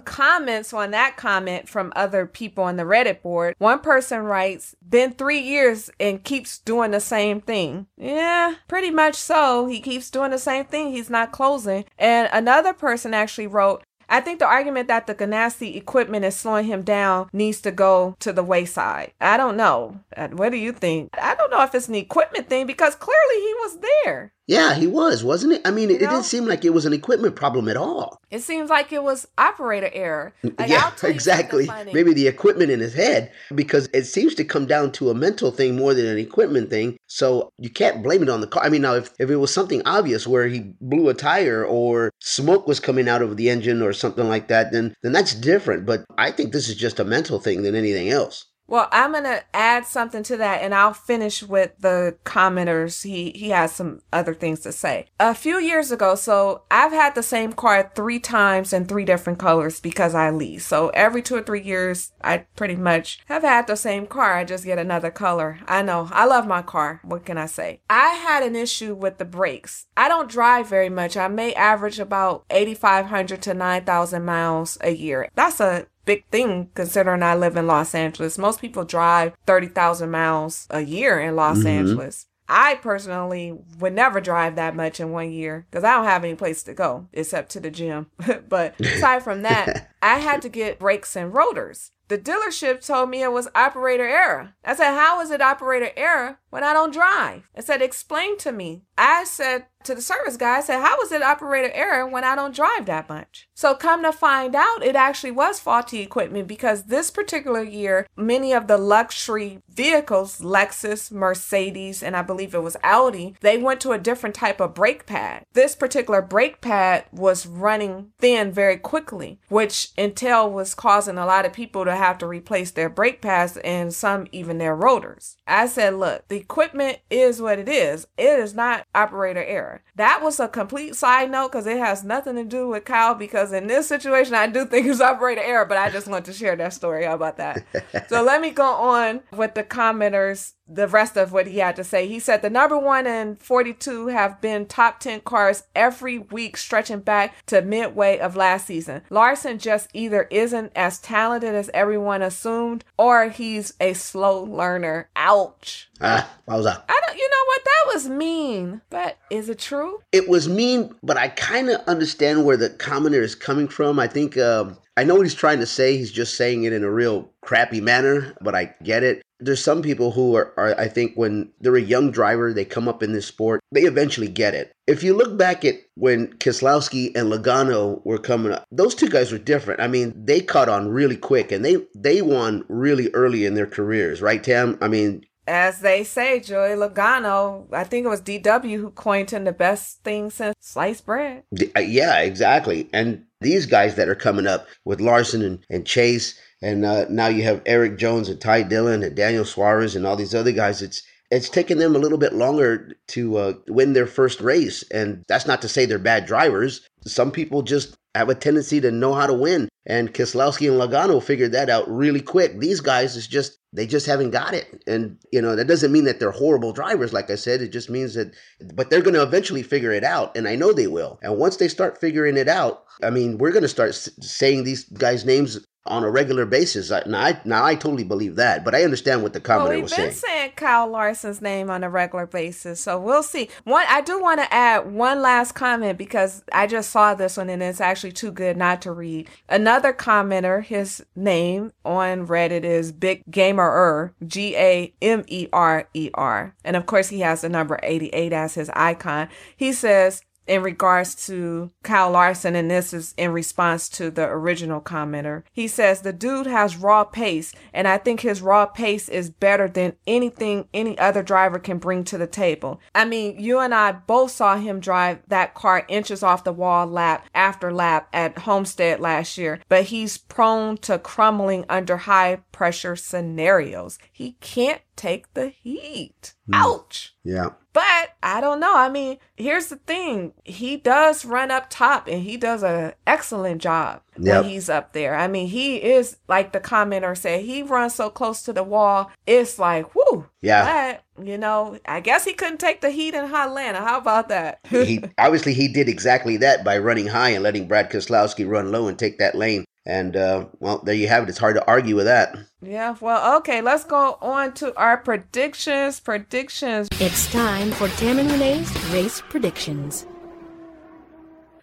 comments 0.00 0.72
on 0.72 0.90
that 0.92 1.16
comment 1.16 1.68
from 1.68 1.92
other 1.96 2.26
people 2.26 2.64
on 2.64 2.76
the 2.76 2.84
Reddit 2.84 3.22
board. 3.22 3.54
One 3.58 3.80
person 3.80 4.20
writes, 4.20 4.76
been 4.88 5.12
three 5.12 5.40
years 5.40 5.90
and 5.98 6.22
keeps 6.22 6.58
doing 6.58 6.90
the 6.90 7.00
same 7.00 7.40
thing. 7.40 7.86
Yeah, 7.96 8.56
pretty 8.68 8.90
much 8.90 9.14
so. 9.14 9.66
He 9.66 9.80
keeps 9.80 10.10
doing 10.10 10.30
the 10.30 10.38
same 10.38 10.66
thing. 10.66 10.92
He's 10.92 11.10
not 11.10 11.32
closing. 11.32 11.84
And 11.98 12.28
another 12.32 12.72
person 12.72 13.14
actually 13.14 13.46
wrote, 13.46 13.82
I 14.08 14.20
think 14.20 14.38
the 14.38 14.46
argument 14.46 14.88
that 14.88 15.06
the 15.06 15.14
Ganassi 15.14 15.76
equipment 15.76 16.24
is 16.24 16.34
slowing 16.34 16.66
him 16.66 16.82
down 16.82 17.28
needs 17.32 17.60
to 17.60 17.70
go 17.70 18.16
to 18.20 18.32
the 18.32 18.42
wayside. 18.42 19.12
I 19.20 19.36
don't 19.36 19.56
know. 19.56 20.00
What 20.32 20.50
do 20.50 20.56
you 20.56 20.72
think? 20.72 21.10
I 21.20 21.34
don't 21.34 21.50
know 21.50 21.62
if 21.62 21.74
it's 21.74 21.88
an 21.88 21.94
equipment 21.94 22.48
thing 22.48 22.66
because 22.66 22.94
clearly 22.94 23.36
he 23.36 23.54
was 23.54 23.78
there. 24.04 24.32
Yeah, 24.48 24.74
he 24.74 24.86
was, 24.86 25.22
wasn't 25.22 25.52
it? 25.52 25.62
I 25.66 25.70
mean, 25.70 25.90
it, 25.90 25.98
didn't 25.98 26.22
seem 26.22 26.46
like 26.46 26.64
it 26.64 26.72
was 26.72 26.86
an 26.86 26.94
equipment 26.94 27.36
problem 27.36 27.68
at 27.68 27.76
all. 27.76 28.18
It 28.30 28.40
seems 28.40 28.70
like 28.70 28.94
it 28.94 29.02
was 29.02 29.28
operator 29.36 29.90
error. 29.92 30.32
Mm, 30.42 30.58
like, 30.58 30.70
yeah, 30.70 30.90
exactly. 31.04 31.68
Maybe 31.92 32.14
the 32.14 32.28
equipment 32.28 32.70
in 32.70 32.80
his 32.80 32.94
head, 32.94 33.30
because 33.54 33.90
it 33.92 34.04
seems 34.04 34.34
to 34.36 34.44
come 34.44 34.64
down 34.64 34.92
to 34.92 35.10
a 35.10 35.14
mental 35.14 35.50
thing 35.50 35.76
more 35.76 35.92
than 35.92 36.06
an 36.06 36.16
equipment 36.16 36.70
thing. 36.70 36.96
So 37.06 37.52
you 37.58 37.68
can't 37.68 38.02
blame 38.02 38.22
it 38.22 38.30
on 38.30 38.40
the 38.40 38.46
car. 38.46 38.64
I 38.64 38.70
mean, 38.70 38.80
now 38.80 38.94
if, 38.94 39.12
if 39.18 39.28
it 39.28 39.36
was 39.36 39.52
something 39.52 39.82
obvious 39.84 40.26
where 40.26 40.48
he 40.48 40.72
blew 40.80 41.10
a 41.10 41.14
tire 41.14 41.62
or 41.62 42.10
smoke 42.20 42.66
was 42.66 42.80
coming 42.80 43.06
out 43.06 43.20
of 43.20 43.36
the 43.36 43.50
engine 43.50 43.82
or 43.82 43.92
something 43.92 44.28
like 44.28 44.48
that, 44.48 44.72
then 44.72 44.94
then 45.02 45.12
that's 45.12 45.34
different. 45.34 45.84
But 45.84 46.06
I 46.16 46.30
think 46.30 46.54
this 46.54 46.70
is 46.70 46.76
just 46.76 46.98
a 46.98 47.04
mental 47.04 47.38
thing 47.38 47.62
than 47.62 47.74
anything 47.74 48.08
else. 48.08 48.46
Well, 48.68 48.86
I'm 48.92 49.12
gonna 49.12 49.40
add 49.54 49.86
something 49.86 50.22
to 50.24 50.36
that, 50.36 50.60
and 50.60 50.74
I'll 50.74 50.92
finish 50.92 51.42
with 51.42 51.72
the 51.80 52.18
commenters. 52.24 53.02
He 53.02 53.30
he 53.30 53.48
has 53.48 53.72
some 53.72 54.02
other 54.12 54.34
things 54.34 54.60
to 54.60 54.72
say. 54.72 55.06
A 55.18 55.34
few 55.34 55.58
years 55.58 55.90
ago, 55.90 56.14
so 56.14 56.64
I've 56.70 56.92
had 56.92 57.14
the 57.14 57.22
same 57.22 57.54
car 57.54 57.90
three 57.94 58.20
times 58.20 58.74
in 58.74 58.84
three 58.84 59.06
different 59.06 59.38
colors 59.38 59.80
because 59.80 60.14
I 60.14 60.30
lease. 60.30 60.66
So 60.66 60.88
every 60.90 61.22
two 61.22 61.36
or 61.36 61.42
three 61.42 61.62
years, 61.62 62.12
I 62.22 62.44
pretty 62.56 62.76
much 62.76 63.20
have 63.26 63.42
had 63.42 63.66
the 63.66 63.76
same 63.76 64.06
car. 64.06 64.34
I 64.34 64.44
just 64.44 64.66
get 64.66 64.78
another 64.78 65.10
color. 65.10 65.60
I 65.66 65.80
know 65.80 66.10
I 66.12 66.26
love 66.26 66.46
my 66.46 66.60
car. 66.60 67.00
What 67.02 67.24
can 67.24 67.38
I 67.38 67.46
say? 67.46 67.80
I 67.88 68.08
had 68.10 68.42
an 68.42 68.54
issue 68.54 68.94
with 68.94 69.16
the 69.16 69.24
brakes. 69.24 69.86
I 69.96 70.08
don't 70.08 70.30
drive 70.30 70.68
very 70.68 70.90
much. 70.90 71.16
I 71.16 71.28
may 71.28 71.54
average 71.54 71.98
about 71.98 72.44
8,500 72.50 73.40
to 73.42 73.54
9,000 73.54 74.24
miles 74.24 74.76
a 74.82 74.90
year. 74.90 75.30
That's 75.34 75.60
a 75.60 75.86
big 76.08 76.24
thing 76.30 76.70
considering 76.74 77.22
I 77.22 77.34
live 77.34 77.54
in 77.54 77.66
Los 77.66 77.94
Angeles. 77.94 78.38
Most 78.38 78.62
people 78.62 78.86
drive 78.86 79.36
30,000 79.46 80.10
miles 80.10 80.66
a 80.70 80.80
year 80.80 81.20
in 81.20 81.36
Los 81.36 81.58
mm-hmm. 81.58 81.66
Angeles. 81.66 82.26
I 82.48 82.76
personally 82.76 83.52
would 83.78 83.92
never 83.92 84.18
drive 84.22 84.56
that 84.56 84.74
much 84.74 85.00
in 85.00 85.10
one 85.10 85.30
year 85.30 85.66
because 85.70 85.84
I 85.84 85.92
don't 85.92 86.06
have 86.06 86.24
any 86.24 86.34
place 86.34 86.62
to 86.62 86.72
go 86.72 87.08
except 87.12 87.50
to 87.50 87.60
the 87.60 87.70
gym. 87.70 88.06
but 88.48 88.80
aside 88.80 89.22
from 89.22 89.42
that, 89.42 89.90
I 90.02 90.20
had 90.20 90.40
to 90.42 90.48
get 90.48 90.78
brakes 90.78 91.14
and 91.14 91.34
rotors. 91.34 91.92
The 92.08 92.16
dealership 92.16 92.84
told 92.84 93.10
me 93.10 93.22
it 93.22 93.32
was 93.32 93.48
operator 93.54 94.08
error. 94.08 94.54
I 94.64 94.74
said, 94.74 94.94
How 94.94 95.20
is 95.20 95.30
it 95.30 95.42
operator 95.42 95.90
error 95.94 96.38
when 96.48 96.64
I 96.64 96.72
don't 96.72 96.94
drive? 96.94 97.42
I 97.54 97.60
said, 97.60 97.82
Explain 97.82 98.38
to 98.38 98.50
me. 98.50 98.84
I 98.96 99.24
said 99.24 99.66
to 99.84 99.94
the 99.94 100.02
service 100.02 100.36
guy, 100.36 100.58
I 100.58 100.60
said, 100.60 100.80
was 100.98 101.12
it 101.12 101.22
operator 101.22 101.70
error 101.72 102.06
when 102.06 102.24
I 102.24 102.34
don't 102.34 102.54
drive 102.54 102.86
that 102.86 103.08
much? 103.08 103.48
So 103.54 103.74
come 103.74 104.02
to 104.02 104.12
find 104.12 104.54
out, 104.54 104.82
it 104.82 104.96
actually 104.96 105.30
was 105.30 105.60
faulty 105.60 106.00
equipment 106.00 106.48
because 106.48 106.84
this 106.84 107.10
particular 107.10 107.62
year, 107.62 108.06
many 108.16 108.52
of 108.52 108.66
the 108.66 108.76
luxury 108.76 109.62
vehicles, 109.68 110.40
Lexus, 110.40 111.10
Mercedes, 111.10 112.02
and 112.02 112.16
I 112.16 112.22
believe 112.22 112.54
it 112.54 112.62
was 112.62 112.76
Audi, 112.82 113.36
they 113.40 113.58
went 113.58 113.80
to 113.82 113.92
a 113.92 113.98
different 113.98 114.34
type 114.34 114.60
of 114.60 114.74
brake 114.74 115.06
pad. 115.06 115.44
This 115.52 115.76
particular 115.76 116.20
brake 116.20 116.60
pad 116.60 117.04
was 117.12 117.46
running 117.46 118.10
thin 118.18 118.52
very 118.52 118.76
quickly, 118.76 119.38
which 119.48 119.90
Intel 119.96 120.50
was 120.50 120.74
causing 120.74 121.18
a 121.18 121.26
lot 121.26 121.46
of 121.46 121.52
people 121.52 121.84
to 121.84 121.94
have 121.94 122.18
to 122.18 122.26
replace 122.26 122.72
their 122.72 122.88
brake 122.88 123.22
pads 123.22 123.56
and 123.58 123.94
some 123.94 124.26
even 124.32 124.58
their 124.58 124.74
rotors. 124.74 125.36
I 125.46 125.66
said, 125.66 125.94
look, 125.94 126.26
the 126.28 126.36
equipment 126.36 126.98
is 127.10 127.40
what 127.40 127.58
it 127.58 127.68
is. 127.68 128.06
It 128.16 128.38
is 128.38 128.54
not 128.54 128.86
operator 128.94 129.44
error. 129.44 129.67
That 129.96 130.22
was 130.22 130.40
a 130.40 130.48
complete 130.48 130.94
side 130.94 131.30
note 131.30 131.52
because 131.52 131.66
it 131.66 131.78
has 131.78 132.04
nothing 132.04 132.36
to 132.36 132.44
do 132.44 132.68
with 132.68 132.84
Kyle 132.84 133.14
because 133.14 133.52
in 133.52 133.66
this 133.66 133.88
situation, 133.88 134.34
I 134.34 134.46
do 134.46 134.64
think 134.64 134.86
it's 134.86 135.00
operator 135.00 135.42
error, 135.42 135.64
but 135.64 135.78
I 135.78 135.90
just 135.90 136.06
want 136.06 136.24
to 136.26 136.32
share 136.32 136.56
that 136.56 136.74
story. 136.74 137.04
How 137.04 137.14
about 137.14 137.36
that? 137.38 137.64
so 138.08 138.22
let 138.22 138.40
me 138.40 138.50
go 138.50 138.64
on 138.64 139.20
with 139.32 139.54
the 139.54 139.64
commenters 139.64 140.52
the 140.68 140.86
rest 140.86 141.16
of 141.16 141.32
what 141.32 141.46
he 141.46 141.58
had 141.58 141.76
to 141.76 141.84
say. 141.84 142.06
He 142.06 142.20
said 142.20 142.42
the 142.42 142.50
number 142.50 142.78
one 142.78 143.06
and 143.06 143.40
42 143.40 144.08
have 144.08 144.40
been 144.40 144.66
top 144.66 145.00
10 145.00 145.22
cars 145.22 145.64
every 145.74 146.18
week, 146.18 146.56
stretching 146.56 147.00
back 147.00 147.46
to 147.46 147.62
midway 147.62 148.18
of 148.18 148.36
last 148.36 148.66
season. 148.66 149.02
Larson 149.08 149.58
just 149.58 149.88
either 149.94 150.24
isn't 150.30 150.72
as 150.76 150.98
talented 150.98 151.54
as 151.54 151.70
everyone 151.72 152.22
assumed, 152.22 152.84
or 152.98 153.30
he's 153.30 153.72
a 153.80 153.94
slow 153.94 154.42
learner. 154.42 155.08
Ouch. 155.16 155.87
Ah, 156.00 156.28
that? 156.46 156.84
I 156.88 157.00
don't, 157.06 157.16
you 157.18 157.28
know 157.28 157.44
what? 157.46 157.64
That 157.64 157.94
was 157.94 158.08
mean, 158.08 158.80
but 158.90 159.18
is 159.30 159.48
it 159.48 159.58
true? 159.58 160.00
It 160.12 160.28
was 160.28 160.48
mean, 160.48 160.94
but 161.02 161.16
I 161.16 161.28
kind 161.28 161.70
of 161.70 161.80
understand 161.86 162.44
where 162.44 162.56
the 162.56 162.70
commenter 162.70 163.22
is 163.22 163.34
coming 163.34 163.68
from. 163.68 163.98
I 163.98 164.06
think, 164.06 164.36
um, 164.38 164.78
I 164.96 165.04
know 165.04 165.14
what 165.14 165.26
he's 165.26 165.34
trying 165.34 165.60
to 165.60 165.66
say. 165.66 165.96
He's 165.96 166.12
just 166.12 166.36
saying 166.36 166.64
it 166.64 166.72
in 166.72 166.84
a 166.84 166.90
real 166.90 167.30
crappy 167.42 167.80
manner, 167.80 168.34
but 168.40 168.54
I 168.54 168.74
get 168.82 169.02
it 169.02 169.22
there's 169.40 169.62
some 169.62 169.82
people 169.82 170.10
who 170.10 170.36
are, 170.36 170.52
are, 170.56 170.78
I 170.78 170.88
think 170.88 171.14
when 171.14 171.52
they're 171.60 171.76
a 171.76 171.80
young 171.80 172.10
driver, 172.10 172.52
they 172.52 172.64
come 172.64 172.88
up 172.88 173.02
in 173.02 173.12
this 173.12 173.26
sport, 173.26 173.60
they 173.70 173.82
eventually 173.82 174.28
get 174.28 174.54
it. 174.54 174.72
If 174.86 175.02
you 175.02 175.14
look 175.14 175.36
back 175.36 175.64
at 175.64 175.76
when 175.94 176.28
Keselowski 176.34 177.14
and 177.16 177.30
Logano 177.30 178.04
were 178.04 178.18
coming 178.18 178.52
up, 178.52 178.64
those 178.72 178.94
two 178.94 179.08
guys 179.08 179.30
were 179.30 179.38
different. 179.38 179.80
I 179.80 179.86
mean, 179.86 180.12
they 180.16 180.40
caught 180.40 180.68
on 180.68 180.88
really 180.88 181.16
quick 181.16 181.52
and 181.52 181.64
they 181.64 181.76
they 181.94 182.22
won 182.22 182.64
really 182.68 183.10
early 183.10 183.44
in 183.44 183.54
their 183.54 183.66
careers, 183.66 184.22
right, 184.22 184.42
Tam? 184.42 184.78
I 184.80 184.88
mean, 184.88 185.24
as 185.48 185.80
they 185.80 186.04
say, 186.04 186.40
Joey 186.40 186.76
Logano, 186.76 187.66
I 187.72 187.84
think 187.84 188.04
it 188.04 188.08
was 188.08 188.20
DW 188.20 188.76
who 188.76 188.90
coined 188.90 189.30
him 189.30 189.44
the 189.44 189.52
best 189.52 190.04
thing 190.04 190.30
since 190.30 190.54
sliced 190.60 191.06
bread. 191.06 191.44
Uh, 191.74 191.80
yeah, 191.80 192.20
exactly. 192.20 192.88
And 192.92 193.24
these 193.40 193.66
guys 193.66 193.94
that 193.96 194.08
are 194.08 194.14
coming 194.14 194.46
up 194.46 194.66
with 194.84 195.00
Larson 195.00 195.42
and, 195.42 195.64
and 195.70 195.86
Chase, 195.86 196.38
and 196.60 196.84
uh, 196.84 197.06
now 197.08 197.28
you 197.28 197.42
have 197.44 197.62
Erik 197.64 197.96
Jones 197.96 198.28
and 198.28 198.40
Ty 198.40 198.64
Dillon 198.64 199.02
and 199.02 199.16
Daniel 199.16 199.44
Suarez 199.44 199.96
and 199.96 200.06
all 200.06 200.16
these 200.16 200.34
other 200.34 200.52
guys. 200.52 200.82
It's 200.82 201.02
it's 201.30 201.50
taken 201.50 201.78
them 201.78 201.94
a 201.94 201.98
little 201.98 202.16
bit 202.16 202.32
longer 202.32 202.92
to 203.08 203.36
uh, 203.36 203.52
win 203.68 203.92
their 203.92 204.06
first 204.06 204.40
race, 204.40 204.82
and 204.90 205.24
that's 205.28 205.46
not 205.46 205.60
to 205.62 205.68
say 205.68 205.84
they're 205.84 205.98
bad 205.98 206.24
drivers. 206.24 206.80
Some 207.04 207.30
people 207.30 207.62
just 207.62 207.96
have 208.18 208.28
a 208.28 208.34
tendency 208.34 208.80
to 208.80 208.90
know 208.90 209.14
how 209.14 209.26
to 209.26 209.32
win, 209.32 209.68
and 209.86 210.12
Keselowski 210.12 210.68
and 210.68 210.78
Logano 210.78 211.22
figured 211.22 211.52
that 211.52 211.70
out 211.70 211.88
really 211.88 212.20
quick. 212.20 212.58
These 212.58 212.80
guys 212.80 213.16
is 213.16 213.26
just 213.26 213.58
they 213.72 213.86
just 213.86 214.06
haven't 214.06 214.30
got 214.30 214.54
it, 214.54 214.82
and 214.86 215.18
you 215.32 215.40
know 215.40 215.54
that 215.56 215.68
doesn't 215.68 215.92
mean 215.92 216.04
that 216.04 216.18
they're 216.18 216.30
horrible 216.30 216.72
drivers. 216.72 217.12
Like 217.12 217.30
I 217.30 217.36
said, 217.36 217.62
it 217.62 217.68
just 217.68 217.88
means 217.88 218.14
that, 218.14 218.34
but 218.74 218.90
they're 218.90 219.02
going 219.02 219.14
to 219.14 219.22
eventually 219.22 219.62
figure 219.62 219.92
it 219.92 220.04
out, 220.04 220.36
and 220.36 220.48
I 220.48 220.56
know 220.56 220.72
they 220.72 220.88
will. 220.88 221.18
And 221.22 221.38
once 221.38 221.56
they 221.56 221.68
start 221.68 222.00
figuring 222.00 222.36
it 222.36 222.48
out, 222.48 222.84
I 223.02 223.10
mean, 223.10 223.38
we're 223.38 223.52
going 223.52 223.62
to 223.62 223.68
start 223.68 223.94
saying 223.94 224.64
these 224.64 224.84
guys' 224.84 225.24
names 225.24 225.64
on 225.88 226.04
a 226.04 226.10
regular 226.10 226.46
basis. 226.46 226.90
Now 226.90 227.20
I, 227.20 227.40
now 227.44 227.64
I 227.64 227.74
totally 227.74 228.04
believe 228.04 228.36
that, 228.36 228.64
but 228.64 228.74
I 228.74 228.84
understand 228.84 229.22
what 229.22 229.32
the 229.32 229.40
commenter 229.40 229.68
well, 229.68 229.82
was 229.82 229.92
saying. 229.92 230.08
We've 230.08 230.22
been 230.22 230.30
saying 230.30 230.52
Kyle 230.56 230.88
Larson's 230.88 231.42
name 231.42 231.70
on 231.70 231.82
a 231.82 231.90
regular 231.90 232.26
basis, 232.26 232.80
so 232.80 232.98
we'll 232.98 233.22
see. 233.22 233.48
One, 233.64 233.84
I 233.88 234.00
do 234.00 234.20
want 234.20 234.40
to 234.40 234.52
add 234.52 234.92
one 234.92 235.20
last 235.22 235.52
comment 235.52 235.98
because 235.98 236.42
I 236.52 236.66
just 236.66 236.90
saw 236.90 237.14
this 237.14 237.36
one 237.36 237.50
and 237.50 237.62
it's 237.62 237.80
actually 237.80 238.12
too 238.12 238.30
good 238.30 238.56
not 238.56 238.82
to 238.82 238.92
read. 238.92 239.28
Another 239.48 239.92
commenter, 239.92 240.62
his 240.62 241.04
name 241.16 241.72
on 241.84 242.26
Reddit 242.26 242.64
is 242.64 242.92
Big 242.92 243.22
Gamer 243.30 243.62
er, 243.62 244.14
G 244.26 244.56
A 244.56 244.92
M 245.02 245.24
E 245.26 245.48
R 245.52 245.88
E 245.94 246.10
R, 246.14 246.54
and 246.64 246.76
of 246.76 246.86
course 246.86 247.08
he 247.08 247.20
has 247.20 247.40
the 247.40 247.48
number 247.48 247.78
eighty 247.82 248.08
eight 248.08 248.32
as 248.32 248.54
his 248.54 248.70
icon. 248.74 249.28
He 249.56 249.72
says 249.72 250.22
in 250.48 250.62
regards 250.62 251.14
to 251.26 251.70
Kyle 251.82 252.10
Larson, 252.10 252.56
and 252.56 252.70
this 252.70 252.92
is 252.92 253.14
in 253.16 253.32
response 253.32 253.88
to 253.90 254.10
the 254.10 254.26
original 254.26 254.80
commenter. 254.80 255.42
He 255.52 255.68
says 255.68 256.00
the 256.00 256.12
dude 256.12 256.46
has 256.46 256.76
raw 256.76 257.04
pace, 257.04 257.52
and 257.72 257.86
I 257.86 257.98
think 257.98 258.20
his 258.20 258.42
raw 258.42 258.66
pace 258.66 259.08
is 259.08 259.30
better 259.30 259.68
than 259.68 259.96
anything 260.06 260.66
any 260.72 260.98
other 260.98 261.22
driver 261.22 261.58
can 261.58 261.78
bring 261.78 262.02
to 262.04 262.18
the 262.18 262.26
table. 262.26 262.80
I 262.94 263.04
mean, 263.04 263.38
you 263.38 263.60
and 263.60 263.74
I 263.74 263.92
both 263.92 264.30
saw 264.30 264.56
him 264.56 264.80
drive 264.80 265.20
that 265.28 265.54
car 265.54 265.84
inches 265.88 266.22
off 266.22 266.44
the 266.44 266.52
wall 266.52 266.86
lap 266.86 267.26
after 267.34 267.72
lap 267.72 268.08
at 268.12 268.38
Homestead 268.38 269.00
last 269.00 269.36
year, 269.36 269.60
but 269.68 269.84
he's 269.84 270.16
prone 270.16 270.78
to 270.78 270.98
crumbling 270.98 271.66
under 271.68 271.98
high 271.98 272.40
pressure 272.58 272.96
scenarios. 272.96 274.00
He 274.10 274.32
can't 274.40 274.82
take 274.96 275.32
the 275.34 275.50
heat. 275.50 276.34
Mm. 276.50 276.56
Ouch. 276.56 277.14
Yeah. 277.22 277.50
But 277.72 278.16
I 278.20 278.40
don't 278.40 278.58
know. 278.58 278.76
I 278.76 278.88
mean, 278.88 279.18
here's 279.36 279.68
the 279.68 279.76
thing. 279.76 280.32
He 280.42 280.76
does 280.76 281.24
run 281.24 281.52
up 281.52 281.66
top 281.70 282.08
and 282.08 282.20
he 282.20 282.36
does 282.36 282.64
an 282.64 282.94
excellent 283.06 283.62
job 283.62 284.00
Yep. 284.18 284.42
when 284.42 284.50
he's 284.50 284.68
up 284.68 284.92
there. 284.92 285.14
I 285.14 285.28
mean, 285.28 285.46
he 285.46 285.76
is 285.76 286.16
like 286.26 286.50
the 286.50 286.58
commenter 286.58 287.16
said, 287.16 287.42
he 287.44 287.62
runs 287.62 287.94
so 287.94 288.10
close 288.10 288.42
to 288.42 288.52
the 288.52 288.64
wall. 288.64 289.12
It's 289.24 289.60
like, 289.60 289.94
whoo. 289.94 290.26
Yeah. 290.42 290.96
But, 291.16 291.24
you 291.24 291.38
know, 291.38 291.78
I 291.86 292.00
guess 292.00 292.24
he 292.24 292.32
couldn't 292.32 292.58
take 292.58 292.80
the 292.80 292.90
heat 292.90 293.14
in 293.14 293.26
Atlanta. 293.26 293.78
How 293.78 293.98
about 293.98 294.30
that? 294.30 294.58
he 294.68 295.04
obviously 295.16 295.54
he 295.54 295.68
did 295.68 295.88
exactly 295.88 296.38
that 296.38 296.64
by 296.64 296.78
running 296.78 297.06
high 297.06 297.30
and 297.30 297.44
letting 297.44 297.68
Brad 297.68 297.92
Keselowski 297.92 298.48
run 298.48 298.72
low 298.72 298.88
and 298.88 298.98
take 298.98 299.18
that 299.18 299.36
lane. 299.36 299.64
And 299.88 300.16
uh, 300.16 300.44
well, 300.60 300.82
there 300.84 300.94
you 300.94 301.08
have 301.08 301.22
it. 301.22 301.30
It's 301.30 301.38
hard 301.38 301.56
to 301.56 301.66
argue 301.66 301.96
with 301.96 302.04
that. 302.04 302.36
yeah, 302.60 302.94
well, 303.00 303.38
okay, 303.38 303.62
let's 303.62 303.84
go 303.84 304.18
on 304.20 304.52
to 304.54 304.76
our 304.76 304.98
predictions. 304.98 305.98
Predictions. 305.98 306.88
It's 307.00 307.32
time 307.32 307.72
for 307.72 307.88
Tam 307.88 308.18
and 308.18 308.30
Renee's 308.30 308.70
race 308.92 309.22
predictions. 309.30 310.06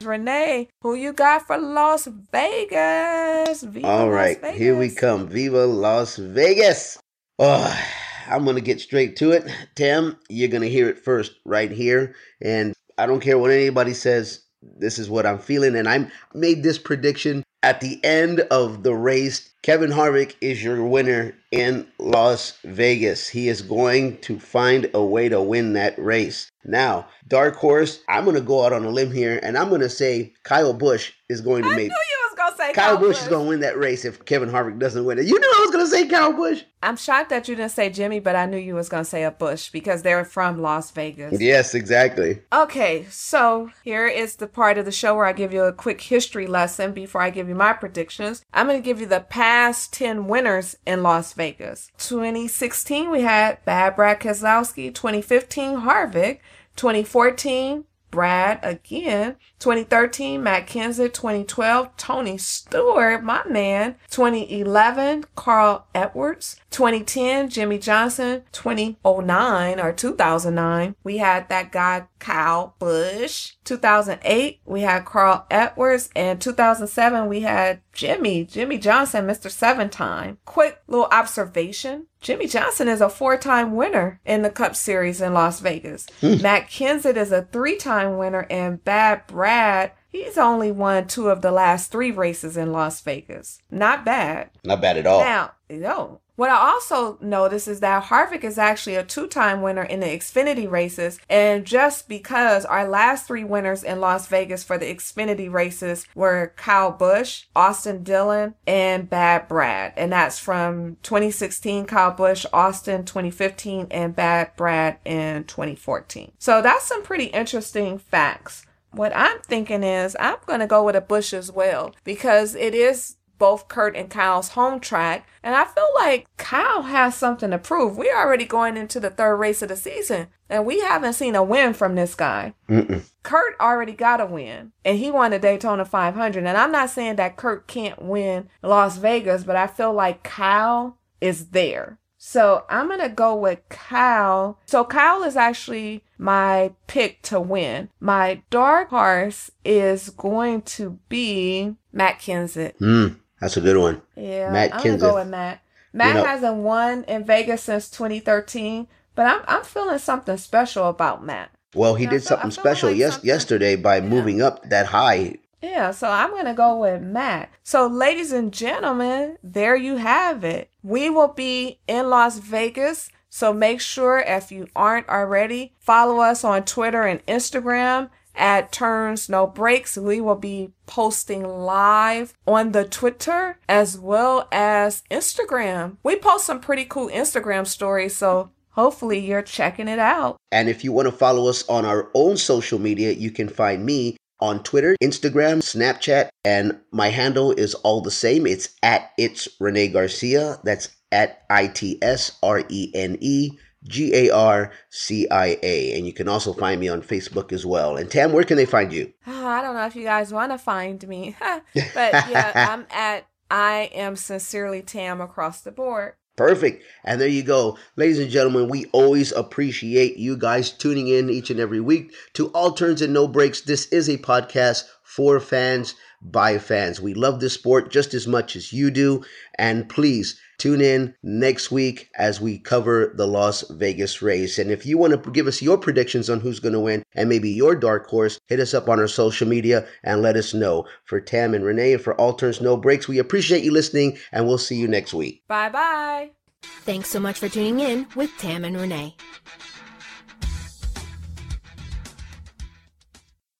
Renee, 0.01 0.69
who 0.81 0.95
you 0.95 1.13
got 1.13 1.45
for 1.47 1.57
Las 1.57 2.07
Vegas? 2.31 3.61
Viva 3.63 3.87
All 3.87 4.07
Las 4.07 4.13
right, 4.13 4.55
here 4.55 4.75
we 4.77 4.89
come. 4.89 5.27
Viva 5.27 5.65
Las 5.65 6.17
Vegas. 6.17 6.97
Oh, 7.37 7.79
I'm 8.27 8.43
going 8.43 8.55
to 8.55 8.61
get 8.61 8.81
straight 8.81 9.15
to 9.17 9.31
it. 9.31 9.45
Tim, 9.75 10.17
you're 10.29 10.49
going 10.49 10.63
to 10.63 10.69
hear 10.69 10.89
it 10.89 10.97
first 10.99 11.33
right 11.45 11.71
here. 11.71 12.15
And 12.41 12.73
I 12.97 13.05
don't 13.05 13.19
care 13.19 13.37
what 13.37 13.51
anybody 13.51 13.93
says. 13.93 14.41
This 14.61 14.97
is 14.97 15.09
what 15.09 15.25
I'm 15.27 15.37
feeling. 15.39 15.75
And 15.75 15.87
I 15.87 16.09
made 16.33 16.63
this 16.63 16.79
prediction 16.79 17.43
at 17.65 17.81
the 17.81 17.99
end 18.05 18.41
of 18.51 18.83
the 18.83 18.93
race. 18.93 19.49
Kevin 19.63 19.89
Harvick 19.89 20.35
is 20.39 20.63
your 20.63 20.85
winner 20.85 21.35
in 21.51 21.87
Las 21.97 22.59
Vegas. 22.63 23.27
He 23.27 23.49
is 23.49 23.63
going 23.63 24.19
to 24.19 24.39
find 24.39 24.87
a 24.93 25.03
way 25.03 25.29
to 25.29 25.41
win 25.41 25.73
that 25.73 25.97
race. 25.97 26.51
Now, 26.63 27.07
dark 27.27 27.55
horse, 27.55 28.01
I'm 28.07 28.23
going 28.25 28.35
to 28.35 28.41
go 28.41 28.63
out 28.63 28.71
on 28.71 28.85
a 28.85 28.89
limb 28.91 29.11
here 29.11 29.39
and 29.41 29.57
I'm 29.57 29.69
going 29.69 29.81
to 29.81 29.89
say 29.89 30.33
Kyle 30.43 30.73
Busch 30.73 31.11
is 31.27 31.41
going 31.41 31.63
to 31.63 31.69
I 31.69 31.75
make 31.75 31.87
knew 31.87 31.95
you 32.11 32.14
was 32.14 32.14
gonna 32.45 32.57
say 32.57 32.73
Kyle 32.73 32.95
Kyle 32.95 32.97
Busch 32.97 33.21
is 33.21 33.27
going 33.27 33.45
to 33.45 33.49
win 33.49 33.59
that 33.61 33.77
race 33.77 34.05
if 34.05 34.23
Kevin 34.25 34.49
Harvick 34.49 34.79
doesn't 34.79 35.05
win 35.05 35.19
it. 35.19 35.25
You 35.25 35.39
knew 35.39 35.53
I 35.55 35.59
was 35.61 35.71
going 35.71 35.85
to 35.85 35.91
say 35.91 36.07
Kyle 36.07 36.33
Busch. 36.33 36.63
I'm 36.81 36.97
shocked 36.97 37.29
that 37.29 37.47
you 37.47 37.55
didn't 37.55 37.71
say 37.71 37.89
Jimmie, 37.89 38.19
but 38.19 38.35
I 38.35 38.45
knew 38.45 38.57
you 38.57 38.75
was 38.75 38.89
gonna 38.89 39.05
say 39.05 39.23
a 39.23 39.31
Busch 39.31 39.69
because 39.71 40.03
they're 40.03 40.23
from 40.23 40.61
Las 40.61 40.91
Vegas. 40.91 41.41
Yes, 41.41 41.73
exactly. 41.73 42.43
Okay, 42.53 43.07
so 43.09 43.71
here 43.83 44.05
is 44.05 44.35
the 44.35 44.47
part 44.47 44.77
of 44.77 44.85
the 44.85 44.91
show 44.91 45.15
where 45.15 45.25
I 45.25 45.33
give 45.33 45.51
you 45.51 45.63
a 45.63 45.73
quick 45.73 45.99
history 46.01 46.45
lesson 46.45 46.93
before 46.93 47.21
I 47.21 47.31
give 47.31 47.49
you 47.49 47.55
my 47.55 47.73
predictions. 47.73 48.45
I'm 48.53 48.67
going 48.67 48.79
to 48.79 48.85
give 48.85 48.99
you 48.99 49.07
the 49.07 49.21
past 49.21 49.93
10 49.93 50.27
winners 50.27 50.75
in 50.85 51.01
Las 51.01 51.33
Vegas. 51.33 51.91
2016, 51.97 53.09
we 53.09 53.21
had 53.21 53.63
Bad 53.65 53.95
Brad 53.95 54.19
Keselowski. 54.19 54.93
2015, 54.93 55.81
Harvick. 55.81 56.39
2014, 56.75 57.85
Brad 58.15 58.59
again. 58.63 59.35
2013, 59.59 60.41
Matt 60.41 60.67
Kenseth. 60.67 61.11
2012, 61.11 61.97
Tony 61.97 62.37
Stewart, 62.37 63.21
my 63.21 63.43
man. 63.45 63.97
2011, 64.09 65.25
Carl 65.35 65.85
Edwards. 65.93 66.55
2010, 66.71 67.49
Jimmie 67.49 67.77
Johnson. 67.77 68.43
2009 68.53 69.81
or 69.81 69.91
2009, 69.91 70.95
we 71.03 71.17
had 71.17 71.49
that 71.49 71.73
guy 71.73 72.07
Kyle 72.19 72.75
Busch. 72.79 73.55
2008, 73.65 74.61
we 74.63 74.81
had 74.81 75.03
Carl 75.03 75.45
Edwards. 75.51 76.09
And 76.15 76.39
2007, 76.39 77.27
we 77.27 77.41
had 77.41 77.81
Jimmy, 77.91 78.45
Jimmie 78.45 78.77
Johnson, 78.77 79.27
Mr. 79.27 79.51
Seven 79.51 79.89
Time. 79.89 80.37
Quick 80.45 80.81
little 80.87 81.09
observation. 81.11 82.07
Jimmie 82.25 82.47
Johnson 82.47 82.87
is 82.87 83.01
a 83.01 83.09
four 83.09 83.37
time 83.37 83.75
winner 83.75 84.19
in 84.25 84.41
the 84.41 84.49
Cup 84.49 84.75
Series 84.75 85.21
in 85.21 85.35
Las 85.35 85.59
Vegas. 85.59 86.07
Hmm. 86.21 86.41
Matt 86.41 86.71
Kenseth 86.71 87.17
is 87.17 87.31
a 87.31 87.43
three 87.43 87.77
time 87.77 88.17
winner, 88.17 88.47
and 88.49 88.83
Bad 88.83 89.27
Brad, 89.27 89.91
he's 90.15 90.37
only 90.37 90.71
won 90.71 91.07
two 91.07 91.29
of 91.29 91.41
the 91.41 91.51
last 91.51 91.91
three 91.91 92.11
races 92.11 92.57
in 92.57 92.71
Las 92.71 93.01
Vegas. 93.01 93.61
Not 93.69 94.05
bad. 94.05 94.49
Not 94.63 94.81
bad 94.81 94.97
at 94.97 95.07
all. 95.07 95.19
Now, 95.19 95.51
no. 95.69 96.21
What 96.35 96.49
I 96.49 96.57
also 96.57 97.17
noticed 97.21 97.69
is 97.69 97.79
that 97.79 98.03
Harvick 98.03 98.43
is 98.43 98.57
actually 98.57 98.95
a 98.95 99.05
two 99.05 99.27
time 99.27 99.61
winner 99.61 99.83
in 99.83 100.01
the 100.01 100.07
Xfinity 100.07 100.69
races. 100.69 101.17
And 101.29 101.65
just 101.65 102.09
because 102.09 102.65
our 102.65 102.87
last 102.87 103.25
three 103.25 103.45
winners 103.45 103.83
in 103.83 104.01
Las 104.01 104.27
Vegas 104.27 104.63
for 104.63 104.77
the 104.77 104.93
Xfinity 104.93 105.51
races 105.51 106.05
were 106.13 106.53
Kyle 106.57 106.91
Busch, 106.91 107.45
Austin 107.55 108.03
Dillon, 108.03 108.55
and 108.67 109.09
Bad 109.09 109.47
Brad. 109.47 109.93
And 109.95 110.11
that's 110.11 110.37
from 110.37 110.97
2016, 111.03 111.85
Kyle 111.85 112.11
Busch, 112.11 112.45
Austin 112.51 113.05
2015, 113.05 113.87
and 113.89 114.13
Bad 114.13 114.51
Brad 114.57 114.97
in 115.05 115.45
2014. 115.45 116.33
So 116.37 116.61
that's 116.61 116.85
some 116.85 117.01
pretty 117.01 117.25
interesting 117.25 117.97
facts. 117.97 118.64
What 118.95 119.15
I'm 119.15 119.39
thinking 119.41 119.83
is 119.83 120.15
I'm 120.19 120.37
going 120.45 120.61
to 120.61 120.67
go 120.67 120.83
with 120.83 120.95
a 120.95 121.01
Busch 121.01 121.33
as 121.33 121.51
well 121.51 121.93
because 122.03 122.55
it 122.55 122.73
is 122.73 123.17
both 123.37 123.67
Kurt 123.67 123.95
and 123.95 124.09
Kyle's 124.09 124.49
home 124.49 124.79
track. 124.79 125.27
And 125.43 125.55
I 125.55 125.65
feel 125.65 125.87
like 125.95 126.27
Kyle 126.37 126.83
has 126.83 127.15
something 127.15 127.51
to 127.51 127.57
prove. 127.57 127.97
We're 127.97 128.17
already 128.17 128.45
going 128.45 128.77
into 128.77 128.99
the 128.99 129.09
third 129.09 129.37
race 129.37 129.61
of 129.61 129.69
the 129.69 129.75
season 129.75 130.27
and 130.49 130.65
we 130.65 130.79
haven't 130.79 131.13
seen 131.13 131.35
a 131.35 131.43
win 131.43 131.73
from 131.73 131.95
this 131.95 132.15
guy. 132.15 132.53
Mm-mm. 132.69 133.03
Kurt 133.23 133.55
already 133.59 133.93
got 133.93 134.21
a 134.21 134.25
win 134.25 134.71
and 134.83 134.97
he 134.97 135.11
won 135.11 135.31
the 135.31 135.39
Daytona 135.39 135.85
500. 135.85 136.45
And 136.45 136.57
I'm 136.57 136.71
not 136.71 136.89
saying 136.89 137.17
that 137.17 137.37
Kurt 137.37 137.67
can't 137.67 138.01
win 138.01 138.49
Las 138.61 138.97
Vegas, 138.97 139.43
but 139.43 139.55
I 139.55 139.67
feel 139.67 139.93
like 139.93 140.23
Kyle 140.23 140.97
is 141.21 141.47
there. 141.47 141.97
So 142.27 142.65
I'm 142.69 142.87
going 142.87 143.01
to 143.01 143.09
go 143.09 143.35
with 143.35 143.59
Kyle. 143.69 144.57
So 144.65 144.83
Kyle 144.83 145.21
is 145.21 145.37
actually 145.37 146.03
my 146.17 146.71
pick 146.87 147.21
to 147.23 147.39
win. 147.39 147.89
My 147.99 148.41
dark 148.49 148.89
horse 148.89 149.51
is 149.63 150.09
going 150.09 150.63
to 150.63 150.97
be 151.07 151.75
Matt 151.93 152.17
Kenseth. 152.19 152.75
Mm, 152.79 153.17
that's 153.39 153.57
a 153.57 153.61
good 153.61 153.77
one. 153.77 154.01
Yeah, 154.15 154.51
Matt 154.51 154.73
I'm 154.73 154.83
gonna 154.83 154.97
go 154.97 155.11
Kenseth. 155.13 155.15
with 155.19 155.27
Matt. 155.27 155.61
Matt 155.93 156.15
know- 156.15 156.25
hasn't 156.25 156.55
won 156.57 157.03
in 157.03 157.23
Vegas 157.25 157.61
since 157.61 157.91
2013, 157.91 158.87
but 159.13 159.27
I'm 159.27 159.41
I'm 159.47 159.63
feeling 159.63 159.99
something 159.99 160.37
special 160.37 160.89
about 160.89 161.23
Matt. 161.23 161.51
Well, 161.75 161.93
he 161.93 162.05
Yeah, 162.05 162.09
I 162.09 162.13
did 162.13 162.23
something 162.23 162.51
special 162.51 162.89
like 162.89 162.97
yes 162.97 163.13
something- 163.13 163.27
yesterday 163.27 163.75
by 163.75 164.01
moving 164.01 164.41
up 164.41 164.67
that 164.69 164.87
high. 164.87 165.35
Yeah, 165.65 165.89
so 165.91 166.11
I'm 166.11 166.29
going 166.29 166.45
to 166.45 166.53
go 166.53 166.77
with 166.77 167.01
Matt. 167.01 167.49
So, 167.63 167.87
ladies 167.87 168.31
and 168.31 168.53
gentlemen, 168.53 169.37
there 169.43 169.75
you 169.75 169.95
have 169.95 170.43
it. 170.43 170.69
We 170.83 171.09
will 171.09 171.29
be 171.29 171.79
in 171.87 172.07
Las 172.07 172.37
Vegas. 172.37 173.09
So, 173.31 173.51
make 173.51 173.81
sure 173.81 174.19
if 174.19 174.51
you 174.51 174.67
aren't 174.75 175.09
already, 175.09 175.73
follow 175.79 176.19
us 176.19 176.43
on 176.43 176.65
Twitter 176.65 177.01
and 177.01 177.25
Instagram 177.25 178.11
at 178.35 178.71
Turns 178.71 179.27
No 179.27 179.47
Brakes. 179.47 179.97
We 179.97 180.21
will 180.21 180.35
be 180.35 180.71
posting 180.85 181.43
live 181.43 182.35
on 182.45 182.71
the 182.71 182.85
Twitter 182.85 183.57
as 183.67 183.97
well 183.97 184.47
as 184.51 185.01
Instagram. 185.09 185.97
We 186.03 186.15
post 186.15 186.45
some 186.45 186.59
pretty 186.59 186.85
cool 186.85 187.09
Instagram 187.09 187.65
stories. 187.65 188.15
So, 188.15 188.51
hopefully, 188.69 189.17
you're 189.17 189.41
checking 189.41 189.87
it 189.87 189.99
out. 189.99 190.37
And 190.51 190.69
if 190.69 190.83
you 190.83 190.91
want 190.91 191.07
to 191.07 191.11
follow 191.11 191.49
us 191.49 191.67
on 191.67 191.85
our 191.85 192.11
own 192.13 192.37
social 192.37 192.77
media, 192.77 193.13
you 193.13 193.31
can 193.31 193.49
find 193.49 193.83
me 193.83 194.15
on 194.45 194.61
Twitter, 194.63 194.95
Instagram, 195.01 195.57
Snapchat, 195.57 196.29
and 196.43 196.79
my 196.91 197.09
handle 197.09 197.51
is 197.51 197.73
all 197.75 198.01
the 198.01 198.11
same. 198.11 198.45
It's 198.45 198.69
at 198.83 199.11
it's 199.17 199.47
Rene 199.59 199.89
Garcia. 199.89 200.59
That's 200.63 200.89
at 201.11 201.43
I 201.49 201.67
T 201.67 201.97
S 202.01 202.37
R 202.43 202.63
E 202.69 202.91
N 202.93 203.17
E 203.19 203.51
G 203.83 204.13
A 204.13 204.29
R 204.29 204.71
C 204.89 205.27
I 205.29 205.57
A. 205.63 205.97
And 205.97 206.05
you 206.05 206.13
can 206.13 206.27
also 206.27 206.53
find 206.53 206.79
me 206.79 206.87
on 206.87 207.01
Facebook 207.01 207.51
as 207.51 207.65
well. 207.65 207.97
And 207.97 208.09
Tam, 208.09 208.31
where 208.31 208.43
can 208.43 208.57
they 208.57 208.65
find 208.65 208.93
you? 208.93 209.11
Ah, 209.25 209.47
I 209.59 209.61
don't 209.61 209.75
know 209.75 209.85
if 209.85 209.95
you 209.95 210.03
guys 210.03 210.31
want 210.31 210.51
to 210.51 210.57
find 210.57 211.05
me, 211.07 211.35
but 211.41 211.73
yeah, 211.95 212.51
I'm 212.55 212.85
at 212.91 213.27
I 213.49 213.89
am 213.93 214.15
sincerely 214.15 214.81
Tam 214.81 215.21
across 215.21 215.61
the 215.61 215.71
board. 215.71 216.13
Perfect. 216.35 216.83
And 217.03 217.21
there 217.21 217.29
you 217.29 217.43
go. 217.43 217.77
Ladies 217.95 218.19
and 218.19 218.29
gentlemen, 218.29 218.67
we 218.67 218.85
always 218.87 219.31
appreciate 219.31 220.17
you 220.17 220.35
guys 220.35 220.69
tuning 220.69 221.07
in 221.07 221.29
each 221.29 221.49
and 221.49 221.59
every 221.61 221.79
week 221.79 222.13
to 222.33 222.47
All 222.47 222.73
Turns 222.73 223.01
and 223.01 223.13
No 223.13 223.27
Brakes. 223.27 223.61
This 223.61 223.85
is 223.87 224.09
a 224.09 224.17
podcast 224.17 224.83
for 225.01 225.39
fans 225.39 225.95
by 226.31 226.57
fans. 226.57 226.99
We 226.99 227.13
love 227.13 227.39
this 227.39 227.53
sport 227.53 227.91
just 227.91 228.13
as 228.13 228.27
much 228.27 228.55
as 228.55 228.73
you 228.73 228.91
do. 228.91 229.23
And 229.57 229.87
please 229.87 230.39
tune 230.57 230.81
in 230.81 231.13
next 231.21 231.71
week 231.71 232.09
as 232.17 232.39
we 232.39 232.57
cover 232.57 233.13
the 233.15 233.27
Las 233.27 233.63
Vegas 233.69 234.21
race. 234.21 234.57
And 234.57 234.71
if 234.71 234.85
you 234.85 234.97
want 234.97 235.23
to 235.23 235.31
give 235.31 235.47
us 235.47 235.61
your 235.61 235.77
predictions 235.77 236.29
on 236.29 236.39
who's 236.39 236.59
going 236.59 236.73
to 236.73 236.79
win 236.79 237.03
and 237.13 237.29
maybe 237.29 237.49
your 237.49 237.75
dark 237.75 238.07
horse, 238.07 238.39
hit 238.47 238.59
us 238.59 238.73
up 238.73 238.89
on 238.89 238.99
our 238.99 239.07
social 239.07 239.47
media 239.47 239.85
and 240.03 240.21
let 240.21 240.35
us 240.35 240.53
know. 240.53 240.85
For 241.05 241.19
Tam 241.21 241.53
and 241.53 241.63
Renee 241.63 241.93
and 241.93 242.01
for 242.01 242.15
All 242.15 242.33
Turns 242.33 242.61
No 242.61 242.77
Brakes, 242.77 243.07
we 243.07 243.19
appreciate 243.19 243.63
you 243.63 243.71
listening 243.71 244.17
and 244.31 244.47
we'll 244.47 244.57
see 244.57 244.75
you 244.75 244.87
next 244.87 245.13
week. 245.13 245.43
Bye 245.47 245.69
bye. 245.69 246.31
Thanks 246.61 247.09
so 247.09 247.19
much 247.19 247.39
for 247.39 247.49
tuning 247.49 247.79
in 247.79 248.07
with 248.15 248.31
Tam 248.37 248.63
and 248.65 248.77
Renee. 248.77 249.15